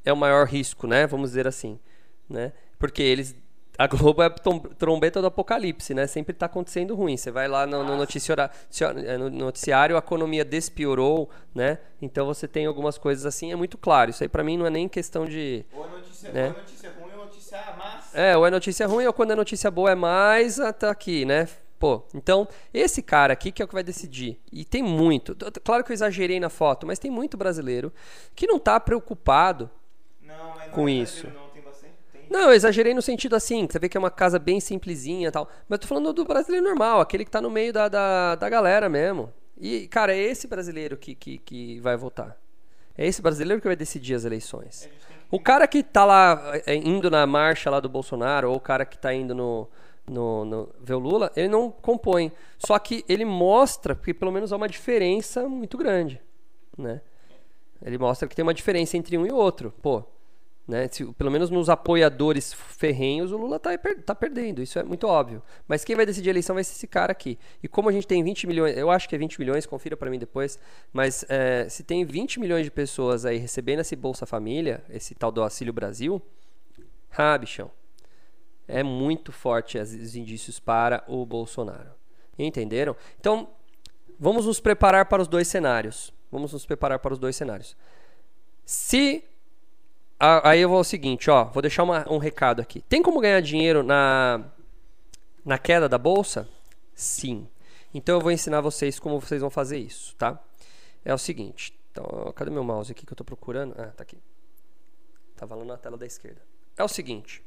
é 0.03 0.11
o 0.13 0.17
maior 0.17 0.47
risco, 0.47 0.87
né? 0.87 1.05
Vamos 1.07 1.31
dizer 1.31 1.47
assim, 1.47 1.79
né? 2.29 2.51
Porque 2.79 3.01
eles 3.03 3.35
a 3.77 3.87
Globo 3.87 4.21
é 4.23 4.27
a 4.27 4.29
trombeta 4.29 5.19
do 5.19 5.27
apocalipse, 5.27 5.93
né? 5.93 6.07
Sempre 6.07 6.31
está 6.31 6.45
acontecendo 6.45 6.95
ruim. 6.95 7.17
Você 7.17 7.29
vai 7.29 7.45
lá 7.47 7.67
no, 7.67 7.83
no 7.83 7.97
noticiário, 7.97 8.49
no 9.19 9.29
noticiário, 9.29 9.97
a 9.97 9.99
economia 9.99 10.45
despiorou, 10.45 11.29
né? 11.53 11.79
Então 12.01 12.25
você 12.25 12.47
tem 12.47 12.65
algumas 12.67 12.97
coisas 12.97 13.25
assim, 13.25 13.51
é 13.51 13.55
muito 13.55 13.77
claro. 13.77 14.11
Isso 14.11 14.23
aí 14.23 14.29
pra 14.29 14.45
mim 14.45 14.55
não 14.57 14.65
é 14.65 14.69
nem 14.69 14.87
questão 14.87 15.25
de 15.25 15.65
Ou 15.73 15.85
é 15.85 15.89
notícia, 15.89 16.31
Né? 16.31 16.43
ou 16.45 16.51
é 16.51 16.57
notícia 16.61 16.89
ruim 16.97 17.11
ou 17.17 17.25
notícia 17.25 17.57
massa. 17.77 18.17
é, 18.17 18.37
ou 18.37 18.47
é 18.47 18.49
notícia 18.51 18.87
ruim 18.87 19.05
ou 19.07 19.11
quando 19.13 19.31
é 19.31 19.35
notícia 19.35 19.69
boa 19.69 19.91
é 19.91 19.95
mais, 19.95 20.57
ah, 20.59 20.71
tá 20.71 20.89
aqui, 20.89 21.25
né? 21.25 21.49
Pô, 21.77 22.03
então, 22.13 22.47
esse 22.73 23.01
cara 23.01 23.33
aqui 23.33 23.51
que 23.51 23.61
é 23.61 23.65
o 23.65 23.67
que 23.67 23.73
vai 23.73 23.83
decidir. 23.83 24.39
E 24.51 24.63
tem 24.63 24.81
muito. 24.81 25.35
Claro 25.63 25.83
que 25.83 25.91
eu 25.91 25.93
exagerei 25.93 26.39
na 26.39 26.49
foto, 26.49 26.87
mas 26.87 26.99
tem 26.99 27.11
muito 27.11 27.35
brasileiro 27.35 27.91
que 28.33 28.47
não 28.47 28.57
tá 28.57 28.79
preocupado. 28.79 29.69
Não, 30.21 30.55
mas 30.55 30.67
não 30.67 30.73
Com 30.73 30.87
é 30.87 30.93
isso. 30.93 31.27
Não, 31.27 31.49
tem 31.49 31.61
bastante. 31.61 31.93
Tem. 32.11 32.23
Não, 32.29 32.43
eu 32.43 32.53
exagerei 32.53 32.93
no 32.93 33.01
sentido 33.01 33.35
assim, 33.35 33.67
que 33.67 33.73
você 33.73 33.79
vê 33.79 33.89
que 33.89 33.97
é 33.97 33.99
uma 33.99 34.11
casa 34.11 34.39
bem 34.39 34.59
simplesinha 34.59 35.27
e 35.27 35.31
tal. 35.31 35.49
Mas 35.67 35.77
eu 35.77 35.81
tô 35.81 35.87
falando 35.87 36.13
do 36.13 36.23
brasileiro 36.23 36.65
normal, 36.65 37.01
aquele 37.01 37.25
que 37.25 37.31
tá 37.31 37.41
no 37.41 37.51
meio 37.51 37.73
da, 37.73 37.89
da, 37.89 38.35
da 38.35 38.49
galera 38.49 38.87
mesmo. 38.87 39.31
E, 39.59 39.87
cara, 39.87 40.13
é 40.13 40.19
esse 40.19 40.47
brasileiro 40.47 40.97
que, 40.97 41.13
que, 41.13 41.37
que 41.39 41.79
vai 41.81 41.95
votar. 41.97 42.37
É 42.97 43.05
esse 43.05 43.21
brasileiro 43.21 43.61
que 43.61 43.67
vai 43.67 43.75
decidir 43.75 44.15
as 44.15 44.23
eleições. 44.23 44.89
O 45.29 45.39
cara 45.39 45.67
que 45.67 45.83
tá 45.83 46.05
lá 46.05 46.41
é, 46.65 46.75
indo 46.75 47.09
na 47.11 47.25
marcha 47.27 47.69
lá 47.69 47.79
do 47.79 47.89
Bolsonaro, 47.89 48.49
ou 48.49 48.55
o 48.55 48.59
cara 48.59 48.85
que 48.85 48.97
tá 48.97 49.13
indo 49.13 49.35
no, 49.35 49.67
no, 50.07 50.45
no 50.45 50.69
ver 50.81 50.93
o 50.95 50.99
Lula, 50.99 51.31
ele 51.35 51.47
não 51.47 51.69
compõe. 51.71 52.31
Só 52.57 52.77
que 52.79 53.03
ele 53.07 53.25
mostra 53.25 53.95
que 53.95 54.13
pelo 54.13 54.31
menos 54.31 54.51
há 54.53 54.55
uma 54.55 54.67
diferença 54.69 55.47
muito 55.49 55.77
grande, 55.77 56.21
né? 56.77 57.01
Ele 57.81 57.97
mostra 57.97 58.27
que 58.27 58.35
tem 58.35 58.43
uma 58.43 58.53
diferença 58.53 58.97
entre 58.97 59.17
um 59.17 59.25
e 59.25 59.31
outro. 59.31 59.73
Pô, 59.81 60.03
né? 60.67 60.87
Se- 60.87 61.05
pelo 61.13 61.29
menos 61.29 61.49
nos 61.49 61.69
apoiadores 61.69 62.51
ferrenhos, 62.53 63.31
o 63.31 63.37
Lula 63.37 63.59
tá, 63.59 63.77
per- 63.77 64.01
tá 64.01 64.15
perdendo, 64.15 64.61
isso 64.63 64.79
é 64.79 64.83
muito 64.83 65.05
óbvio. 65.05 65.41
Mas 65.67 65.83
quem 65.83 65.95
vai 65.95 66.05
decidir 66.05 66.29
a 66.29 66.31
eleição 66.31 66.55
vai 66.55 66.63
ser 66.63 66.73
esse 66.73 66.87
cara 66.87 67.11
aqui. 67.11 67.37
E 67.61 67.67
como 67.67 67.89
a 67.89 67.91
gente 67.91 68.07
tem 68.07 68.23
20 68.23 68.47
milhões, 68.47 68.75
eu 68.77 68.89
acho 68.89 69.07
que 69.07 69.13
é 69.15 69.17
20 69.17 69.37
milhões, 69.39 69.65
confira 69.65 69.95
pra 69.95 70.09
mim 70.09 70.17
depois, 70.17 70.57
mas 70.91 71.23
é, 71.29 71.67
se 71.69 71.83
tem 71.83 72.03
20 72.05 72.39
milhões 72.39 72.63
de 72.65 72.71
pessoas 72.71 73.25
aí 73.25 73.37
recebendo 73.37 73.81
esse 73.81 73.95
Bolsa 73.95 74.25
Família, 74.25 74.83
esse 74.89 75.13
tal 75.13 75.31
do 75.31 75.43
Auxílio 75.43 75.73
Brasil, 75.73 76.19
ah, 77.15 77.37
bichão, 77.37 77.69
é 78.67 78.83
muito 78.83 79.31
forte 79.31 79.77
os 79.77 80.15
indícios 80.15 80.59
para 80.59 81.03
o 81.07 81.25
Bolsonaro. 81.25 81.91
Entenderam? 82.37 82.95
Então, 83.19 83.49
vamos 84.19 84.45
nos 84.45 84.59
preparar 84.59 85.05
para 85.05 85.21
os 85.21 85.27
dois 85.27 85.47
cenários. 85.47 86.13
Vamos 86.31 86.51
nos 86.53 86.65
preparar 86.65 86.99
para 86.99 87.13
os 87.13 87.19
dois 87.19 87.35
cenários. 87.35 87.77
Se 88.65 89.23
aí 90.19 90.59
eu 90.61 90.69
vou 90.69 90.77
ao 90.79 90.83
seguinte, 90.83 91.29
ó, 91.29 91.45
vou 91.45 91.61
deixar 91.61 91.83
uma- 91.83 92.05
um 92.11 92.17
recado 92.17 92.61
aqui. 92.61 92.81
Tem 92.81 93.01
como 93.01 93.19
ganhar 93.19 93.41
dinheiro 93.41 93.83
na 93.83 94.51
na 95.45 95.59
queda 95.59 95.87
da 95.87 95.97
bolsa? 95.99 96.49
Sim. 96.95 97.47
Então 97.93 98.15
eu 98.15 98.21
vou 98.21 98.31
ensinar 98.31 98.61
vocês 98.61 98.99
como 98.99 99.19
vocês 99.19 99.39
vão 99.41 99.49
fazer 99.51 99.77
isso, 99.77 100.15
tá? 100.15 100.41
É 101.03 101.13
o 101.13 101.17
seguinte. 101.19 101.77
Então, 101.91 102.33
cadê 102.35 102.49
meu 102.49 102.63
mouse 102.63 102.91
aqui 102.91 103.05
que 103.05 103.13
eu 103.13 103.15
tô 103.15 103.23
procurando? 103.23 103.75
Ah, 103.77 103.93
tá 103.95 104.01
aqui. 104.01 104.17
Tava 105.35 105.53
lá 105.55 105.63
na 105.63 105.77
tela 105.77 105.97
da 105.97 106.05
esquerda. 106.05 106.41
É 106.75 106.83
o 106.83 106.87
seguinte. 106.87 107.43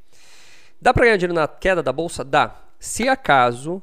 Dá 0.81 0.95
pra 0.95 1.05
ganhar 1.05 1.17
dinheiro 1.17 1.35
na 1.35 1.49
queda 1.49 1.83
da 1.83 1.93
bolsa? 1.93 2.25
Dá. 2.25 2.63
Se 2.79 3.09
acaso, 3.09 3.83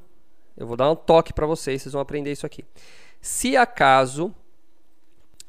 eu 0.55 0.65
vou 0.65 0.77
dar 0.77 0.89
um 0.89 0.95
toque 0.95 1.33
pra 1.33 1.45
vocês, 1.45 1.81
vocês 1.81 1.93
vão 1.93 2.01
aprender 2.01 2.31
isso 2.31 2.45
aqui. 2.45 2.63
Se 3.21 3.57
acaso 3.57 4.33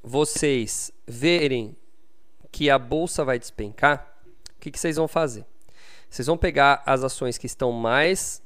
vocês 0.03 0.93
verem 1.07 1.77
que 2.51 2.71
a 2.71 2.79
bolsa 2.79 3.25
vai 3.25 3.39
despencar, 3.39 4.17
o 4.57 4.61
que, 4.61 4.71
que 4.71 4.79
vocês 4.79 4.97
vão 4.97 5.07
fazer? 5.07 5.45
Vocês 6.09 6.27
vão 6.27 6.37
pegar 6.37 6.83
as 6.87 7.05
ações 7.05 7.37
que 7.39 7.47
estão 7.47 7.71
mais 7.73 8.43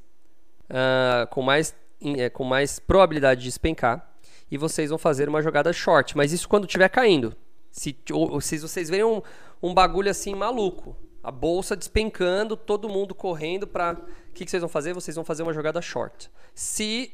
ah, 0.68 1.26
com 1.30 1.42
mais 1.42 1.74
eh, 2.00 2.30
com 2.30 2.44
mais 2.44 2.78
probabilidade 2.78 3.40
de 3.40 3.46
despencar 3.48 4.14
e 4.50 4.56
vocês 4.56 4.90
vão 4.90 4.98
fazer 4.98 5.28
uma 5.28 5.42
jogada 5.42 5.72
short, 5.72 6.16
mas 6.16 6.32
isso 6.32 6.48
quando 6.48 6.64
estiver 6.64 6.88
caindo. 6.88 7.36
Se, 7.70 7.96
ou 8.12 8.40
se 8.40 8.58
vocês 8.58 8.88
verem 8.88 9.04
um, 9.04 9.22
um 9.62 9.72
bagulho 9.72 10.10
assim 10.10 10.34
maluco, 10.34 10.96
a 11.22 11.30
bolsa 11.30 11.76
despencando, 11.76 12.56
todo 12.56 12.88
mundo 12.88 13.14
correndo 13.14 13.66
para, 13.66 13.92
o 13.92 14.32
que, 14.32 14.44
que 14.44 14.50
vocês 14.50 14.60
vão 14.60 14.68
fazer? 14.68 14.92
Vocês 14.92 15.14
vão 15.14 15.24
fazer 15.24 15.42
uma 15.42 15.52
jogada 15.52 15.80
short. 15.82 16.30
Se 16.54 17.12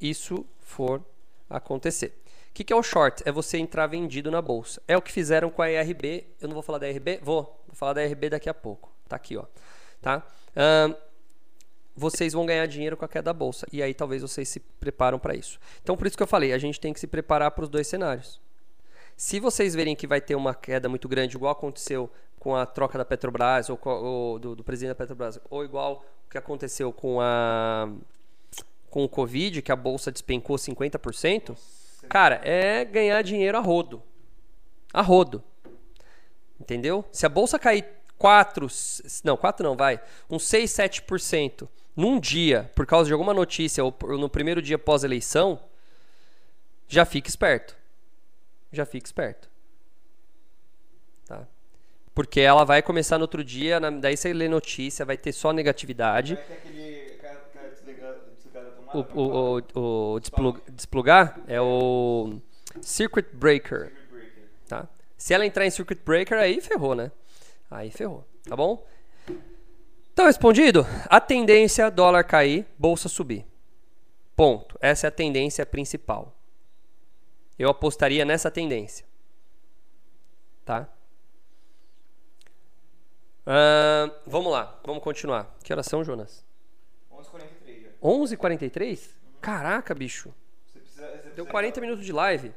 isso 0.00 0.44
for 0.60 1.02
acontecer. 1.48 2.18
O 2.50 2.54
que, 2.54 2.64
que 2.64 2.72
é 2.72 2.76
o 2.76 2.82
short? 2.82 3.22
É 3.26 3.32
você 3.32 3.58
entrar 3.58 3.86
vendido 3.86 4.30
na 4.30 4.40
bolsa. 4.40 4.80
É 4.86 4.96
o 4.96 5.02
que 5.02 5.10
fizeram 5.10 5.50
com 5.50 5.60
a 5.60 5.70
IRB. 5.70 6.26
Eu 6.40 6.48
não 6.48 6.54
vou 6.54 6.62
falar 6.62 6.78
da 6.78 6.88
IRB? 6.88 7.18
Vou. 7.22 7.42
Vou 7.66 7.74
falar 7.74 7.94
da 7.94 8.04
IRB 8.04 8.30
daqui 8.30 8.48
a 8.48 8.54
pouco. 8.54 8.92
Tá 9.08 9.16
aqui, 9.16 9.36
ó. 9.36 9.44
Tá? 10.00 10.24
Ahn, 10.54 10.94
vocês 11.96 12.32
vão 12.32 12.46
ganhar 12.46 12.66
dinheiro 12.66 12.96
com 12.96 13.04
a 13.04 13.08
queda 13.08 13.24
da 13.24 13.32
bolsa. 13.32 13.66
E 13.72 13.82
aí 13.82 13.92
talvez 13.92 14.22
vocês 14.22 14.48
se 14.48 14.60
preparam 14.60 15.18
para 15.18 15.34
isso. 15.34 15.58
Então, 15.82 15.96
por 15.96 16.06
isso 16.06 16.16
que 16.16 16.22
eu 16.22 16.26
falei, 16.26 16.52
a 16.52 16.58
gente 16.58 16.80
tem 16.80 16.92
que 16.92 17.00
se 17.00 17.06
preparar 17.06 17.50
para 17.50 17.64
os 17.64 17.68
dois 17.68 17.86
cenários. 17.86 18.40
Se 19.16 19.38
vocês 19.38 19.74
verem 19.74 19.94
que 19.94 20.06
vai 20.06 20.20
ter 20.20 20.34
uma 20.34 20.54
queda 20.54 20.88
muito 20.88 21.08
grande, 21.08 21.36
igual 21.36 21.52
aconteceu 21.52 22.10
com 22.44 22.54
a 22.54 22.66
troca 22.66 22.98
da 22.98 23.06
Petrobras, 23.06 23.70
ou, 23.70 23.80
ou 23.82 24.38
do, 24.38 24.54
do 24.54 24.62
presidente 24.62 24.90
da 24.90 24.94
Petrobras, 24.94 25.40
ou 25.48 25.64
igual 25.64 26.04
o 26.26 26.30
que 26.30 26.36
aconteceu 26.36 26.92
com 26.92 27.18
a 27.18 27.88
com 28.90 29.02
o 29.02 29.08
Covid, 29.08 29.62
que 29.62 29.72
a 29.72 29.76
bolsa 29.76 30.12
despencou 30.12 30.54
50%, 30.56 31.56
cara, 32.06 32.40
é 32.44 32.84
ganhar 32.84 33.22
dinheiro 33.22 33.56
a 33.56 33.60
rodo. 33.60 34.02
A 34.92 35.00
rodo. 35.00 35.42
Entendeu? 36.60 37.02
Se 37.10 37.24
a 37.24 37.28
bolsa 37.30 37.58
cair 37.58 37.86
4, 38.18 38.68
não, 39.24 39.36
4 39.36 39.66
não, 39.66 39.74
vai, 39.74 40.00
uns 40.30 40.44
6, 40.44 40.70
7% 40.70 41.66
num 41.96 42.20
dia, 42.20 42.70
por 42.74 42.86
causa 42.86 43.08
de 43.08 43.12
alguma 43.14 43.32
notícia, 43.32 43.82
ou 43.82 43.96
no 44.18 44.28
primeiro 44.28 44.60
dia 44.60 44.78
pós-eleição, 44.78 45.58
já 46.86 47.06
fique 47.06 47.28
esperto. 47.28 47.74
Já 48.70 48.84
fique 48.84 49.08
esperto. 49.08 49.53
Porque 52.14 52.40
ela 52.40 52.64
vai 52.64 52.80
começar 52.80 53.18
no 53.18 53.22
outro 53.24 53.42
dia, 53.42 53.80
na- 53.80 53.90
daí 53.90 54.16
você 54.16 54.32
lê 54.32 54.48
notícia, 54.48 55.04
vai 55.04 55.16
ter 55.16 55.32
só 55.32 55.52
negatividade. 55.52 56.36
Como 56.36 56.46
é 56.48 56.56
que 56.56 56.68
aquele 56.68 57.18
cara, 57.18 58.70
tomada? 58.70 58.98
O, 58.98 59.20
o, 59.20 59.58
o, 59.74 60.14
o 60.14 60.20
desplu- 60.20 60.62
desplugar 60.70 61.40
é 61.48 61.60
o 61.60 62.38
circuit 62.80 63.26
breaker. 63.32 63.86
Circuit 63.88 64.08
breaker. 64.12 64.42
Tá? 64.68 64.88
Se 65.18 65.34
ela 65.34 65.44
entrar 65.44 65.66
em 65.66 65.70
circuit 65.70 66.00
breaker, 66.04 66.38
aí 66.38 66.60
ferrou, 66.60 66.94
né? 66.94 67.10
Aí 67.70 67.90
ferrou, 67.90 68.24
tá 68.48 68.54
bom? 68.54 68.86
Então, 70.12 70.26
respondido? 70.26 70.86
A 71.06 71.20
tendência 71.20 71.90
dólar 71.90 72.22
cair, 72.22 72.64
bolsa 72.78 73.08
subir. 73.08 73.44
Ponto. 74.36 74.78
Essa 74.80 75.06
é 75.06 75.08
a 75.08 75.10
tendência 75.10 75.66
principal. 75.66 76.32
Eu 77.58 77.68
apostaria 77.68 78.24
nessa 78.24 78.48
tendência. 78.50 79.04
Tá? 80.64 80.88
Ah, 83.46 84.10
vamos 84.26 84.52
lá, 84.52 84.78
vamos 84.84 85.02
continuar. 85.02 85.54
Que 85.62 85.72
horas 85.72 85.86
são, 85.86 86.02
Jonas? 86.04 86.44
11h43 87.12 87.82
já. 87.82 87.88
11h43? 88.02 89.08
Caraca, 89.40 89.94
bicho. 89.94 90.32
Você 90.66 90.78
precisa, 90.80 91.02
você 91.02 91.12
Deu 91.12 91.22
precisa- 91.44 91.50
40 91.50 91.80
minutos 91.80 92.04
de 92.04 92.12
live. 92.12 92.52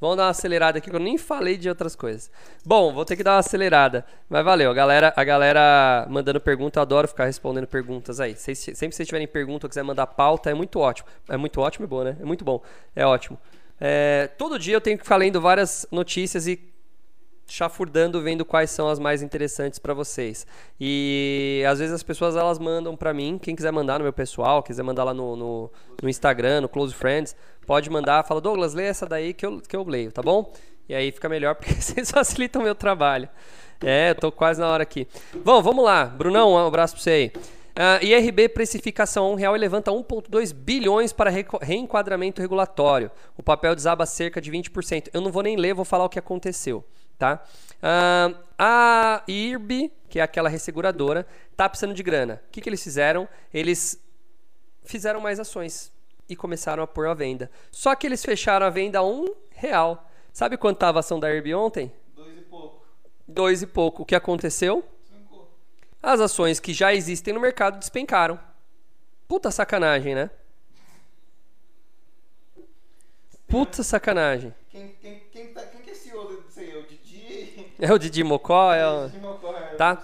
Vamos 0.00 0.16
dar 0.16 0.24
uma 0.24 0.30
acelerada 0.30 0.78
aqui, 0.78 0.90
que 0.90 0.94
eu 0.94 1.00
nem 1.00 1.18
falei 1.18 1.56
de 1.56 1.68
outras 1.68 1.96
coisas. 1.96 2.30
Bom, 2.64 2.92
vou 2.92 3.04
ter 3.04 3.16
que 3.16 3.24
dar 3.24 3.32
uma 3.32 3.38
acelerada. 3.40 4.06
Mas 4.28 4.44
valeu, 4.44 4.70
a 4.70 4.74
galera, 4.74 5.12
a 5.16 5.24
galera 5.24 6.06
mandando 6.08 6.40
pergunta, 6.40 6.78
eu 6.78 6.82
adoro 6.82 7.08
ficar 7.08 7.24
respondendo 7.24 7.66
perguntas 7.66 8.20
aí. 8.20 8.36
Vocês- 8.36 8.58
sempre 8.60 8.90
que 8.90 8.94
vocês 8.94 9.08
tiverem 9.08 9.26
pergunta 9.26 9.66
ou 9.66 9.68
quiser 9.68 9.82
mandar 9.82 10.06
pauta, 10.06 10.50
é 10.50 10.54
muito 10.54 10.78
ótimo. 10.78 11.08
É 11.28 11.36
muito 11.36 11.60
ótimo 11.60 11.84
e 11.84 11.88
bom, 11.88 12.04
né? 12.04 12.16
É 12.20 12.24
muito 12.24 12.44
bom. 12.44 12.62
É 12.94 13.04
ótimo. 13.04 13.40
É, 13.80 14.28
todo 14.38 14.56
dia 14.56 14.76
eu 14.76 14.80
tenho 14.80 14.96
que 14.98 15.02
ficar 15.02 15.16
lendo 15.16 15.40
várias 15.40 15.84
notícias 15.90 16.46
e 16.46 16.56
chafurdando, 17.48 18.20
vendo 18.20 18.44
quais 18.44 18.70
são 18.70 18.88
as 18.88 18.98
mais 18.98 19.22
interessantes 19.22 19.78
pra 19.78 19.94
vocês. 19.94 20.46
E 20.78 21.64
às 21.68 21.78
vezes 21.78 21.94
as 21.94 22.02
pessoas 22.02 22.36
elas 22.36 22.58
mandam 22.58 22.96
pra 22.96 23.12
mim, 23.12 23.38
quem 23.40 23.56
quiser 23.56 23.72
mandar 23.72 23.98
no 23.98 24.04
meu 24.04 24.12
pessoal, 24.12 24.62
quiser 24.62 24.82
mandar 24.82 25.04
lá 25.04 25.14
no, 25.14 25.34
no, 25.34 25.70
no 26.02 26.08
Instagram, 26.08 26.60
no 26.60 26.68
Close 26.68 26.94
Friends, 26.94 27.34
pode 27.66 27.90
mandar, 27.90 28.24
fala, 28.24 28.40
Douglas, 28.40 28.74
lê 28.74 28.84
essa 28.84 29.06
daí 29.06 29.32
que 29.34 29.44
eu, 29.44 29.60
que 29.60 29.74
eu 29.74 29.82
leio, 29.84 30.12
tá 30.12 30.22
bom? 30.22 30.52
E 30.88 30.94
aí 30.94 31.10
fica 31.10 31.28
melhor 31.28 31.54
porque 31.54 31.74
vocês 31.80 32.10
facilitam 32.10 32.60
o 32.60 32.64
meu 32.64 32.74
trabalho. 32.74 33.28
É, 33.84 34.10
eu 34.10 34.14
tô 34.14 34.32
quase 34.32 34.60
na 34.60 34.68
hora 34.68 34.82
aqui. 34.82 35.06
Bom, 35.44 35.62
vamos 35.62 35.84
lá. 35.84 36.04
Brunão, 36.04 36.52
um 36.52 36.66
abraço 36.66 36.94
pra 36.94 37.02
você 37.02 37.10
aí. 37.10 37.32
Ah, 37.80 38.02
IRB 38.02 38.48
precificação 38.48 39.30
um 39.30 39.34
real 39.36 39.54
e 39.54 39.58
levanta 39.58 39.92
1,2 39.92 40.52
bilhões 40.52 41.12
para 41.12 41.30
reco- 41.30 41.60
reenquadramento 41.62 42.40
regulatório. 42.42 43.08
O 43.36 43.42
papel 43.42 43.72
desaba 43.76 44.04
cerca 44.04 44.40
de 44.40 44.50
20%. 44.50 45.10
Eu 45.12 45.20
não 45.20 45.30
vou 45.30 45.44
nem 45.44 45.54
ler, 45.56 45.74
vou 45.74 45.84
falar 45.84 46.04
o 46.04 46.08
que 46.08 46.18
aconteceu. 46.18 46.82
Tá? 47.18 47.44
Ah, 47.82 48.34
a 48.58 49.22
IRB, 49.26 49.92
que 50.08 50.18
é 50.18 50.22
aquela 50.22 50.48
resseguradora, 50.48 51.26
tá 51.56 51.68
precisando 51.68 51.94
de 51.94 52.02
grana. 52.02 52.42
O 52.46 52.50
que, 52.50 52.60
que 52.60 52.68
eles 52.68 52.82
fizeram? 52.82 53.28
Eles 53.52 54.02
fizeram 54.84 55.20
mais 55.20 55.38
ações 55.38 55.92
e 56.28 56.36
começaram 56.36 56.82
a 56.82 56.86
pôr 56.86 57.08
à 57.08 57.14
venda. 57.14 57.50
Só 57.70 57.94
que 57.94 58.06
eles 58.06 58.24
fecharam 58.24 58.66
a 58.66 58.70
venda 58.70 58.98
a 58.98 59.04
um 59.04 59.34
real. 59.50 60.10
Sabe 60.32 60.56
quanto 60.56 60.76
estava 60.76 60.98
a 60.98 61.00
ação 61.00 61.18
da 61.18 61.32
IRB 61.32 61.54
ontem? 61.54 61.92
Dois 62.14 62.36
e 62.38 62.42
pouco. 62.42 62.86
Dois 63.26 63.62
e 63.62 63.66
pouco. 63.66 64.02
O 64.02 64.06
que 64.06 64.14
aconteceu? 64.14 64.84
Cinco. 65.08 65.48
As 66.02 66.20
ações 66.20 66.60
que 66.60 66.72
já 66.72 66.94
existem 66.94 67.34
no 67.34 67.40
mercado 67.40 67.78
despencaram. 67.78 68.38
Puta 69.26 69.50
sacanagem, 69.50 70.14
né? 70.14 70.30
Puta 73.48 73.82
sacanagem. 73.82 74.54
Quem, 74.68 74.94
quem, 75.00 75.20
quem, 75.32 75.52
tá, 75.52 75.62
quem 75.62 75.80
que 75.80 75.90
é 75.90 75.94
CEO 75.94 76.42
disso 76.42 76.60
aí? 76.60 76.70
É 76.70 76.76
o 76.76 76.82
Didi? 76.86 77.67
É 77.78 77.92
o 77.92 77.98
Didi 77.98 78.24
Mocó? 78.24 78.72
É 78.72 78.86
o... 78.86 79.06
Didi 79.06 79.20
Mocó, 79.20 79.54
é 79.56 79.74
Tá. 79.76 80.02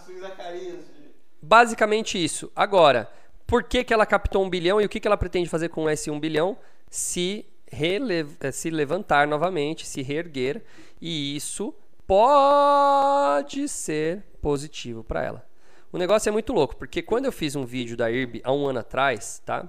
Basicamente 1.43 2.23
isso. 2.23 2.51
Agora, 2.55 3.11
por 3.47 3.65
que, 3.65 3.83
que 3.83 3.93
ela 3.93 4.07
captou 4.07 4.45
um 4.45 4.49
bilhão 4.49 4.81
e 4.81 4.85
o 4.85 4.89
que, 4.89 5.01
que 5.01 5.09
ela 5.09 5.17
pretende 5.17 5.49
fazer 5.49 5.69
com 5.69 5.91
esse 5.91 6.11
um 6.11 6.21
bilhão? 6.21 6.57
Se, 6.89 7.45
eh, 7.71 8.51
se 8.53 8.71
levantar 8.71 9.27
novamente, 9.27 9.87
se 9.87 10.03
reerguer. 10.03 10.63
E 11.01 11.37
isso 11.37 11.75
pode 12.07 13.69
ser 13.69 14.23
positivo 14.41 15.03
para 15.03 15.23
ela. 15.23 15.47
O 15.93 15.99
negócio 15.99 16.29
é 16.29 16.33
muito 16.33 16.53
louco, 16.53 16.77
porque 16.77 17.03
quando 17.03 17.27
eu 17.27 17.33
fiz 17.33 17.55
um 17.55 17.65
vídeo 17.65 17.97
da 17.97 18.11
IRB 18.11 18.41
há 18.45 18.53
um 18.53 18.67
ano 18.67 18.81
atrás, 18.81 19.41
tá? 19.45 19.69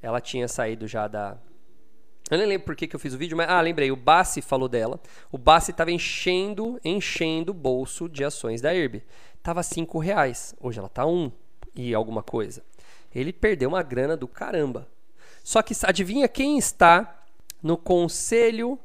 Ela 0.00 0.20
tinha 0.20 0.46
saído 0.46 0.86
já 0.86 1.08
da, 1.08 1.36
eu 2.30 2.38
nem 2.38 2.46
lembro 2.46 2.64
por 2.64 2.74
que, 2.74 2.86
que 2.86 2.96
eu 2.96 3.00
fiz 3.00 3.12
o 3.12 3.18
vídeo, 3.18 3.36
mas. 3.36 3.48
Ah, 3.48 3.60
lembrei. 3.60 3.90
O 3.90 3.96
Bassi 3.96 4.40
falou 4.40 4.68
dela. 4.68 4.98
O 5.30 5.36
Bassi 5.36 5.72
estava 5.72 5.90
enchendo, 5.90 6.80
enchendo 6.82 7.52
o 7.52 7.54
bolso 7.54 8.08
de 8.08 8.24
ações 8.24 8.62
da 8.62 8.74
IRB. 8.74 9.02
Tava 9.42 9.62
5 9.62 9.98
reais. 9.98 10.54
Hoje 10.58 10.78
ela 10.78 10.88
tá 10.88 11.04
1 11.04 11.10
um 11.10 11.32
e 11.74 11.94
alguma 11.94 12.22
coisa. 12.22 12.64
Ele 13.14 13.32
perdeu 13.32 13.68
uma 13.68 13.82
grana 13.82 14.16
do 14.16 14.26
caramba. 14.26 14.88
Só 15.42 15.60
que 15.60 15.74
adivinha 15.84 16.26
quem 16.26 16.56
está 16.56 17.22
no 17.62 17.76
conselho 17.76 18.78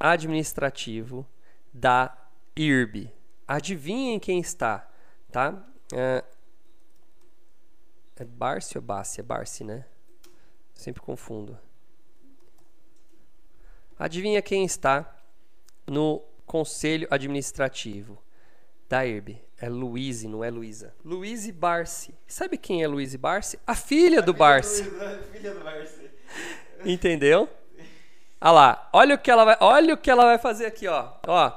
administrativo 0.00 1.24
da 1.72 2.16
IRB? 2.56 3.12
Adivinhem 3.46 4.18
quem 4.18 4.40
está, 4.40 4.90
tá? 5.30 5.64
É, 5.94 6.24
é 8.16 8.24
ou 8.24 8.82
Bassi? 8.82 9.20
É 9.20 9.22
Barsi, 9.22 9.64
né? 9.64 9.84
Sempre 10.74 11.00
confundo. 11.00 11.58
Adivinha 13.98 14.40
quem 14.40 14.64
está 14.64 15.12
no 15.86 16.22
conselho 16.46 17.08
administrativo 17.10 18.22
da 18.88 19.04
IRB? 19.04 19.42
É 19.60 19.68
Luíse, 19.68 20.28
não 20.28 20.44
é 20.44 20.50
Luísa. 20.50 20.94
Luíse 21.04 21.50
Barsi. 21.50 22.14
Sabe 22.26 22.56
quem 22.56 22.82
é 22.82 22.86
Luíse 22.86 23.18
Barsi? 23.18 23.58
A 23.66 23.74
filha 23.74 24.22
do 24.22 24.32
Barsi. 24.32 24.84
Filha 25.32 25.52
do 25.52 25.64
Barsi. 25.64 26.08
Entendeu? 26.84 27.48
Olha 28.40 28.52
lá, 28.52 28.88
olha 28.92 29.14
o 29.16 29.18
que 29.18 29.30
ela 29.30 29.44
vai, 29.44 29.56
olha 29.60 29.94
o 29.94 29.96
que 29.96 30.08
ela 30.08 30.24
vai 30.24 30.38
fazer 30.38 30.66
aqui, 30.66 30.86
ó. 30.86 31.10
Ó. 31.26 31.52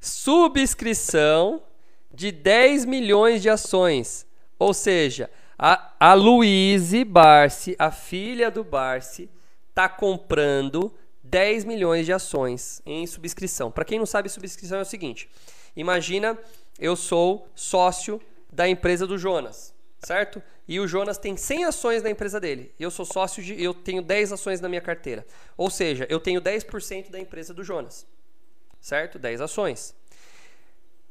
Subscrição 0.00 1.62
de 2.10 2.32
10 2.32 2.84
milhões 2.86 3.40
de 3.40 3.48
ações. 3.48 4.26
Ou 4.58 4.74
seja, 4.74 5.30
a, 5.56 5.92
a 6.00 6.14
Luíse 6.14 7.04
Barsi, 7.04 7.76
a 7.78 7.92
filha 7.92 8.50
do 8.50 8.64
Barsi, 8.64 9.30
tá 9.72 9.88
comprando 9.88 10.92
10 11.30 11.64
milhões 11.64 12.06
de 12.06 12.12
ações 12.12 12.80
em 12.86 13.06
subscrição. 13.06 13.70
Para 13.70 13.84
quem 13.84 13.98
não 13.98 14.06
sabe, 14.06 14.28
subscrição 14.28 14.78
é 14.78 14.82
o 14.82 14.86
seguinte: 14.86 15.28
imagina 15.76 16.38
eu 16.78 16.96
sou 16.96 17.48
sócio 17.54 18.20
da 18.50 18.68
empresa 18.68 19.06
do 19.06 19.18
Jonas, 19.18 19.74
certo? 20.02 20.42
E 20.66 20.78
o 20.80 20.86
Jonas 20.88 21.18
tem 21.18 21.36
100 21.36 21.64
ações 21.64 22.02
na 22.02 22.10
empresa 22.10 22.38
dele. 22.38 22.72
Eu 22.78 22.90
sou 22.90 23.04
sócio 23.04 23.42
de. 23.42 23.60
Eu 23.62 23.72
tenho 23.74 24.02
10 24.02 24.32
ações 24.32 24.60
na 24.60 24.68
minha 24.68 24.80
carteira. 24.80 25.26
Ou 25.56 25.70
seja, 25.70 26.06
eu 26.10 26.20
tenho 26.20 26.40
10% 26.40 27.10
da 27.10 27.18
empresa 27.18 27.54
do 27.54 27.64
Jonas. 27.64 28.06
Certo? 28.80 29.18
10 29.18 29.40
ações. 29.40 29.94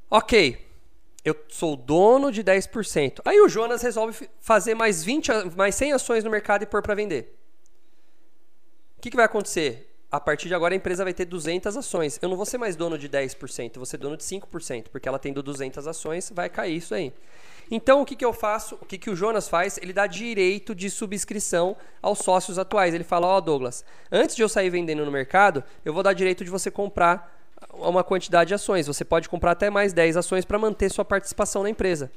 Ok. 0.10 0.66
Eu 1.26 1.36
sou 1.50 1.76
dono 1.76 2.32
de 2.32 2.42
10%. 2.44 3.20
Aí 3.26 3.42
o 3.42 3.50
Jonas 3.50 3.82
resolve 3.82 4.30
fazer 4.40 4.74
mais 4.76 5.04
20, 5.04 5.32
a- 5.32 5.46
mais 5.46 5.76
100 5.76 5.92
ações 5.94 6.24
no 6.24 6.30
mercado 6.30 6.64
e 6.64 6.66
pôr 6.66 6.82
para 6.82 6.96
vender. 6.96 7.36
O 8.98 9.02
que, 9.02 9.10
que 9.10 9.16
vai 9.16 9.26
acontecer? 9.26 9.87
A 10.10 10.20
partir 10.20 10.48
de 10.48 10.56
agora 10.56 10.74
a 10.74 10.78
empresa 10.78 11.04
vai 11.04 11.14
ter 11.14 11.26
200 11.26 11.76
ações. 11.76 12.18
Eu 12.22 12.30
não 12.30 12.38
vou 12.38 12.46
ser 12.46 12.58
mais 12.58 12.76
dono 12.76 12.98
de 12.98 13.10
10%, 13.10 13.72
eu 13.76 13.80
vou 13.80 13.86
ser 13.86 13.98
dono 13.98 14.16
de 14.16 14.24
5%, 14.24 14.86
porque 14.90 15.08
ela 15.08 15.20
tendo 15.20 15.44
200 15.44 15.86
ações, 15.86 16.32
vai 16.34 16.50
cair 16.50 16.78
isso 16.78 16.96
aí. 16.96 17.12
Então 17.70 18.02
o 18.02 18.06
que, 18.06 18.16
que 18.16 18.24
eu 18.24 18.32
faço? 18.32 18.76
O 18.82 18.86
que, 18.86 18.98
que 18.98 19.10
o 19.10 19.16
Jonas 19.16 19.50
faz? 19.50 19.78
Ele 19.78 19.92
dá 19.92 20.08
direito 20.08 20.74
de 20.74 20.90
subscrição 20.90 21.76
aos 22.02 22.20
sócios 22.20 22.58
atuais. 22.58 22.94
Ele 22.94 23.04
fala: 23.04 23.28
Ó, 23.28 23.42
Douglas, 23.42 23.84
antes 24.10 24.36
de 24.36 24.42
eu 24.42 24.48
sair 24.48 24.70
vendendo 24.70 25.04
no 25.04 25.12
mercado, 25.12 25.64
eu 25.84 25.94
vou 25.94 26.02
dar 26.02 26.14
direito 26.14 26.46
de 26.46 26.50
você 26.50 26.72
comprar 26.72 27.38
uma 27.74 28.04
quantidade 28.04 28.50
de 28.50 28.54
ações. 28.54 28.88
Você 28.88 29.04
pode 29.04 29.28
comprar 29.28 29.52
até 29.52 29.70
mais 29.70 29.92
10 29.92 30.16
ações 30.16 30.46
para 30.46 30.58
manter 30.58 30.90
sua 30.90 31.04
participação 31.04 31.64
na 31.64 31.70
empresa. 31.70 32.10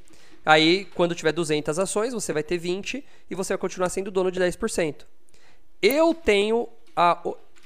Aí, 0.44 0.86
quando 0.94 1.14
tiver 1.14 1.32
200 1.32 1.78
ações, 1.78 2.14
você 2.14 2.32
vai 2.32 2.42
ter 2.42 2.56
20 2.56 3.04
e 3.28 3.34
você 3.34 3.52
vai 3.52 3.58
continuar 3.58 3.88
sendo 3.88 4.10
dono 4.10 4.30
de 4.30 4.40
10%. 4.40 5.04
Eu 5.82 6.14
tenho 6.14 6.68
a. 6.94 7.20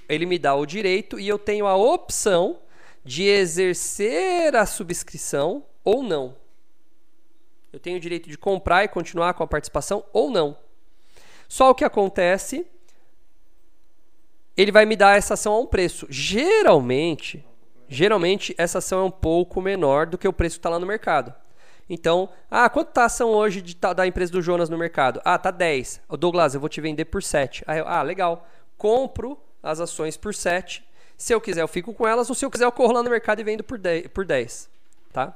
Ele 0.09 0.27
me 0.27 0.39
dá 0.39 0.55
o 0.55 0.67
direito 0.67 1.19
e 1.19 1.27
eu 1.29 1.39
tenho 1.39 1.67
a 1.67 1.77
opção 1.77 2.59
de 3.05 3.25
exercer 3.25 4.55
a 4.57 4.65
subscrição 4.67 5.65
ou 5.85 6.03
não. 6.03 6.37
Eu 7.73 7.79
tenho 7.81 7.97
o 7.97 8.01
direito 8.01 8.29
de 8.29 8.39
comprar 8.39 8.85
e 8.85 8.89
continuar 8.89 9.35
com 9.35 9.43
a 9.43 9.47
participação 9.47 10.05
ou 10.13 10.31
não. 10.31 10.57
Só 11.49 11.71
o 11.71 11.75
que 11.75 11.85
acontece, 11.85 12.67
ele 14.57 14.71
vai 14.73 14.87
me 14.87 14.97
dar 14.97 15.17
essa 15.17 15.35
ação 15.35 15.53
a 15.55 15.61
um 15.61 15.67
preço. 15.67 16.07
Geralmente, 16.09 17.45
geralmente 17.89 18.55
essa 18.57 18.79
ação 18.79 19.01
é 19.01 19.05
um 19.05 19.11
pouco 19.11 19.61
menor 19.61 20.07
do 20.07 20.17
que 20.17 20.29
o 20.29 20.33
preço 20.33 20.57
que 20.57 20.61
está 20.61 20.71
lá 20.71 20.79
no 20.79 20.87
mercado. 20.87 21.35
Então, 21.91 22.31
ah, 22.51 22.71
quanto 22.71 22.93
tá 22.93 23.03
a 23.03 23.07
ação 23.07 23.31
hoje 23.31 23.61
de, 23.61 23.77
ta- 23.77 23.93
da 23.93 24.07
empresa 24.07 24.33
do 24.33 24.41
Jonas 24.41 24.71
no 24.71 24.79
mercado? 24.79 25.21
Ah, 25.25 25.37
tá 25.39 25.51
10. 25.51 26.01
Ô, 26.09 26.17
Douglas, 26.17 26.55
eu 26.55 26.61
vou 26.61 26.69
te 26.69 26.81
vender 26.81 27.05
por 27.05 27.23
7. 27.23 27.63
Aí 27.67 27.79
eu, 27.79 27.87
ah, 27.87 28.01
legal. 28.03 28.49
Compro 28.79 29.39
as 29.65 29.81
ações 29.81 30.17
por 30.17 30.35
7. 30.35 30.85
Se 31.17 31.33
eu 31.33 31.41
quiser, 31.41 31.63
eu 31.63 31.69
fico 31.69 31.93
com 31.93 32.07
elas. 32.07 32.29
Ou 32.29 32.35
se 32.35 32.45
eu 32.45 32.51
quiser, 32.51 32.65
eu 32.65 32.73
corro 32.73 32.93
lá 32.93 33.03
no 33.03 33.11
mercado 33.11 33.41
e 33.41 33.45
vendo 33.45 33.65
por 33.65 33.79
10. 33.79 34.09
Por 34.09 34.25
10 34.25 34.75
tá? 35.15 35.33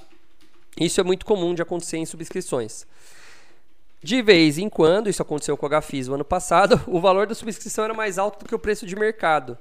Isso 0.79 1.01
é 1.01 1.05
muito 1.05 1.25
comum 1.25 1.55
de 1.55 1.63
acontecer 1.63 1.97
em 1.97 2.05
subscrições. 2.05 2.85
De 4.03 4.21
vez 4.21 4.59
em 4.59 4.69
quando, 4.69 5.09
isso 5.09 5.23
aconteceu 5.23 5.57
com 5.57 5.67
a 5.67 5.81
HFIS 5.81 6.09
o 6.09 6.15
ano 6.15 6.25
passado, 6.25 6.81
o 6.87 7.01
valor 7.01 7.27
da 7.27 7.35
subscrição 7.35 7.85
era 7.85 7.95
mais 7.95 8.19
alto 8.19 8.41
do 8.41 8.49
que 8.49 8.55
o 8.55 8.59
preço 8.59 8.85
de 8.85 8.95
mercado. 8.97 9.57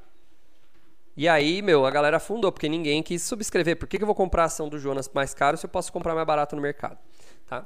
E 1.16 1.28
aí, 1.28 1.62
meu, 1.62 1.86
a 1.86 1.92
galera 1.92 2.18
afundou, 2.18 2.52
porque 2.52 2.68
ninguém 2.68 3.02
quis 3.02 3.24
subscrever. 3.24 3.78
Por 3.78 3.88
que, 3.88 3.98
que 3.98 4.04
eu 4.04 4.08
vou 4.08 4.16
comprar 4.16 4.44
a 4.44 4.46
ação 4.46 4.70
do 4.70 4.78
Jonas 4.78 5.10
mais 5.12 5.34
caro 5.34 5.58
se 5.58 5.66
eu 5.66 5.70
posso 5.70 5.92
comprar 5.92 6.14
mais 6.14 6.28
barato 6.28 6.56
no 6.56 6.62
mercado? 6.62 6.98
Tá? 7.48 7.66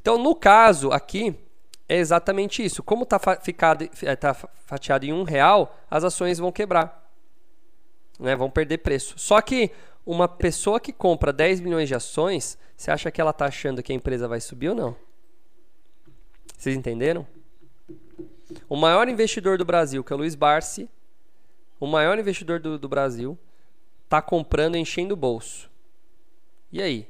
Então, 0.00 0.18
no 0.18 0.34
caso 0.34 0.92
aqui, 0.92 1.34
é 1.88 1.96
exatamente 1.96 2.64
isso. 2.64 2.82
Como 2.82 3.04
está 3.04 3.18
tá 3.18 4.34
fatiado 4.34 5.06
em 5.06 5.12
um 5.12 5.22
real, 5.22 5.76
as 5.90 6.04
ações 6.04 6.38
vão 6.38 6.50
quebrar. 6.50 7.10
Né? 8.18 8.34
Vão 8.34 8.50
perder 8.50 8.78
preço. 8.78 9.14
Só 9.18 9.40
que 9.40 9.70
uma 10.04 10.28
pessoa 10.28 10.80
que 10.80 10.92
compra 10.92 11.32
10 11.32 11.60
milhões 11.60 11.88
de 11.88 11.94
ações, 11.94 12.58
você 12.76 12.90
acha 12.90 13.10
que 13.10 13.20
ela 13.20 13.32
tá 13.32 13.46
achando 13.46 13.82
que 13.82 13.92
a 13.92 13.94
empresa 13.94 14.26
vai 14.28 14.40
subir 14.40 14.70
ou 14.70 14.74
não? 14.74 14.96
Vocês 16.56 16.76
entenderam? 16.76 17.26
O 18.68 18.76
maior 18.76 19.08
investidor 19.08 19.58
do 19.58 19.64
Brasil, 19.64 20.02
que 20.02 20.12
é 20.12 20.16
o 20.16 20.18
Luiz 20.18 20.34
Barsi, 20.34 20.88
o 21.78 21.86
maior 21.86 22.18
investidor 22.18 22.60
do, 22.60 22.78
do 22.78 22.88
Brasil, 22.88 23.38
tá 24.08 24.22
comprando 24.22 24.76
enchendo 24.76 25.14
o 25.14 25.16
bolso. 25.16 25.70
E 26.72 26.80
aí? 26.80 27.08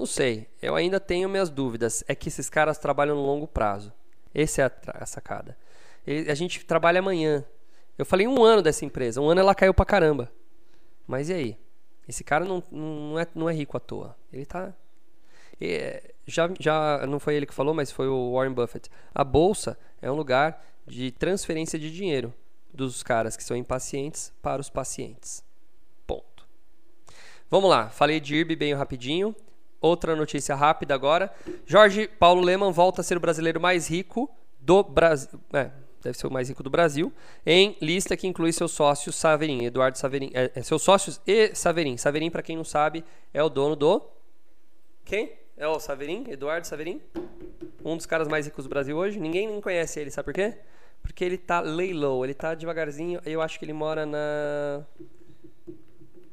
Não 0.00 0.06
sei. 0.06 0.48
Eu 0.62 0.74
ainda 0.76 0.98
tenho 0.98 1.28
minhas 1.28 1.50
dúvidas. 1.50 2.02
É 2.08 2.14
que 2.14 2.28
esses 2.28 2.48
caras 2.48 2.78
trabalham 2.78 3.14
no 3.14 3.20
longo 3.20 3.46
prazo. 3.46 3.92
Essa 4.34 4.62
é 4.62 4.64
a, 4.64 5.02
a 5.02 5.04
sacada. 5.04 5.58
A 6.26 6.34
gente 6.34 6.64
trabalha 6.64 7.00
amanhã. 7.00 7.44
Eu 7.98 8.06
falei 8.06 8.26
um 8.26 8.42
ano 8.42 8.62
dessa 8.62 8.82
empresa. 8.86 9.20
Um 9.20 9.28
ano 9.28 9.42
ela 9.42 9.54
caiu 9.54 9.74
pra 9.74 9.84
caramba. 9.84 10.32
Mas 11.06 11.28
e 11.28 11.34
aí? 11.34 11.58
Esse 12.08 12.24
cara 12.24 12.46
não, 12.46 12.62
não, 12.72 13.18
é, 13.18 13.26
não 13.34 13.50
é 13.50 13.52
rico 13.52 13.76
à 13.76 13.80
toa. 13.80 14.16
Ele 14.32 14.46
tá. 14.46 14.72
É, 15.60 16.14
já, 16.26 16.48
já 16.58 17.06
não 17.06 17.20
foi 17.20 17.34
ele 17.34 17.44
que 17.44 17.52
falou, 17.52 17.74
mas 17.74 17.92
foi 17.92 18.08
o 18.08 18.32
Warren 18.32 18.54
Buffett. 18.54 18.90
A 19.14 19.22
bolsa 19.22 19.78
é 20.00 20.10
um 20.10 20.14
lugar 20.14 20.64
de 20.86 21.10
transferência 21.10 21.78
de 21.78 21.92
dinheiro 21.92 22.32
dos 22.72 23.02
caras 23.02 23.36
que 23.36 23.44
são 23.44 23.54
impacientes 23.54 24.32
para 24.40 24.62
os 24.62 24.70
pacientes. 24.70 25.44
Ponto. 26.06 26.48
Vamos 27.50 27.68
lá, 27.68 27.90
falei 27.90 28.18
de 28.18 28.36
IRB 28.36 28.56
bem 28.56 28.72
rapidinho. 28.72 29.36
Outra 29.80 30.14
notícia 30.14 30.54
rápida 30.54 30.94
agora. 30.94 31.32
Jorge 31.64 32.06
Paulo 32.06 32.42
Leman 32.42 32.70
volta 32.70 33.00
a 33.00 33.04
ser 33.04 33.16
o 33.16 33.20
brasileiro 33.20 33.60
mais 33.60 33.88
rico 33.88 34.30
do 34.60 34.82
Brasil. 34.82 35.40
É, 35.52 35.70
deve 36.02 36.18
ser 36.18 36.26
o 36.26 36.32
mais 36.32 36.48
rico 36.48 36.62
do 36.62 36.70
Brasil. 36.70 37.12
Em 37.46 37.76
lista 37.80 38.16
que 38.16 38.26
inclui 38.26 38.52
seus 38.52 38.72
sócios 38.72 39.16
Saverin, 39.16 39.64
Eduardo 39.64 39.96
Saverin. 39.96 40.30
É, 40.34 40.50
é, 40.54 40.62
seus 40.62 40.82
sócios 40.82 41.20
e 41.26 41.54
Saverin. 41.54 41.96
Saverin, 41.96 42.30
para 42.30 42.42
quem 42.42 42.56
não 42.56 42.64
sabe, 42.64 43.04
é 43.32 43.42
o 43.42 43.48
dono 43.48 43.74
do. 43.74 44.02
Quem? 45.04 45.32
É 45.56 45.66
o 45.66 45.80
Saverin? 45.80 46.24
Eduardo 46.28 46.66
Saverin? 46.66 47.00
Um 47.84 47.96
dos 47.96 48.06
caras 48.06 48.28
mais 48.28 48.46
ricos 48.46 48.64
do 48.64 48.68
Brasil 48.68 48.96
hoje. 48.96 49.18
Ninguém 49.18 49.46
nem 49.46 49.60
conhece 49.60 49.98
ele, 50.00 50.10
sabe 50.10 50.26
por 50.26 50.34
quê? 50.34 50.58
Porque 51.02 51.24
ele 51.24 51.38
tá 51.38 51.60
lay 51.60 51.92
ele 51.92 52.34
tá 52.34 52.54
devagarzinho. 52.54 53.20
Eu 53.24 53.40
acho 53.40 53.58
que 53.58 53.64
ele 53.64 53.72
mora 53.72 54.04
na. 54.04 54.84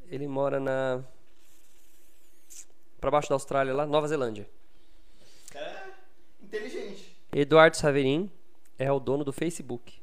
Ele 0.10 0.28
mora 0.28 0.60
na. 0.60 1.04
Pra 3.00 3.12
baixo 3.12 3.30
da 3.30 3.36
Austrália, 3.36 3.74
lá, 3.74 3.86
Nova 3.86 4.08
Zelândia. 4.08 4.50
Cara, 5.52 5.94
inteligente. 6.42 7.16
Eduardo 7.32 7.78
Saverin 7.78 8.32
é 8.78 8.92
o 8.92 9.00
dono 9.00 9.24
do 9.24 9.32
Facebook. 9.34 10.02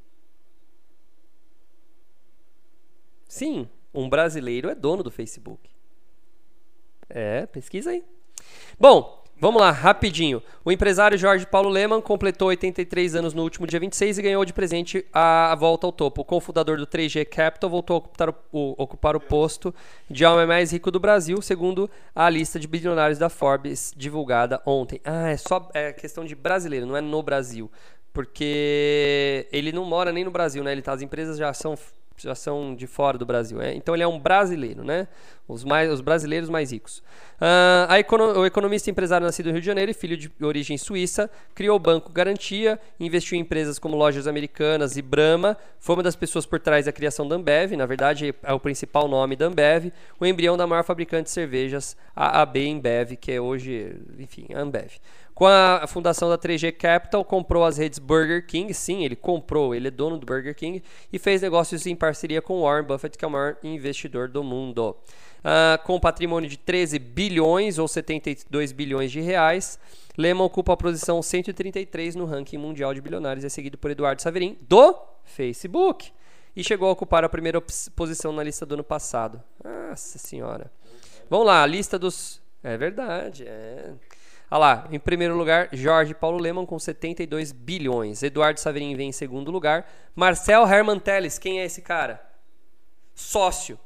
Sim, 3.27 3.69
um 3.93 4.09
brasileiro 4.09 4.69
é 4.69 4.75
dono 4.75 5.03
do 5.03 5.11
Facebook. 5.11 5.71
É, 7.09 7.47
pesquisa 7.47 7.91
aí. 7.91 8.05
Bom, 8.79 9.24
vamos 9.41 9.61
lá, 9.61 9.71
rapidinho. 9.71 10.43
O 10.65 10.73
empresário 10.73 11.19
Jorge 11.19 11.47
Paulo 11.47 11.69
Leman 11.69 12.01
completou 12.01 12.49
83 12.49 13.15
anos 13.15 13.35
no 13.35 13.43
último 13.43 13.67
dia 13.67 13.79
26 13.79 14.19
e 14.19 14.23
ganhou 14.23 14.45
de 14.45 14.53
presente 14.53 15.05
a 15.13 15.55
volta 15.59 15.87
ao 15.87 15.93
topo. 15.93 16.23
O 16.23 16.25
cofundador 16.25 16.77
do 16.79 16.87
3G 16.87 17.25
Capital 17.27 17.69
voltou 17.69 17.97
a 17.97 17.99
ocupar 17.99 18.29
o, 18.31 18.35
o- 18.53 18.75
ocupar 18.79 19.17
o 19.17 19.21
posto 19.21 19.75
de 20.11 20.25
homem 20.25 20.47
mais 20.47 20.73
rico 20.73 20.91
do 20.91 20.99
Brasil, 21.01 21.41
segundo 21.43 21.91
a 22.15 22.31
lista 22.31 22.59
de 22.59 22.67
bilionários 22.67 23.19
da 23.19 23.29
Forbes 23.29 23.93
divulgada 23.97 24.61
ontem. 24.65 25.01
Ah, 25.05 25.29
é 25.31 25.37
só 25.37 25.69
é 25.75 25.93
questão 25.93 26.25
de 26.25 26.35
brasileiro, 26.35 26.87
não 26.87 26.97
é 26.97 27.01
no 27.01 27.23
Brasil. 27.23 27.71
Porque 28.13 29.47
ele 29.53 29.73
não 29.73 29.85
mora 29.85 30.13
nem 30.13 30.25
no 30.25 30.31
Brasil, 30.31 30.63
né? 30.63 30.71
Ele 30.73 30.83
tá, 30.83 30.93
as 30.93 31.03
empresas 31.03 31.37
já 31.37 31.53
são 31.53 31.77
já 32.17 32.35
são 32.35 32.75
de 32.75 32.87
fora 32.87 33.19
do 33.19 33.27
Brasil. 33.27 33.61
é? 33.61 33.75
Então 33.75 33.95
ele 33.95 34.03
é 34.03 34.07
um 34.09 34.19
brasileiro, 34.19 34.85
né? 34.85 35.09
Os, 35.47 35.63
mais, 35.63 35.91
os 35.93 36.01
brasileiros 36.01 36.49
mais 36.49 36.73
ricos. 36.73 37.03
A 37.89 37.99
econo- 37.99 38.39
o 38.39 38.47
economista 38.47 38.89
e 38.89 38.93
empresário 38.93 39.27
nascido 39.27 39.47
no 39.47 39.53
Rio 39.53 39.61
de 39.61 39.67
Janeiro 39.67 39.91
e 39.91 39.95
filho 39.95 40.17
de 40.17 40.31
origem 40.41 40.79
suíça, 40.79 41.31
criou 41.55 41.77
o 41.77 41.79
Banco 41.79 42.11
Garantia, 42.11 42.81
investiu 42.99 43.37
em 43.37 43.41
empresas 43.41 43.79
como 43.79 43.97
Lojas 43.97 44.27
Americanas 44.27 44.97
e 44.97 45.03
Brahma, 45.03 45.57
foi 45.79 45.97
uma 45.97 46.03
das 46.03 46.17
pessoas 46.17 46.47
por 46.47 46.59
trás 46.61 46.87
da 46.87 46.93
criação 46.93 47.29
da 47.29 47.37
Ambev, 47.37 47.73
na 47.77 47.85
verdade 47.85 48.35
é 48.43 48.53
o 48.55 48.61
principal 48.61 49.07
nome 49.07 49.37
da 49.37 49.47
Ambev, 49.47 49.93
o 50.19 50.25
embrião 50.25 50.57
da 50.57 50.67
maior 50.67 50.85
fabricante 50.85 51.25
de 51.25 51.31
cervejas, 51.31 51.95
a 52.17 52.41
AB 52.41 52.65
Embev, 52.67 53.17
que 53.17 53.33
é 53.33 53.41
hoje, 53.41 53.97
enfim, 54.19 54.47
a 54.55 54.61
Ambev. 54.61 54.93
Com 55.35 55.47
a 55.47 55.85
fundação 55.89 56.29
da 56.29 56.39
3G 56.39 56.71
Capital, 56.73 57.25
comprou 57.25 57.65
as 57.65 57.77
redes 57.77 57.99
Burger 57.99 58.47
King. 58.47 58.73
Sim, 58.73 59.05
ele 59.05 59.17
comprou, 59.17 59.75
ele 59.75 59.89
é 59.89 59.91
dono 59.91 60.17
do 60.17 60.25
Burger 60.25 60.55
King 60.55 60.83
e 61.13 61.19
fez 61.19 61.43
negócios 61.43 61.87
em 61.87 61.97
parceria 61.97 62.41
com 62.41 62.63
Warren 62.63 62.85
Buffett, 62.85 63.19
que 63.19 63.25
é 63.25 63.29
o 63.29 63.31
maior 63.31 63.57
investidor 63.65 64.29
do 64.29 64.45
mundo. 64.45 64.97
Ah, 65.43 65.79
com 65.85 65.99
patrimônio 65.99 66.49
de 66.49 66.57
13 66.57 66.99
bilhões 66.99 67.79
ou 67.79 67.87
72 67.87 68.73
bilhões 68.73 69.11
de 69.13 69.21
reais, 69.21 69.79
Lehman 70.17 70.45
ocupa 70.45 70.73
a 70.73 70.77
posição 70.77 71.21
133 71.21 72.15
no 72.15 72.25
ranking 72.25 72.57
mundial 72.57 72.95
de 72.95 73.01
bilionários 73.01 73.45
é 73.45 73.49
seguido 73.49 73.77
por 73.77 73.91
Eduardo 73.91 74.23
Saverin, 74.23 74.57
do 74.63 74.97
Facebook. 75.25 76.13
E 76.57 76.63
chegou 76.63 76.89
a 76.89 76.93
ocupar 76.93 77.25
a 77.25 77.29
primeira 77.29 77.61
posição 77.61 78.33
na 78.33 78.43
lista 78.43 78.65
do 78.65 78.75
ano 78.75 78.85
passado. 78.85 79.43
Nossa 79.63 80.19
senhora. 80.19 80.71
Vamos 81.29 81.47
lá, 81.47 81.63
a 81.63 81.67
lista 81.67 81.99
dos. 81.99 82.41
É 82.63 82.79
verdade, 82.79 83.45
é. 83.45 83.93
Olha 84.55 84.61
lá, 84.61 84.89
em 84.93 85.01
primeiro 85.01 85.37
lugar, 85.37 85.69
Jorge 85.73 86.15
Paulo 86.15 86.39
Leman 86.39 86.65
com 86.65 86.79
72 86.79 87.51
bilhões. 87.51 88.23
Eduardo 88.23 88.61
Saverin 88.61 88.95
vem 88.95 89.09
em 89.09 89.13
segundo 89.13 89.51
lugar. 89.51 89.85
Marcel 90.15 90.65
Herman 90.65 91.01
Telles, 91.01 91.41
quem 91.41 91.59
é 91.59 91.65
esse 91.65 91.83
cara? 91.83 92.25
Sócio 93.17 93.77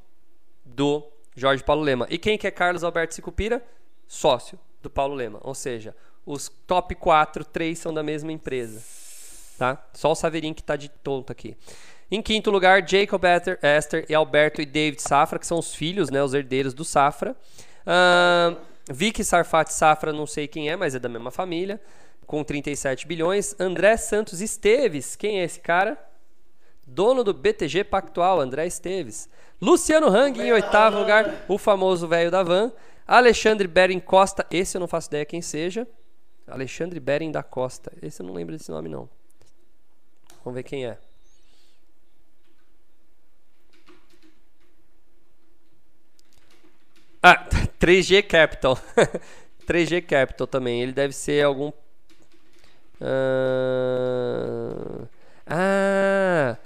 do 0.63 1.03
Jorge 1.35 1.65
Paulo 1.65 1.81
Leman. 1.81 2.07
E 2.11 2.19
quem 2.19 2.37
que 2.37 2.47
é 2.47 2.51
Carlos 2.51 2.85
Alberto 2.85 3.15
Sicupira? 3.15 3.65
Sócio 4.07 4.59
do 4.83 4.91
Paulo 4.91 5.15
Leman. 5.15 5.41
Ou 5.43 5.55
seja, 5.55 5.97
os 6.27 6.51
top 6.67 6.95
4, 6.97 7.47
3 7.47 7.79
são 7.79 7.95
da 7.95 8.03
mesma 8.03 8.31
empresa. 8.31 8.83
Tá? 9.57 9.83
Só 9.95 10.13
o 10.13 10.15
Saverin 10.15 10.53
que 10.53 10.63
tá 10.63 10.77
de 10.77 10.91
tonto 10.91 11.33
aqui. 11.33 11.57
Em 12.11 12.21
quinto 12.21 12.51
lugar, 12.51 12.87
Jacob 12.87 13.23
Esther, 13.63 14.05
e 14.07 14.15
Alberto 14.15 14.61
e 14.61 14.67
David 14.67 15.01
Safra, 15.01 15.39
que 15.39 15.47
são 15.47 15.59
os 15.59 15.75
filhos, 15.75 16.11
né, 16.11 16.23
os 16.23 16.35
herdeiros 16.35 16.75
do 16.75 16.85
Safra. 16.85 17.35
Ahn, 17.87 18.55
Vicky 18.89 19.23
Sarfati 19.23 19.73
Safra, 19.73 20.13
não 20.13 20.27
sei 20.27 20.49
quem 20.49 20.71
é, 20.71 20.77
mas 20.77 20.95
é 20.95 20.99
da 20.99 21.09
mesma 21.09 21.31
família, 21.31 21.81
com 22.27 22.43
37 22.43 23.07
bilhões. 23.07 23.55
André 23.61 23.97
Santos 23.97 24.41
Esteves, 24.41 25.15
quem 25.15 25.41
é 25.41 25.45
esse 25.45 25.61
cara? 25.61 25.99
Dono 26.87 27.23
do 27.23 27.35
BTG 27.35 27.85
Pactual, 27.85 28.41
André 28.41 28.67
Esteves. 28.67 29.29
Luciano 29.61 30.09
Hang, 30.09 30.41
em 30.41 30.53
oitavo 30.53 30.99
lugar, 30.99 31.45
o 31.49 31.59
famoso 31.59 32.09
velho 32.09 32.31
da 32.31 32.43
van. 32.43 32.73
Alexandre 33.07 33.67
Bering 33.67 34.01
Costa, 34.01 34.47
esse 34.51 34.77
eu 34.77 34.81
não 34.81 34.89
faço 34.89 35.09
ideia 35.09 35.25
quem 35.25 35.43
seja. 35.43 35.87
Alexandre 36.47 36.99
Bering 36.99 37.31
da 37.31 37.43
Costa, 37.43 37.93
esse 38.03 38.23
eu 38.23 38.27
não 38.27 38.35
lembro 38.35 38.57
desse 38.57 38.71
nome 38.71 38.89
não. 38.89 39.09
Vamos 40.43 40.57
ver 40.57 40.63
quem 40.63 40.87
é. 40.87 40.99
Ah, 47.23 47.47
3G 47.81 48.23
Capital. 48.23 48.79
3G 49.67 50.03
Capital 50.03 50.47
também. 50.47 50.83
Ele 50.83 50.93
deve 50.93 51.13
ser 51.13 51.45
algum. 51.45 51.73
Ah, 53.01 55.07
ah, 55.47 56.57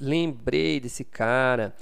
lembrei 0.00 0.80
desse 0.80 1.04
cara. 1.04 1.74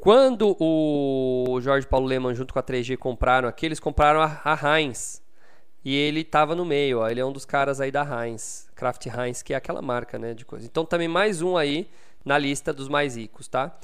Quando 0.00 0.56
o 0.60 1.58
Jorge 1.60 1.86
Paulo 1.86 2.06
Leman 2.06 2.34
junto 2.34 2.52
com 2.52 2.58
a 2.60 2.62
3G 2.62 2.96
compraram 2.96 3.48
aqui, 3.48 3.66
eles 3.66 3.80
compraram 3.80 4.20
a, 4.20 4.40
a 4.44 4.78
Heinz. 4.78 5.22
E 5.84 5.94
ele 5.94 6.24
tava 6.24 6.54
no 6.54 6.64
meio, 6.64 7.00
ó. 7.00 7.08
Ele 7.08 7.20
é 7.20 7.24
um 7.24 7.32
dos 7.32 7.44
caras 7.44 7.80
aí 7.80 7.90
da 7.90 8.04
Heinz, 8.04 8.68
Kraft 8.74 9.06
Heinz, 9.06 9.42
que 9.42 9.54
é 9.54 9.56
aquela 9.56 9.82
marca, 9.82 10.18
né, 10.18 10.34
de 10.34 10.44
coisa. 10.44 10.66
Então 10.66 10.84
também 10.84 11.08
mais 11.08 11.42
um 11.42 11.56
aí 11.56 11.88
na 12.24 12.38
lista 12.38 12.72
dos 12.72 12.88
mais 12.88 13.16
ricos, 13.16 13.48
tá? 13.48 13.76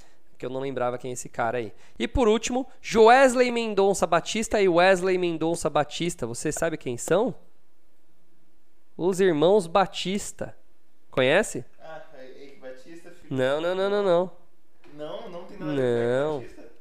Eu 0.44 0.50
não 0.50 0.60
lembrava 0.60 0.98
quem 0.98 1.10
é 1.10 1.14
esse 1.14 1.28
cara 1.28 1.58
aí. 1.58 1.72
E 1.98 2.06
por 2.06 2.28
último, 2.28 2.68
Joesley 2.80 3.50
Mendonça 3.50 4.06
Batista 4.06 4.60
e 4.60 4.68
Wesley 4.68 5.18
Mendonça 5.18 5.68
Batista. 5.70 6.26
Você 6.26 6.52
sabe 6.52 6.76
quem 6.76 6.96
são? 6.96 7.34
Os 8.96 9.20
irmãos 9.20 9.66
Batista. 9.66 10.56
Conhece? 11.10 11.64
Ah, 11.80 12.02
Eike 12.18 12.60
Batista, 12.60 13.10
filho. 13.10 13.36
Não, 13.36 13.60
não, 13.60 13.74
não, 13.74 13.90
não, 13.90 14.02
não. 14.02 14.32
Não, 14.94 15.28
não 15.30 15.44
tem 15.44 15.58
nada 15.58 15.72
a 15.72 15.74
Não. 15.74 16.40
ver 16.40 16.46
com 16.48 16.54
Batista. 16.54 16.72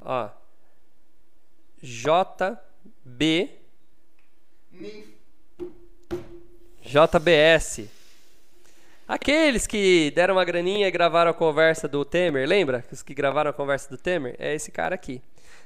Ó. 0.00 0.28
JB 1.82 3.50
Nem 4.72 5.04
JBS. 6.82 7.99
Aqueles 9.10 9.66
que 9.66 10.12
deram 10.14 10.36
uma 10.36 10.44
graninha 10.44 10.86
e 10.86 10.90
gravaram 10.92 11.32
a 11.32 11.34
conversa 11.34 11.88
do 11.88 12.04
Temer, 12.04 12.48
lembra? 12.48 12.84
Os 12.92 13.02
que 13.02 13.12
gravaram 13.12 13.50
a 13.50 13.52
conversa 13.52 13.90
do 13.90 13.98
Temer? 13.98 14.36
É 14.38 14.54
esse 14.54 14.70
cara 14.70 14.94
aqui, 14.94 15.20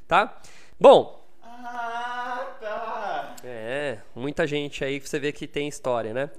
tá? 0.09 0.41
Bom, 0.81 1.23
Ah, 1.43 2.47
tá. 2.59 3.37
é, 3.45 3.99
muita 4.15 4.47
gente 4.47 4.83
aí 4.83 4.99
que 4.99 5.07
você 5.07 5.19
vê 5.19 5.31
que 5.31 5.47
tem 5.47 5.69
história, 5.69 6.15
né? 6.15 6.31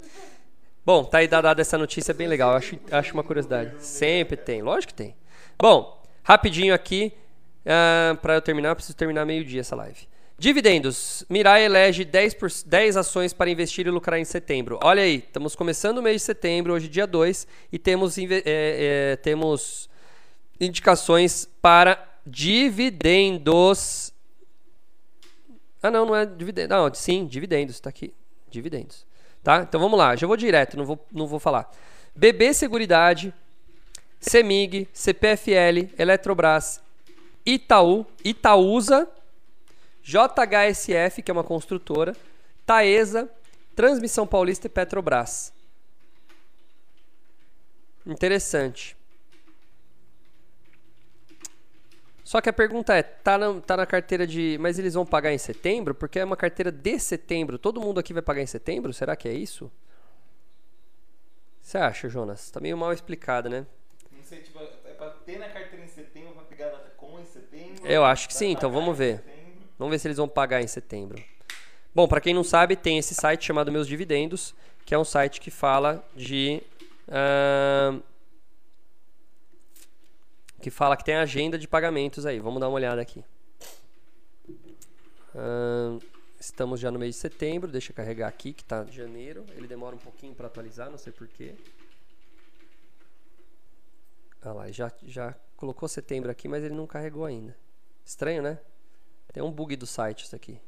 Bom, 0.83 1.03
tá 1.03 1.19
aí 1.19 1.27
dada 1.27 1.61
essa 1.61 1.77
notícia 1.77 2.11
bem 2.11 2.27
legal, 2.27 2.55
acho, 2.55 2.75
acho 2.91 3.13
uma 3.13 3.23
curiosidade. 3.23 3.83
Sempre 3.83 4.35
tem, 4.35 4.63
lógico 4.63 4.91
que 4.93 4.97
tem. 4.97 5.15
Bom, 5.59 6.03
Rapidinho 6.23 6.73
aqui, 6.73 7.13
para 8.19 8.33
eu 8.33 8.41
terminar, 8.41 8.73
preciso 8.73 8.97
terminar 8.97 9.25
meio-dia 9.27 9.61
essa 9.61 9.75
live. 9.75 10.07
Dividendos. 10.37 11.23
Mirai 11.29 11.63
elege 11.63 12.03
10, 12.03 12.33
por, 12.33 12.49
10 12.65 12.97
ações 12.97 13.31
para 13.31 13.49
investir 13.49 13.87
e 13.87 13.89
lucrar 13.89 14.19
em 14.19 14.25
setembro. 14.25 14.77
Olha 14.83 15.01
aí, 15.01 15.17
estamos 15.17 15.55
começando 15.55 15.99
o 15.99 16.01
mês 16.01 16.17
de 16.17 16.25
setembro, 16.25 16.73
hoje 16.73 16.89
dia 16.89 17.07
2, 17.07 17.47
e 17.71 17.79
temos, 17.79 18.17
é, 18.17 18.25
é, 18.45 19.15
temos 19.17 19.89
indicações 20.59 21.47
para 21.61 22.05
dividendos. 22.25 24.13
Ah, 25.81 25.89
não, 25.89 26.05
não 26.05 26.15
é 26.15 26.25
dividendo. 26.25 26.75
Não, 26.75 26.93
sim, 26.93 27.25
dividendos, 27.25 27.75
está 27.75 27.89
aqui. 27.89 28.13
Dividendos. 28.49 29.05
Tá? 29.41 29.59
Então 29.61 29.79
vamos 29.79 29.97
lá, 29.97 30.15
já 30.15 30.27
vou 30.27 30.35
direto, 30.35 30.75
não 30.75 30.85
vou, 30.85 31.05
não 31.11 31.27
vou 31.27 31.39
falar. 31.39 31.71
BB 32.13 32.53
Seguridade, 32.53 33.33
CEMIG, 34.19 34.89
CPFL, 34.91 35.93
Eletrobras, 35.97 36.81
Itaú, 37.45 38.05
Itaúsa, 38.23 39.07
JHSF, 40.05 41.23
que 41.23 41.31
é 41.31 41.33
uma 41.33 41.43
construtora, 41.43 42.15
Taesa, 42.63 43.27
Transmissão 43.75 44.27
Paulista 44.27 44.67
e 44.67 44.69
Petrobras. 44.69 45.51
Interessante. 48.05 48.95
Só 52.23 52.39
que 52.39 52.49
a 52.49 52.53
pergunta 52.53 52.93
é, 52.93 53.01
tá 53.01 53.35
na, 53.35 53.59
tá 53.61 53.75
na 53.77 53.85
carteira 53.87 54.27
de... 54.27 54.57
Mas 54.59 54.77
eles 54.77 54.93
vão 54.93 55.05
pagar 55.05 55.33
em 55.33 55.39
setembro? 55.39 55.95
Porque 55.95 56.19
é 56.19 56.23
uma 56.23 56.37
carteira 56.37 56.71
de 56.71 56.99
setembro. 56.99 57.57
Todo 57.57 57.81
mundo 57.81 57.99
aqui 57.99 58.13
vai 58.13 58.21
pagar 58.21 58.41
em 58.41 58.47
setembro? 58.47 58.93
Será 58.93 59.15
que 59.15 59.27
é 59.27 59.33
isso? 59.33 59.71
Você 61.61 61.79
acha, 61.79 62.07
Jonas? 62.07 62.51
Tá 62.51 62.59
meio 62.59 62.77
mal 62.77 62.93
explicado, 62.93 63.49
né? 63.49 63.65
Não 64.11 64.23
sei, 64.23 64.41
tipo, 64.41 64.59
é 64.59 64.93
pra 64.93 65.09
ter 65.09 65.39
na 65.39 65.49
carteira 65.49 65.83
em 65.83 65.87
setembro, 65.87 66.33
pra 66.33 66.43
pegar 66.43 66.69
com 66.95 67.19
em 67.19 67.25
setembro. 67.25 67.87
Eu 67.87 68.05
acho 68.05 68.27
que 68.27 68.35
sim, 68.35 68.51
então 68.51 68.71
vamos 68.71 68.95
ver. 68.95 69.34
Vamos 69.77 69.91
ver 69.91 69.99
se 69.99 70.07
eles 70.07 70.17
vão 70.17 70.27
pagar 70.27 70.61
em 70.61 70.67
setembro. 70.67 71.21
Bom, 71.93 72.07
para 72.07 72.21
quem 72.21 72.33
não 72.33 72.43
sabe, 72.43 72.75
tem 72.75 72.97
esse 72.97 73.13
site 73.13 73.45
chamado 73.45 73.71
Meus 73.71 73.87
Dividendos, 73.87 74.53
que 74.85 74.93
é 74.93 74.99
um 74.99 75.05
site 75.05 75.39
que 75.39 75.49
fala 75.49 76.05
de. 76.15 76.61
ahn, 77.07 78.01
que 80.61 80.69
fala 80.69 80.97
que 80.97 81.03
tem 81.03 81.15
agenda 81.15 81.57
de 81.57 81.67
pagamentos 81.67 82.25
aí. 82.25 82.39
Vamos 82.39 82.59
dar 82.59 82.67
uma 82.67 82.75
olhada 82.75 83.01
aqui. 83.01 83.23
Ahn, 85.35 85.99
estamos 86.39 86.79
já 86.79 86.89
no 86.89 86.99
mês 86.99 87.15
de 87.15 87.21
setembro. 87.21 87.71
Deixa 87.71 87.91
eu 87.91 87.95
carregar 87.95 88.27
aqui, 88.27 88.51
que 88.51 88.63
está 88.63 88.85
janeiro. 88.85 89.45
Ele 89.55 89.67
demora 89.67 89.95
um 89.95 89.99
pouquinho 89.99 90.33
para 90.33 90.47
atualizar, 90.47 90.89
não 90.89 90.97
sei 90.97 91.13
porquê. 91.13 91.55
Ah 94.41 94.53
lá, 94.53 94.71
já, 94.71 94.91
já 95.03 95.33
colocou 95.57 95.89
setembro 95.89 96.29
aqui, 96.29 96.47
mas 96.47 96.63
ele 96.63 96.75
não 96.75 96.85
carregou 96.85 97.25
ainda. 97.25 97.55
Estranho, 98.05 98.43
né? 98.43 98.59
Tem 99.35 99.43
um 99.43 99.51
bug 99.51 99.75
do 99.75 99.85
site 99.85 100.23
isso 100.23 100.33
aqui. 100.33 100.61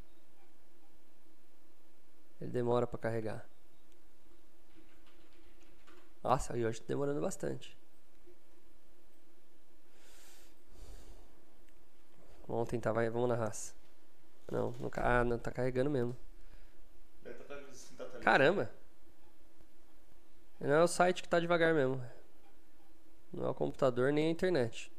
Ele 2.41 2.51
demora 2.51 2.85
para 2.85 2.99
carregar. 2.99 3.47
Nossa, 6.21 6.57
e 6.57 6.65
hoje 6.65 6.81
tá 6.81 6.87
demorando 6.89 7.21
bastante. 7.21 7.77
Vamos 12.45 12.67
tentar, 12.67 12.91
vai, 12.91 13.09
vamos 13.09 13.29
na 13.29 13.35
raça. 13.35 13.73
Não, 14.51 14.71
não, 14.71 14.91
ah, 14.97 15.23
não 15.23 15.39
tá 15.39 15.49
carregando 15.49 15.89
mesmo. 15.89 16.17
Deve 17.23 17.41
tá 17.45 17.55
tá. 18.03 18.19
Caramba! 18.19 18.69
Não 20.59 20.73
é 20.73 20.83
o 20.83 20.89
site 20.89 21.23
que 21.23 21.29
tá 21.29 21.39
devagar 21.39 21.73
mesmo. 21.73 22.03
Não 23.31 23.45
é 23.45 23.49
o 23.49 23.55
computador 23.55 24.11
nem 24.11 24.27
a 24.27 24.31
internet. 24.31 24.91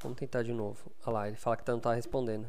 Vamos 0.00 0.18
tentar 0.18 0.42
de 0.42 0.52
novo. 0.52 0.90
Olha 1.04 1.12
lá, 1.12 1.28
ele 1.28 1.36
fala 1.36 1.56
que 1.56 1.68
não 1.70 1.80
tá 1.80 1.92
respondendo. 1.94 2.46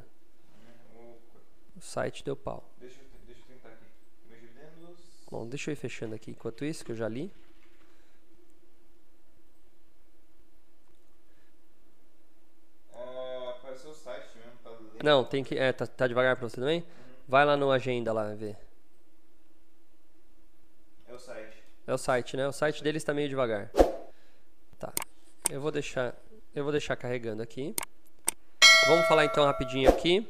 O 1.75 1.81
site 1.81 2.23
deu 2.23 2.35
pau. 2.35 2.63
Deixa, 2.77 2.99
eu- 2.99 3.05
deixa 3.25 3.41
eu 3.41 3.45
tentar 3.55 3.69
aqui. 3.69 3.85
Meus 4.27 4.41
dividendos. 4.41 4.99
Bom, 5.31 5.47
deixa 5.47 5.69
eu 5.69 5.73
ir 5.73 5.75
fechando 5.77 6.13
aqui 6.13 6.31
enquanto 6.31 6.65
isso, 6.65 6.83
que 6.85 6.91
eu 6.91 6.95
já 6.95 7.07
li. 7.07 7.31
Ah, 12.93 13.49
apareceu 13.57 13.91
o 13.91 13.95
site 13.95 14.27
mesmo, 14.37 14.51
tá 14.63 14.69
lento. 14.69 15.03
Não, 15.03 15.23
tem 15.23 15.43
que. 15.43 15.57
É, 15.57 15.71
tá, 15.71 15.85
tá 15.87 16.07
devagar 16.07 16.35
pra 16.35 16.47
você 16.47 16.55
também? 16.57 16.85
Vai 17.27 17.45
lá 17.45 17.55
no 17.55 17.71
agenda 17.71 18.11
lá 18.11 18.33
ver. 18.33 18.57
É 21.07 21.13
o 21.13 21.19
site. 21.19 21.63
É 21.87 21.93
o 21.93 21.97
site, 21.97 22.37
né? 22.37 22.47
O 22.47 22.51
site 22.53 22.83
deles 22.83 23.03
tá 23.03 23.13
meio 23.13 23.29
devagar. 23.29 23.71
Tá. 24.77 24.93
Eu 25.49 25.61
vou 25.61 25.71
deixar. 25.71 26.15
Eu 26.55 26.63
vou 26.63 26.71
deixar 26.71 26.95
carregando 26.95 27.43
aqui. 27.43 27.75
Vamos 28.87 29.07
falar 29.07 29.25
então 29.25 29.45
rapidinho 29.45 29.87
aqui. 29.87 30.27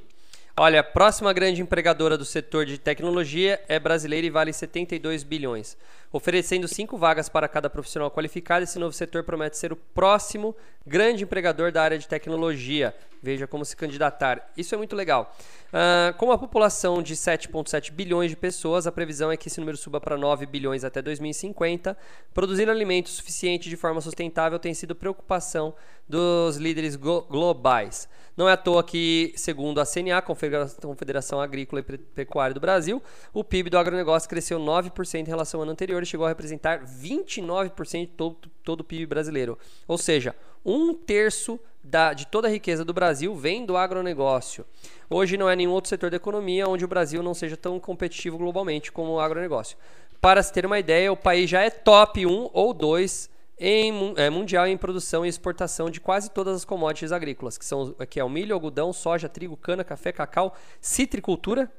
Olha, 0.58 0.82
a 0.82 0.84
próxima 0.84 1.32
grande 1.32 1.62
empregadora 1.62 2.18
do 2.18 2.26
setor 2.26 2.66
de 2.66 2.78
tecnologia 2.78 3.64
é 3.70 3.80
brasileira 3.80 4.28
e 4.28 4.30
vale 4.30 4.52
72 4.52 5.24
bilhões. 5.24 5.78
Oferecendo 6.12 6.68
cinco 6.68 6.98
vagas 6.98 7.30
para 7.30 7.48
cada 7.48 7.70
profissional 7.70 8.10
qualificado, 8.10 8.64
esse 8.64 8.80
novo 8.80 8.94
setor 8.94 9.24
promete 9.24 9.58
ser 9.58 9.72
o 9.72 9.76
próximo 9.76 10.56
grande 10.86 11.24
empregador 11.24 11.72
da 11.72 11.84
área 11.84 12.00
de 12.00 12.08
tecnologia. 12.08 12.96
Veja 13.22 13.46
como 13.46 13.64
se 13.64 13.76
candidatar. 13.76 14.50
Isso 14.58 14.74
é 14.74 14.78
muito 14.78 14.96
legal. 14.96 15.36
Ah, 15.72 16.14
com 16.18 16.26
uma 16.28 16.38
população 16.38 17.04
de 17.04 17.16
7,7 17.16 17.92
bilhões 17.92 18.32
de 18.32 18.38
pessoas, 18.38 18.88
a 18.88 18.92
previsão 18.92 19.32
é 19.32 19.38
que 19.38 19.50
esse 19.50 19.60
número 19.60 19.78
suba 19.78 20.00
para 20.02 20.18
9 20.18 20.46
bilhões 20.48 20.84
até 20.84 21.00
2050. 21.02 21.96
Produzir 22.34 22.70
alimentos 22.70 23.12
suficiente 23.14 23.70
de 23.70 23.76
forma 23.76 24.02
sustentável 24.02 24.58
tem 24.58 24.74
sido 24.74 24.96
preocupação 24.96 25.76
dos 26.08 26.56
líderes 26.58 26.96
glo- 26.96 27.22
globais. 27.30 28.08
Não 28.38 28.48
é 28.48 28.54
à 28.54 28.58
toa 28.58 28.82
que, 28.86 29.34
segundo 29.36 29.82
a 29.82 29.86
CNA, 29.86 30.22
Confedera- 30.22 30.66
Confederação 30.82 31.42
Agrícola 31.42 31.82
e 31.82 31.84
Pe- 31.84 31.98
Pecuária 31.98 32.54
do 32.54 32.60
Brasil, 32.62 33.04
o 33.34 33.44
PIB 33.44 33.70
do 33.70 33.78
agronegócio 33.78 34.30
cresceu 34.30 34.58
9% 34.58 35.28
em 35.28 35.30
relação 35.30 35.60
ao 35.60 35.64
ano 35.64 35.74
anterior 35.74 35.99
e 36.04 36.08
chegou 36.08 36.26
a 36.26 36.30
representar 36.30 36.84
29% 36.86 38.02
de 38.02 38.08
todo, 38.08 38.38
todo 38.64 38.82
o 38.82 38.84
PIB 38.84 39.06
brasileiro. 39.06 39.58
Ou 39.88 39.98
seja, 39.98 40.36
um 40.66 40.94
terço 40.94 41.60
da- 41.84 42.14
de 42.14 42.28
toda 42.28 42.48
a 42.48 42.52
riqueza 42.52 42.84
do 42.84 42.94
Brasil 42.94 43.34
vem 43.36 43.66
do 43.66 43.78
agronegócio. 43.78 44.66
Hoje 45.10 45.38
não 45.38 45.50
é 45.50 45.56
nenhum 45.56 45.72
outro 45.72 45.90
setor 45.90 46.10
da 46.10 46.18
economia 46.18 46.68
onde 46.68 46.84
o 46.84 46.88
Brasil 46.88 47.24
não 47.24 47.34
seja 47.34 47.56
tão 47.56 47.80
competitivo 47.80 48.38
globalmente 48.38 48.92
como 48.92 49.14
o 49.14 49.20
agronegócio. 49.20 49.78
Para 50.22 50.44
se 50.44 50.52
ter 50.52 50.66
uma 50.66 50.78
ideia, 50.78 51.12
o 51.12 51.18
país 51.18 51.50
já 51.50 51.62
é 51.62 51.70
top 51.70 52.26
1 52.26 52.50
ou 52.54 52.74
2 52.74 53.30
em, 53.58 54.14
é, 54.18 54.30
mundial 54.30 54.68
em 54.68 54.78
produção 54.78 55.26
e 55.26 55.30
exportação 55.30 55.90
de 55.90 56.00
quase 56.00 56.30
todas 56.32 56.56
as 56.56 56.66
commodities 56.66 57.12
agrícolas, 57.12 57.58
que 57.58 57.66
são 57.66 57.94
que 58.10 58.20
é 58.20 58.24
o 58.24 58.30
milho, 58.30 58.54
algodão, 58.54 58.92
soja, 58.94 59.28
trigo, 59.30 59.56
cana, 59.58 59.84
café, 59.84 60.12
cacau, 60.12 60.56
citricultura, 60.82 61.72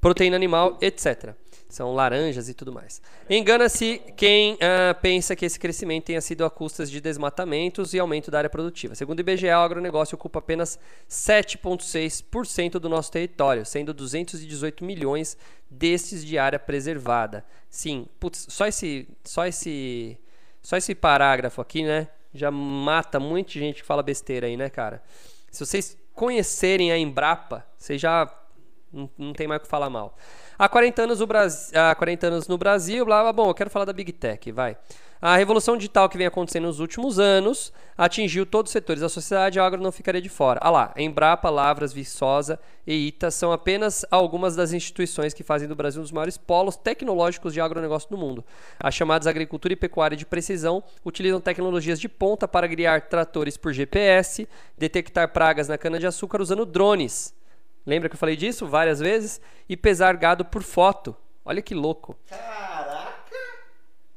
proteína 0.00 0.36
animal, 0.36 0.78
etc. 0.80 1.34
São 1.68 1.92
laranjas 1.92 2.48
e 2.48 2.54
tudo 2.54 2.72
mais. 2.72 3.02
Engana-se 3.28 4.00
quem 4.16 4.56
ah, 4.60 4.94
pensa 4.94 5.36
que 5.36 5.44
esse 5.44 5.60
crescimento 5.60 6.04
tenha 6.04 6.20
sido 6.20 6.44
a 6.44 6.50
custas 6.50 6.90
de 6.90 6.98
desmatamentos 6.98 7.92
e 7.92 7.98
aumento 7.98 8.30
da 8.30 8.38
área 8.38 8.48
produtiva. 8.48 8.94
Segundo 8.94 9.18
o 9.18 9.20
IBGE, 9.20 9.48
o 9.48 9.58
agronegócio 9.58 10.14
ocupa 10.14 10.38
apenas 10.38 10.78
7,6% 11.10 12.72
do 12.78 12.88
nosso 12.88 13.12
território, 13.12 13.66
sendo 13.66 13.92
218 13.92 14.82
milhões 14.82 15.36
destes 15.70 16.24
de 16.24 16.38
área 16.38 16.58
preservada. 16.58 17.44
Sim, 17.68 18.06
putz, 18.18 18.46
só 18.48 18.66
esse, 18.66 19.06
só 19.22 19.46
esse, 19.46 20.18
só 20.62 20.78
esse 20.78 20.94
parágrafo 20.94 21.60
aqui, 21.60 21.82
né, 21.82 22.08
já 22.32 22.50
mata 22.50 23.20
muita 23.20 23.52
gente 23.52 23.82
que 23.82 23.86
fala 23.86 24.02
besteira 24.02 24.46
aí, 24.46 24.56
né, 24.56 24.70
cara? 24.70 25.02
Se 25.50 25.64
vocês 25.64 25.98
conhecerem 26.14 26.90
a 26.92 26.98
Embrapa, 26.98 27.66
vocês 27.76 28.00
já 28.00 28.26
não, 28.92 29.08
não 29.18 29.32
tem 29.32 29.46
mais 29.46 29.60
o 29.60 29.64
que 29.64 29.68
falar 29.68 29.90
mal. 29.90 30.16
Há 30.58 30.68
40 30.68 31.02
anos, 31.02 31.20
o 31.20 31.26
Brasil, 31.26 31.80
há 31.80 31.94
40 31.94 32.26
anos 32.26 32.48
no 32.48 32.58
Brasil, 32.58 33.04
blá, 33.04 33.22
blá, 33.22 33.32
bom, 33.32 33.48
eu 33.48 33.54
quero 33.54 33.70
falar 33.70 33.84
da 33.84 33.92
Big 33.92 34.10
Tech, 34.10 34.50
vai. 34.50 34.76
A 35.22 35.36
revolução 35.36 35.76
digital 35.76 36.08
que 36.08 36.18
vem 36.18 36.26
acontecendo 36.26 36.64
nos 36.64 36.80
últimos 36.80 37.20
anos 37.20 37.72
atingiu 37.96 38.44
todos 38.44 38.70
os 38.70 38.72
setores 38.72 39.00
da 39.00 39.08
sociedade 39.08 39.56
o 39.56 39.62
agro 39.62 39.80
não 39.80 39.92
ficaria 39.92 40.20
de 40.20 40.28
fora. 40.28 40.58
Ah 40.60 40.70
lá, 40.70 40.92
Embrapa, 40.96 41.48
Lavras, 41.48 41.92
Viçosa 41.92 42.58
e 42.84 43.06
ITA 43.06 43.30
são 43.30 43.52
apenas 43.52 44.04
algumas 44.10 44.56
das 44.56 44.72
instituições 44.72 45.32
que 45.32 45.44
fazem 45.44 45.68
do 45.68 45.76
Brasil 45.76 46.00
um 46.00 46.02
dos 46.02 46.10
maiores 46.10 46.36
polos 46.36 46.76
tecnológicos 46.76 47.52
de 47.54 47.60
agronegócio 47.60 48.10
do 48.10 48.18
mundo. 48.18 48.44
As 48.80 48.94
chamadas 48.94 49.28
agricultura 49.28 49.74
e 49.74 49.76
pecuária 49.76 50.16
de 50.16 50.26
precisão 50.26 50.82
utilizam 51.04 51.40
tecnologias 51.40 52.00
de 52.00 52.08
ponta 52.08 52.48
para 52.48 52.66
guiar 52.66 53.02
tratores 53.02 53.56
por 53.56 53.72
GPS, 53.72 54.48
detectar 54.76 55.32
pragas 55.32 55.68
na 55.68 55.78
cana-de-açúcar 55.78 56.40
usando 56.40 56.66
drones. 56.66 57.37
Lembra 57.88 58.10
que 58.10 58.14
eu 58.14 58.18
falei 58.18 58.36
disso 58.36 58.66
várias 58.66 59.00
vezes? 59.00 59.40
E 59.66 59.74
pesar 59.74 60.14
gado 60.14 60.44
por 60.44 60.62
foto. 60.62 61.16
Olha 61.42 61.62
que 61.62 61.74
louco. 61.74 62.14
Caraca! 62.28 63.14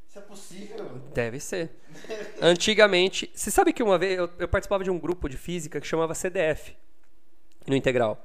Isso 0.09 0.19
é 0.19 0.21
possível? 0.21 1.01
Deve 1.13 1.39
ser. 1.39 1.71
Antigamente, 2.41 3.31
você 3.33 3.49
sabe 3.49 3.71
que 3.71 3.81
uma 3.81 3.97
vez 3.97 4.19
eu, 4.19 4.29
eu 4.39 4.47
participava 4.49 4.83
de 4.83 4.91
um 4.91 4.99
grupo 4.99 5.29
de 5.29 5.37
física 5.37 5.79
que 5.79 5.87
chamava 5.87 6.13
CDF 6.13 6.75
no 7.65 7.73
integral. 7.73 8.21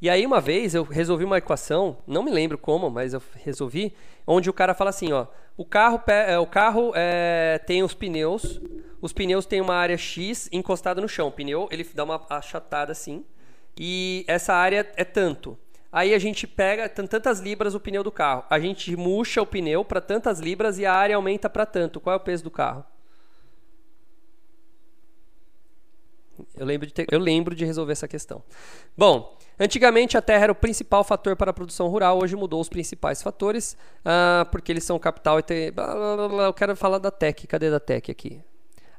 E 0.00 0.08
aí 0.08 0.24
uma 0.24 0.40
vez 0.40 0.74
eu 0.74 0.82
resolvi 0.82 1.24
uma 1.24 1.36
equação, 1.36 1.98
não 2.06 2.22
me 2.22 2.30
lembro 2.30 2.56
como, 2.56 2.88
mas 2.88 3.12
eu 3.12 3.22
resolvi, 3.44 3.94
onde 4.26 4.48
o 4.48 4.52
cara 4.54 4.72
fala 4.72 4.88
assim, 4.88 5.12
ó, 5.12 5.26
o 5.58 5.64
carro, 5.66 6.02
é, 6.06 6.38
o 6.38 6.46
carro 6.46 6.92
é, 6.94 7.60
tem 7.66 7.82
os 7.82 7.92
pneus, 7.92 8.62
os 9.02 9.12
pneus 9.12 9.44
têm 9.44 9.60
uma 9.60 9.74
área 9.74 9.98
X 9.98 10.48
encostada 10.50 11.02
no 11.02 11.08
chão. 11.08 11.28
O 11.28 11.32
pneu 11.32 11.68
ele 11.70 11.86
dá 11.94 12.02
uma 12.02 12.24
achatada 12.30 12.92
assim, 12.92 13.26
e 13.78 14.24
essa 14.26 14.54
área 14.54 14.90
é 14.96 15.04
tanto. 15.04 15.58
Aí 15.92 16.12
a 16.14 16.18
gente 16.18 16.46
pega 16.46 16.88
tan- 16.88 17.06
tantas 17.06 17.40
libras 17.40 17.74
o 17.74 17.80
pneu 17.80 18.02
do 18.04 18.12
carro. 18.12 18.44
A 18.50 18.58
gente 18.58 18.94
murcha 18.96 19.40
o 19.40 19.46
pneu 19.46 19.84
para 19.84 20.00
tantas 20.00 20.40
libras 20.40 20.78
e 20.78 20.84
a 20.84 20.92
área 20.92 21.16
aumenta 21.16 21.48
para 21.48 21.64
tanto. 21.64 22.00
Qual 22.00 22.12
é 22.12 22.16
o 22.16 22.20
peso 22.20 22.44
do 22.44 22.50
carro? 22.50 22.84
Eu 26.54 26.66
lembro, 26.66 26.86
de 26.86 26.92
ter- 26.92 27.06
eu 27.10 27.18
lembro 27.18 27.54
de 27.54 27.64
resolver 27.64 27.92
essa 27.92 28.06
questão. 28.06 28.42
Bom, 28.96 29.38
antigamente 29.58 30.18
a 30.18 30.22
terra 30.22 30.44
era 30.44 30.52
o 30.52 30.54
principal 30.54 31.02
fator 31.02 31.34
para 31.34 31.50
a 31.50 31.54
produção 31.54 31.88
rural, 31.88 32.18
hoje 32.22 32.36
mudou 32.36 32.60
os 32.60 32.68
principais 32.68 33.22
fatores, 33.22 33.74
ah, 34.04 34.46
porque 34.50 34.70
eles 34.70 34.84
são 34.84 34.98
capital 34.98 35.38
e 35.38 35.42
tem. 35.42 35.72
Eu 36.44 36.52
quero 36.52 36.76
falar 36.76 36.98
da 36.98 37.10
TEC, 37.10 37.46
cadê 37.46 37.70
da 37.70 37.80
TEC 37.80 38.10
aqui? 38.10 38.42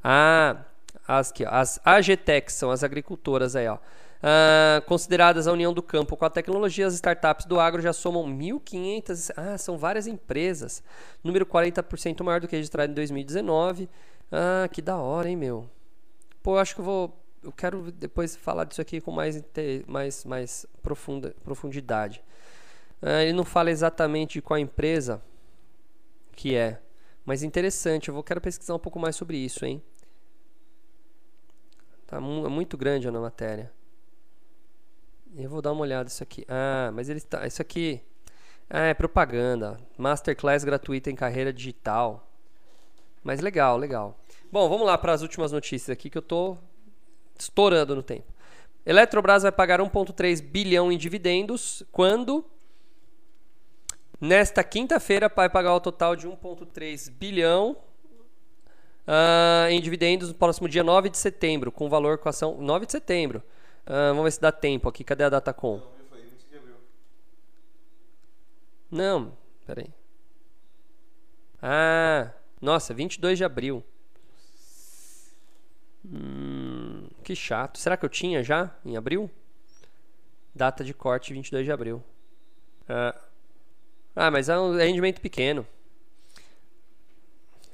Ah, 0.04 0.66
as, 1.08 1.34
ó, 1.46 1.50
as 1.50 1.80
AGTECs 1.86 2.54
são 2.54 2.70
as 2.70 2.84
agricultoras 2.84 3.56
aí, 3.56 3.68
ó. 3.68 3.78
Ah, 4.22 4.82
consideradas 4.86 5.48
a 5.48 5.52
união 5.52 5.74
do 5.74 5.84
campo 5.84 6.18
com 6.18 6.26
a 6.26 6.30
tecnologia, 6.30 6.88
as 6.88 6.96
startups 6.96 7.46
do 7.46 7.60
agro 7.60 7.82
já 7.82 7.94
somam 7.94 8.26
1.500. 8.28 9.32
Ah, 9.38 9.58
são 9.58 9.78
várias 9.78 10.08
empresas. 10.08 10.84
Número 11.24 11.46
40% 11.46 12.24
maior 12.24 12.42
do 12.42 12.48
que 12.48 12.56
registrado 12.56 12.92
em 12.92 12.96
2019. 12.96 13.90
Ah, 14.32 14.68
que 14.72 14.82
da 14.82 14.98
hora, 14.98 15.30
hein, 15.30 15.36
meu? 15.36 15.70
Pô, 16.42 16.56
eu 16.56 16.60
acho 16.60 16.76
que 16.76 16.82
eu 16.82 16.86
vou. 16.86 17.24
Eu 17.44 17.52
quero 17.52 17.92
depois 17.92 18.36
falar 18.36 18.66
disso 18.66 18.82
aqui 18.82 19.00
com 19.00 19.12
mais, 19.12 19.42
mais, 19.86 20.26
mais 20.26 20.66
profunda, 20.82 21.36
profundidade. 21.44 22.24
Ah, 23.02 23.24
ele 23.24 23.34
não 23.34 23.46
fala 23.46 23.70
exatamente 23.72 24.42
qual 24.42 24.58
empresa 24.60 25.22
que 26.36 26.56
é, 26.56 26.80
mas 27.26 27.44
interessante. 27.44 28.10
Eu 28.10 28.14
vou, 28.16 28.24
quero 28.24 28.42
pesquisar 28.42 28.76
um 28.76 28.80
pouco 28.80 29.00
mais 29.00 29.16
sobre 29.16 29.38
isso, 29.38 29.66
hein? 29.66 29.82
Tá 32.08 32.20
mu- 32.22 32.46
é 32.46 32.50
muito 32.50 32.78
grande 32.78 33.10
na 33.12 33.20
matéria. 33.20 33.72
Eu 35.36 35.50
vou 35.50 35.62
dar 35.62 35.72
uma 35.74 35.82
olhada 35.82 36.08
isso 36.10 36.24
aqui. 36.24 36.46
Ah, 36.48 36.90
mas 36.94 37.10
ele 37.10 37.18
está. 37.20 37.46
Isso 37.46 37.62
aqui. 37.62 38.02
Ah, 38.70 38.86
é 38.88 38.94
propaganda. 38.94 39.78
Masterclass 39.98 40.64
gratuita 40.64 41.12
em 41.12 41.16
carreira 41.16 41.54
digital. 41.54 42.28
Mas 43.24 43.40
legal, 43.42 43.78
legal. 43.78 44.18
Bom, 44.52 44.68
vamos 44.70 44.88
lá 44.88 44.98
para 44.98 45.12
as 45.14 45.22
últimas 45.22 45.52
notícias 45.52 45.90
aqui 45.90 46.10
que 46.10 46.18
eu 46.18 46.22
tô 46.22 46.58
estourando 47.38 47.96
no 47.96 48.02
tempo. 48.02 48.34
Eletrobras 48.86 49.44
vai 49.44 49.52
pagar 49.52 49.82
1,3 49.82 50.42
bilhão 50.42 50.90
em 50.92 50.98
dividendos 50.98 51.84
quando 51.92 52.46
nesta 54.20 54.64
quinta-feira 54.64 55.30
vai 55.34 55.50
pagar 55.50 55.76
o 55.76 55.80
total 55.82 56.16
de 56.16 56.26
1,3 56.28 57.10
bilhão 57.12 57.76
ah, 59.08 59.68
em 59.70 59.80
dividendos 59.80 60.28
no 60.28 60.36
próximo 60.36 60.68
dia 60.68 60.84
9 60.84 61.10
de 61.10 61.18
setembro, 61.18 61.72
com 61.72 61.90
valor 61.90 62.18
com 62.18 62.28
ação 62.28 62.58
9 62.60 62.86
de 62.86 62.92
setembro. 62.92 63.42
Ah, 63.86 64.10
vamos 64.10 64.26
ver 64.26 64.32
se 64.32 64.42
dá 64.42 64.52
tempo 64.52 64.90
aqui. 64.90 65.04
Cadê 65.04 65.24
a 65.24 65.30
Datacom? 65.30 65.78
Não, 65.78 66.06
foi 66.10 66.22
20 66.22 66.50
de 66.50 66.58
abril. 66.58 66.76
Não, 68.92 69.38
peraí. 69.66 69.90
Ah, 71.62 72.32
nossa, 72.62 72.94
22 72.94 73.38
de 73.38 73.46
abril. 73.46 73.82
Hum, 76.06 77.08
que 77.24 77.34
chato. 77.34 77.80
Será 77.80 77.96
que 77.96 78.06
eu 78.06 78.10
tinha 78.10 78.44
já 78.44 78.76
em 78.86 78.98
abril? 78.98 79.32
Data 80.54 80.84
de 80.84 80.94
corte 80.94 81.34
22 81.34 81.66
de 81.66 81.72
abril. 81.72 82.04
Ah, 82.90 83.16
ah 84.16 84.32
mas 84.32 84.50
é 84.50 84.60
um 84.60 84.76
rendimento 84.76 85.22
pequeno. 85.22 85.66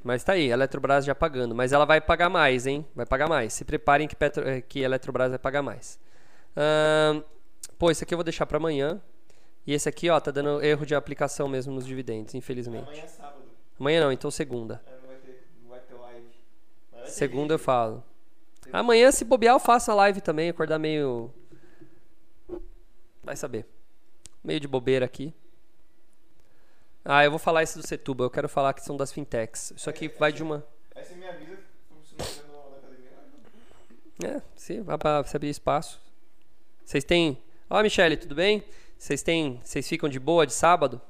Mas 0.04 0.24
tá 0.24 0.34
aí, 0.34 0.52
a 0.52 0.54
Eletrobras 0.54 1.06
já 1.06 1.16
pagando. 1.16 1.56
Mas 1.56 1.72
ela 1.72 1.86
vai 1.86 2.02
pagar 2.02 2.30
mais, 2.30 2.68
hein? 2.68 2.86
Vai 2.94 3.06
pagar 3.06 3.30
mais. 3.30 3.54
Se 3.54 3.64
preparem 3.64 4.08
que, 4.08 4.16
Petro, 4.16 4.48
eh, 4.48 4.62
que 4.62 4.82
a 4.82 4.86
Eletrobras 4.86 5.30
vai 5.30 5.40
pagar 5.40 5.62
mais. 5.62 5.98
Ahn, 6.56 7.22
pô, 7.80 7.90
esse 7.90 8.04
aqui 8.04 8.14
eu 8.14 8.18
vou 8.18 8.24
deixar 8.24 8.46
pra 8.46 8.58
amanhã. 8.58 9.02
E 9.66 9.74
esse 9.74 9.88
aqui, 9.88 10.10
ó, 10.10 10.20
tá 10.20 10.30
dando 10.30 10.62
erro 10.62 10.86
de 10.86 10.94
aplicação 10.94 11.48
mesmo 11.48 11.74
nos 11.74 11.86
dividendos, 11.86 12.36
infelizmente. 12.36 12.84
Amanhã 12.90 13.04
é 13.04 13.08
sábado. 13.08 13.44
Amanhã 13.80 14.02
não, 14.02 14.12
então 14.12 14.30
segunda. 14.30 14.82
É, 14.86 14.92
não 14.92 15.08
vai 15.08 15.18
ter, 15.18 15.48
não 15.62 15.70
vai 15.70 15.80
ter 15.80 15.94
live. 15.94 16.28
Vai 16.92 17.02
ter 17.04 17.10
Segunda 17.10 17.54
eu 17.54 17.60
falo. 17.60 18.04
Amanhã, 18.74 19.10
se 19.10 19.24
bobear, 19.24 19.56
eu 19.56 19.60
faço 19.60 19.90
a 19.90 19.96
live 19.96 20.20
também, 20.20 20.50
acordar 20.50 20.80
meio. 20.80 21.34
Vai 23.24 23.38
saber. 23.38 23.66
Meio 24.44 24.60
de 24.60 24.68
bobeira 24.68 25.06
aqui. 25.06 25.34
Ah, 27.06 27.24
eu 27.24 27.30
vou 27.30 27.40
falar 27.40 27.64
esse 27.64 27.78
do 27.78 27.86
Setuba, 27.86 28.24
eu 28.24 28.30
quero 28.30 28.48
falar 28.48 28.74
que 28.74 28.82
são 28.82 28.96
das 28.96 29.12
fintechs. 29.12 29.72
Isso 29.76 29.90
aqui 29.90 30.08
vai 30.08 30.32
de 30.32 30.42
uma. 30.42 30.66
Você 30.96 31.16
me 31.16 31.28
avisa 31.28 31.58
se 32.02 32.16
não 32.48 32.72
na 32.72 32.78
academia. 32.78 33.12
ajudo. 34.22 34.38
É, 34.38 34.42
sim, 34.56 34.82
vai 34.82 34.98
pra 34.98 35.24
saber 35.26 35.50
espaço. 35.50 36.00
Vocês 36.86 37.04
têm. 37.04 37.38
Ó, 37.70 37.82
Michele, 37.82 38.16
tudo 38.16 38.36
bem? 38.36 38.64
Vocês 38.98 39.22
têm. 39.22 39.60
Vocês 39.64 39.88
ficam 39.88 40.08
de 40.08 40.20
boa 40.20 40.48
de 40.48 40.54
sábado? 40.54 41.02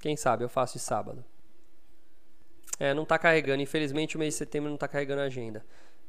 Quem 0.00 0.16
sabe 0.16 0.42
eu 0.42 0.48
faço 0.48 0.74
de 0.74 0.80
sábado. 0.80 1.24
É, 2.80 2.92
não 2.92 3.04
tá 3.04 3.16
carregando. 3.16 3.62
Infelizmente 3.62 4.16
o 4.16 4.18
mês 4.18 4.34
de 4.34 4.38
setembro 4.38 4.68
não 4.70 4.76
tá 4.76 4.88
carregando 4.88 5.20
a 5.20 5.26
agenda. 5.26 5.64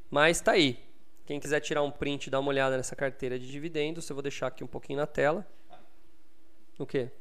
Mas 0.09 0.41
tá 0.41 0.53
aí. 0.53 0.80
Quem 1.26 1.39
quiser 1.39 1.59
tirar 1.59 1.84
um 1.84 1.91
print 1.91 2.28
e 2.28 2.30
dar 2.32 2.39
uma 2.39 2.49
olhada 2.49 2.76
nessa 2.76 2.95
carteira 2.95 3.38
de 3.38 3.49
dividendos, 3.49 4.09
eu 4.09 4.16
vou 4.16 4.24
deixar 4.24 4.47
aqui 4.47 4.64
um 4.64 4.68
pouquinho 4.68 4.97
na 4.97 5.05
tela. 5.05 5.47
O 6.80 6.86
quê? 6.86 7.11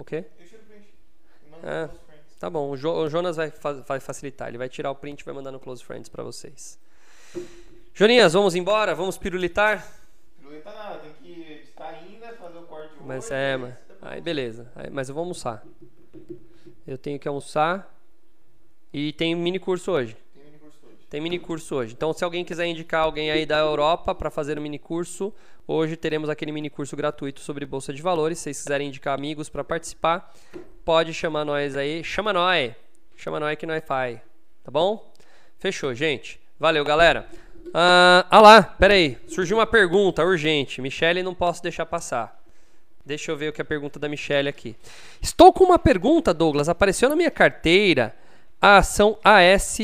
O 0.00 0.04
quê? 0.04 0.24
Eu 0.38 0.46
tiro 0.46 0.62
o 0.62 0.64
print. 0.64 0.88
Ah. 1.62 1.90
Tá 2.38 2.48
bom, 2.48 2.70
o, 2.70 2.76
Jo- 2.76 2.94
o 3.04 3.08
Jonas 3.10 3.36
vai, 3.36 3.50
fa- 3.50 3.74
vai 3.74 4.00
facilitar. 4.00 4.48
Ele 4.48 4.56
vai 4.56 4.68
tirar 4.68 4.90
o 4.90 4.94
print 4.94 5.20
e 5.20 5.24
vai 5.24 5.34
mandar 5.34 5.52
no 5.52 5.60
Close 5.60 5.84
Friends 5.84 6.08
pra 6.08 6.24
vocês. 6.24 6.78
Joninhas, 7.92 8.32
vamos 8.32 8.54
embora? 8.54 8.94
Vamos 8.94 9.18
pirulitar? 9.18 9.86
Pirulita 10.38 10.72
nada, 10.72 10.98
tem 11.00 11.12
que 11.22 11.52
editar 11.52 11.88
ainda, 11.88 12.28
fazer 12.36 12.58
o 12.58 12.62
corte 12.62 12.94
de 12.96 13.04
Mas 13.04 13.26
hoje, 13.26 13.34
é, 13.34 13.56
mas. 13.58 13.74
depois- 13.74 13.98
Aí 14.12 14.20
beleza. 14.22 14.72
Aí- 14.74 14.88
mas 14.90 15.08
eu 15.10 15.14
vou 15.14 15.20
almoçar. 15.22 15.62
Eu 16.86 16.96
tenho 16.96 17.18
que 17.18 17.28
almoçar. 17.28 17.94
E 18.92 19.12
tem 19.12 19.34
mini 19.34 19.58
curso 19.58 19.92
hoje. 19.92 20.16
Tem 20.34 20.44
mini 20.44 20.58
curso 20.58 20.78
hoje. 20.86 20.96
Tem 21.10 21.20
mini 21.20 21.38
curso 21.38 21.74
hoje. 21.76 21.92
Então, 21.92 22.12
se 22.14 22.24
alguém 22.24 22.42
quiser 22.44 22.66
indicar 22.66 23.04
alguém 23.04 23.30
aí 23.30 23.44
da 23.44 23.58
Europa 23.58 24.14
para 24.14 24.30
fazer 24.30 24.58
o 24.58 24.62
mini 24.62 24.78
curso, 24.78 25.32
hoje 25.70 25.96
teremos 25.96 26.28
aquele 26.28 26.50
mini 26.50 26.68
curso 26.68 26.96
gratuito 26.96 27.40
sobre 27.40 27.64
bolsa 27.64 27.92
de 27.92 28.02
valores. 28.02 28.38
Se 28.38 28.44
vocês 28.44 28.62
quiserem 28.62 28.88
indicar 28.88 29.14
amigos 29.14 29.48
para 29.48 29.62
participar, 29.62 30.32
pode 30.84 31.14
chamar 31.14 31.44
nós 31.44 31.76
aí. 31.76 32.02
Chama 32.02 32.32
nós. 32.32 32.74
Chama 33.16 33.38
nós 33.38 33.56
que 33.56 33.66
nós 33.66 33.82
faz. 33.86 34.18
Tá 34.64 34.70
bom? 34.70 35.12
Fechou, 35.58 35.94
gente. 35.94 36.40
Valeu, 36.58 36.84
galera. 36.84 37.28
Ah, 37.72 38.26
ah 38.28 38.40
lá, 38.40 38.62
peraí. 38.62 39.16
Surgiu 39.28 39.58
uma 39.58 39.66
pergunta 39.66 40.24
urgente. 40.24 40.82
Michele, 40.82 41.22
não 41.22 41.34
posso 41.34 41.62
deixar 41.62 41.86
passar. 41.86 42.42
Deixa 43.06 43.30
eu 43.30 43.36
ver 43.36 43.50
o 43.50 43.52
que 43.52 43.60
é 43.60 43.62
a 43.62 43.66
pergunta 43.66 43.98
da 43.98 44.08
Michelle 44.08 44.48
aqui. 44.48 44.76
Estou 45.22 45.52
com 45.52 45.64
uma 45.64 45.78
pergunta, 45.78 46.34
Douglas. 46.34 46.68
Apareceu 46.68 47.08
na 47.08 47.16
minha 47.16 47.30
carteira 47.30 48.14
a 48.60 48.78
ação 48.78 49.16
AS, 49.24 49.78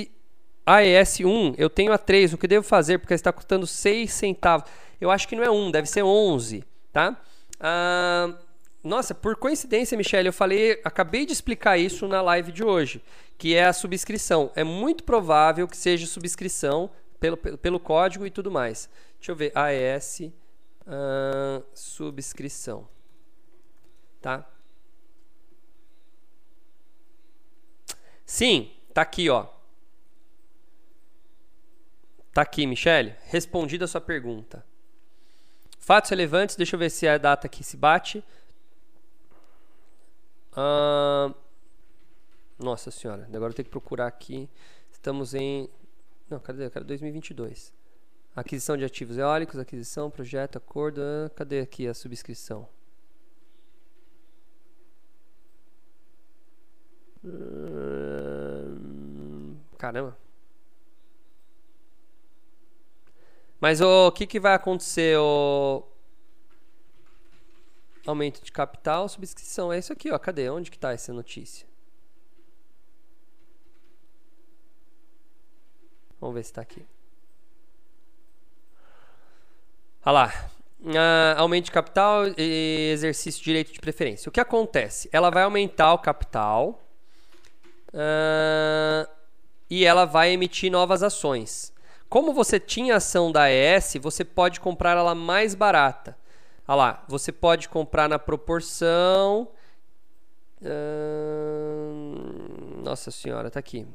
AES1. 0.66 1.54
Eu 1.56 1.70
tenho 1.70 1.92
a 1.92 1.98
3. 1.98 2.32
O 2.32 2.38
que 2.38 2.48
devo 2.48 2.66
fazer? 2.66 2.98
Porque 2.98 3.14
está 3.14 3.32
custando 3.32 3.66
6 3.66 4.12
centavos. 4.12 4.68
Eu 5.00 5.10
acho 5.10 5.28
que 5.28 5.36
não 5.36 5.44
é 5.44 5.50
1, 5.50 5.70
deve 5.70 5.88
ser 5.88 6.02
11, 6.02 6.64
tá? 6.92 7.20
Ah, 7.60 8.34
nossa, 8.82 9.14
por 9.14 9.36
coincidência, 9.36 9.96
Michelle, 9.96 10.28
eu 10.28 10.32
falei, 10.32 10.80
acabei 10.84 11.26
de 11.26 11.32
explicar 11.32 11.76
isso 11.76 12.08
na 12.08 12.22
live 12.22 12.50
de 12.50 12.64
hoje, 12.64 13.02
que 13.36 13.54
é 13.54 13.66
a 13.66 13.72
subscrição. 13.72 14.50
É 14.54 14.64
muito 14.64 15.04
provável 15.04 15.68
que 15.68 15.76
seja 15.76 16.06
subscrição 16.06 16.90
pelo, 17.20 17.36
pelo, 17.36 17.58
pelo 17.58 17.80
código 17.80 18.26
e 18.26 18.30
tudo 18.30 18.50
mais. 18.50 18.88
Deixa 19.18 19.32
eu 19.32 19.36
ver. 19.36 19.52
AES 19.54 20.32
ah, 20.86 21.62
subscrição. 21.74 22.88
Tá? 24.20 24.48
Sim, 28.24 28.72
tá 28.94 29.02
aqui, 29.02 29.28
ó. 29.28 29.55
Tá 32.36 32.42
aqui, 32.42 32.66
Michele. 32.66 33.14
Respondida 33.28 33.86
a 33.86 33.88
sua 33.88 33.98
pergunta. 33.98 34.62
Fatos 35.78 36.10
relevantes, 36.10 36.54
deixa 36.54 36.76
eu 36.76 36.78
ver 36.78 36.90
se 36.90 37.08
a 37.08 37.16
data 37.16 37.46
aqui 37.46 37.64
se 37.64 37.78
bate. 37.78 38.22
Nossa 42.58 42.90
senhora, 42.90 43.26
agora 43.32 43.52
eu 43.52 43.54
tenho 43.54 43.64
que 43.64 43.70
procurar 43.70 44.06
aqui. 44.06 44.50
Estamos 44.92 45.32
em. 45.32 45.70
Não, 46.28 46.38
cadê? 46.38 46.68
Cadê 46.68 46.84
2022? 46.84 47.72
Aquisição 48.34 48.76
de 48.76 48.84
ativos 48.84 49.16
eólicos, 49.16 49.58
aquisição, 49.58 50.10
projeto, 50.10 50.58
acordo. 50.58 51.00
Cadê 51.34 51.60
aqui 51.60 51.88
a 51.88 51.94
subscrição? 51.94 52.68
Caramba. 59.78 60.25
Mas 63.60 63.80
o 63.80 64.12
que, 64.12 64.26
que 64.26 64.38
vai 64.38 64.54
acontecer? 64.54 65.18
O... 65.18 65.82
Aumento 68.06 68.42
de 68.42 68.52
capital, 68.52 69.08
subscrição. 69.08 69.72
É 69.72 69.78
isso 69.78 69.92
aqui, 69.92 70.10
ó. 70.12 70.18
Cadê? 70.18 70.48
Onde 70.48 70.70
que 70.70 70.78
tá 70.78 70.92
essa 70.92 71.12
notícia? 71.12 71.66
Vamos 76.20 76.34
ver 76.34 76.44
se 76.44 76.52
tá 76.52 76.60
aqui. 76.60 76.84
Olha 80.04 80.12
lá. 80.12 80.50
Ah, 80.94 81.34
aumento 81.38 81.64
de 81.64 81.70
capital 81.72 82.26
e 82.38 82.90
exercício 82.92 83.40
de 83.40 83.44
direito 83.44 83.72
de 83.72 83.80
preferência. 83.80 84.28
O 84.28 84.32
que 84.32 84.40
acontece? 84.40 85.08
Ela 85.12 85.30
vai 85.30 85.42
aumentar 85.42 85.92
o 85.92 85.98
capital 85.98 86.80
ah, 87.92 89.08
e 89.68 89.84
ela 89.84 90.04
vai 90.04 90.30
emitir 90.30 90.70
novas 90.70 91.02
ações. 91.02 91.72
Como 92.08 92.32
você 92.32 92.60
tinha 92.60 92.96
ação 92.96 93.32
da 93.32 93.50
ES, 93.50 93.94
você 94.00 94.24
pode 94.24 94.60
comprar 94.60 94.96
ela 94.96 95.14
mais 95.14 95.54
barata. 95.54 96.16
Olha 96.68 96.76
lá, 96.76 97.04
você 97.08 97.32
pode 97.32 97.68
comprar 97.68 98.08
na 98.08 98.18
proporção. 98.18 99.48
nossa 102.82 103.10
senhora, 103.10 103.50
tá 103.50 103.60
aqui. 103.60 103.86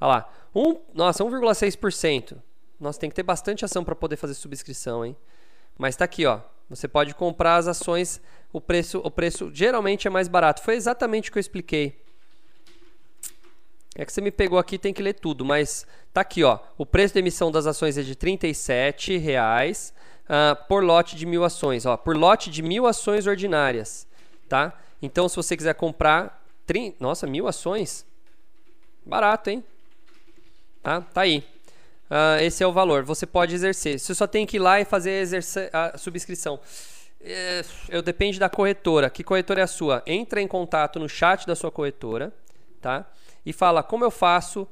Olha 0.00 0.08
lá. 0.08 0.32
Um, 0.54 0.80
nossa, 0.92 1.24
1,6%. 1.24 2.36
Nossa, 2.78 2.98
tem 2.98 3.10
que 3.10 3.16
ter 3.16 3.22
bastante 3.22 3.64
ação 3.64 3.84
para 3.84 3.94
poder 3.94 4.16
fazer 4.16 4.34
subscrição, 4.34 5.04
hein? 5.04 5.16
Mas 5.78 5.96
tá 5.96 6.04
aqui, 6.04 6.26
ó. 6.26 6.40
Você 6.68 6.86
pode 6.86 7.14
comprar 7.14 7.56
as 7.56 7.66
ações, 7.66 8.20
o 8.52 8.60
preço, 8.60 9.00
o 9.04 9.10
preço 9.10 9.50
geralmente 9.52 10.06
é 10.06 10.10
mais 10.10 10.28
barato. 10.28 10.62
Foi 10.62 10.76
exatamente 10.76 11.28
o 11.28 11.32
que 11.32 11.38
eu 11.38 11.40
expliquei. 11.40 12.00
É 14.00 14.04
que 14.06 14.14
você 14.14 14.22
me 14.22 14.30
pegou 14.30 14.58
aqui, 14.58 14.78
tem 14.78 14.94
que 14.94 15.02
ler 15.02 15.12
tudo, 15.12 15.44
mas 15.44 15.86
tá 16.10 16.22
aqui, 16.22 16.42
ó. 16.42 16.58
O 16.78 16.86
preço 16.86 17.12
de 17.12 17.20
emissão 17.20 17.52
das 17.52 17.66
ações 17.66 17.98
é 17.98 18.02
de 18.02 18.16
R$ 18.18 19.18
reais 19.18 19.92
uh, 20.24 20.56
por 20.66 20.82
lote 20.82 21.14
de 21.14 21.26
mil 21.26 21.44
ações, 21.44 21.84
ó. 21.84 21.98
Por 21.98 22.16
lote 22.16 22.48
de 22.48 22.62
mil 22.62 22.86
ações 22.86 23.26
ordinárias, 23.26 24.06
tá? 24.48 24.72
Então, 25.02 25.28
se 25.28 25.36
você 25.36 25.54
quiser 25.54 25.74
comprar, 25.74 26.42
trin... 26.64 26.94
nossa, 26.98 27.26
mil 27.26 27.46
ações, 27.46 28.06
barato, 29.04 29.50
hein? 29.50 29.62
Tá, 30.82 31.02
tá 31.02 31.20
aí. 31.20 31.44
Uh, 32.10 32.40
esse 32.40 32.64
é 32.64 32.66
o 32.66 32.72
valor. 32.72 33.04
Você 33.04 33.26
pode 33.26 33.54
exercer. 33.54 34.00
Você 34.00 34.14
só 34.14 34.26
tem 34.26 34.46
que 34.46 34.56
ir 34.56 34.60
lá 34.60 34.80
e 34.80 34.86
fazer 34.86 35.10
exercer 35.20 35.68
a 35.74 35.98
subscrição. 35.98 36.58
É, 37.20 37.62
eu 37.90 38.00
depende 38.00 38.40
da 38.40 38.48
corretora. 38.48 39.10
Que 39.10 39.22
corretora 39.22 39.60
é 39.60 39.64
a 39.64 39.66
sua? 39.66 40.02
Entra 40.06 40.40
em 40.40 40.48
contato 40.48 40.98
no 40.98 41.06
chat 41.06 41.46
da 41.46 41.54
sua 41.54 41.70
corretora, 41.70 42.32
tá? 42.80 43.06
E 43.44 43.52
fala 43.52 43.82
como 43.82 44.04
eu 44.04 44.10
faço 44.10 44.66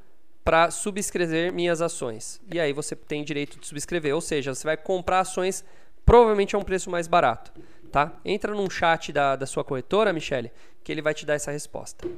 para 0.45 0.71
subscrever 0.71 1.53
minhas 1.53 1.83
ações. 1.83 2.41
E 2.51 2.59
aí 2.59 2.73
você 2.73 2.97
tem 2.97 3.23
direito 3.23 3.61
de 3.61 3.67
subscrever, 3.67 4.15
ou 4.15 4.21
seja, 4.21 4.55
você 4.55 4.65
vai 4.65 4.77
comprar 4.77 5.21
ações 5.21 5.65
provavelmente 6.07 6.57
a 6.57 6.59
um 6.59 6.63
preço 6.63 6.89
mais 6.89 7.07
barato, 7.07 7.53
tá? 7.93 8.19
Entra 8.25 8.55
num 8.55 8.71
chat 8.71 9.13
da, 9.13 9.37
da 9.37 9.45
sua 9.45 9.63
corretora, 9.63 10.11
Michele, 10.11 10.51
que 10.83 10.91
ele 10.91 11.03
vai 11.03 11.13
te 11.13 11.27
dar 11.27 11.35
essa 11.35 11.51
resposta. 11.51 12.09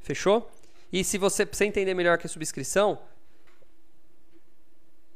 Fechou? 0.00 0.48
E 0.92 1.02
se 1.02 1.18
você 1.18 1.44
precisa 1.44 1.66
entender 1.66 1.92
melhor 1.92 2.18
que 2.18 2.26
a 2.26 2.30
subscrição, 2.30 3.00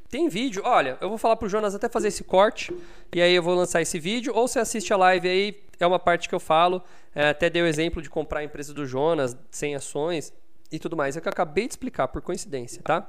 tem 0.09 0.29
vídeo, 0.29 0.63
olha, 0.65 0.99
eu 1.01 1.09
vou 1.09 1.19
falar 1.19 1.37
pro 1.37 1.49
Jonas 1.49 1.73
até 1.73 1.89
fazer 1.89 2.09
esse 2.09 2.25
corte 2.25 2.77
e 3.15 3.23
aí 3.23 3.33
eu 3.33 3.43
vou 3.45 3.55
lançar 3.55 3.81
esse 3.81 3.99
vídeo. 4.01 4.33
Ou 4.35 4.49
você 4.49 4.59
assiste 4.59 4.93
a 4.93 4.97
live 4.97 5.29
aí, 5.29 5.63
é 5.79 5.87
uma 5.87 5.99
parte 6.01 6.29
que 6.29 6.35
eu 6.35 6.41
falo. 6.41 6.83
É, 7.15 7.29
até 7.29 7.49
dei 7.49 7.63
o 7.63 7.67
exemplo 7.67 8.03
de 8.03 8.11
comprar 8.11 8.41
a 8.41 8.45
empresa 8.45 8.75
do 8.75 8.87
Jonas 8.87 9.37
sem 9.53 9.77
ações 9.77 10.33
e 10.71 10.79
tudo 10.79 10.97
mais. 10.97 11.17
É 11.17 11.21
que 11.21 11.29
eu 11.29 11.31
acabei 11.33 11.67
de 11.67 11.73
explicar 11.73 12.09
por 12.09 12.23
coincidência, 12.23 12.83
tá? 12.83 13.09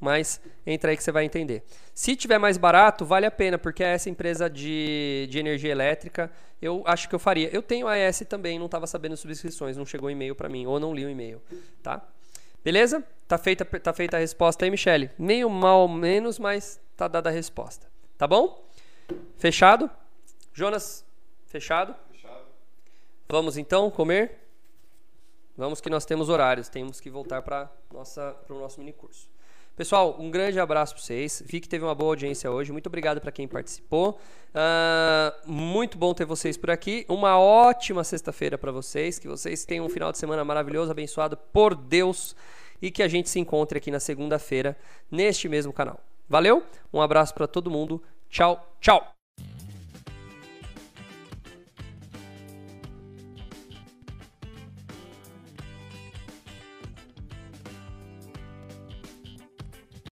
Mas 0.00 0.40
entra 0.66 0.90
aí 0.90 0.96
que 0.96 1.02
você 1.02 1.12
vai 1.12 1.24
entender. 1.24 1.62
Se 1.94 2.14
tiver 2.16 2.38
mais 2.38 2.58
barato, 2.58 3.04
vale 3.04 3.26
a 3.26 3.30
pena, 3.30 3.58
porque 3.58 3.82
é 3.82 3.94
essa 3.94 4.10
empresa 4.10 4.50
de, 4.50 5.26
de 5.30 5.38
energia 5.38 5.70
elétrica, 5.70 6.30
eu 6.60 6.82
acho 6.84 7.08
que 7.08 7.14
eu 7.14 7.18
faria. 7.18 7.48
Eu 7.52 7.62
tenho 7.62 7.86
a 7.86 7.92
AES 7.92 8.24
também, 8.28 8.58
não 8.58 8.66
estava 8.66 8.86
sabendo 8.86 9.16
subscrições, 9.16 9.76
não 9.76 9.86
chegou 9.86 10.10
e-mail 10.10 10.34
para 10.34 10.48
mim, 10.48 10.66
ou 10.66 10.78
não 10.80 10.94
li 10.94 11.04
o 11.04 11.10
e-mail, 11.10 11.40
tá? 11.82 12.06
Beleza? 12.62 13.04
Tá 13.28 13.38
feita, 13.38 13.64
tá 13.64 13.92
feita 13.92 14.16
a 14.16 14.20
resposta 14.20 14.64
aí, 14.64 14.70
Michele. 14.70 15.10
Meio 15.18 15.48
mal 15.48 15.86
menos, 15.86 16.38
mas 16.38 16.80
tá 16.96 17.08
dada 17.08 17.30
a 17.30 17.32
resposta. 17.32 17.86
Tá 18.16 18.26
bom? 18.26 18.66
Fechado? 19.36 19.90
Jonas, 20.52 21.04
fechado? 21.46 21.94
Fechado. 22.10 22.44
Vamos 23.28 23.56
então 23.56 23.90
comer? 23.90 24.43
Vamos 25.56 25.80
que 25.80 25.88
nós 25.88 26.04
temos 26.04 26.28
horários, 26.28 26.68
temos 26.68 27.00
que 27.00 27.08
voltar 27.08 27.42
para 27.42 27.70
o 27.92 28.54
nosso 28.54 28.80
mini 28.80 28.92
curso. 28.92 29.28
Pessoal, 29.76 30.16
um 30.20 30.30
grande 30.30 30.60
abraço 30.60 30.94
para 30.94 31.02
vocês. 31.02 31.42
Vi 31.44 31.60
que 31.60 31.68
teve 31.68 31.84
uma 31.84 31.94
boa 31.96 32.12
audiência 32.12 32.48
hoje. 32.48 32.70
Muito 32.70 32.86
obrigado 32.86 33.20
para 33.20 33.32
quem 33.32 33.48
participou. 33.48 34.20
Uh, 34.50 35.50
muito 35.50 35.98
bom 35.98 36.14
ter 36.14 36.24
vocês 36.24 36.56
por 36.56 36.70
aqui. 36.70 37.04
Uma 37.08 37.40
ótima 37.40 38.04
sexta-feira 38.04 38.56
para 38.56 38.70
vocês. 38.70 39.18
Que 39.18 39.26
vocês 39.26 39.64
tenham 39.64 39.84
um 39.84 39.88
final 39.88 40.12
de 40.12 40.18
semana 40.18 40.44
maravilhoso, 40.44 40.92
abençoado 40.92 41.36
por 41.36 41.74
Deus. 41.74 42.36
E 42.80 42.88
que 42.88 43.02
a 43.02 43.08
gente 43.08 43.28
se 43.28 43.40
encontre 43.40 43.78
aqui 43.78 43.90
na 43.90 43.98
segunda-feira 43.98 44.76
neste 45.10 45.48
mesmo 45.48 45.72
canal. 45.72 45.98
Valeu? 46.28 46.62
Um 46.92 47.00
abraço 47.00 47.34
para 47.34 47.48
todo 47.48 47.68
mundo. 47.68 48.00
Tchau, 48.30 48.76
tchau. 48.80 49.12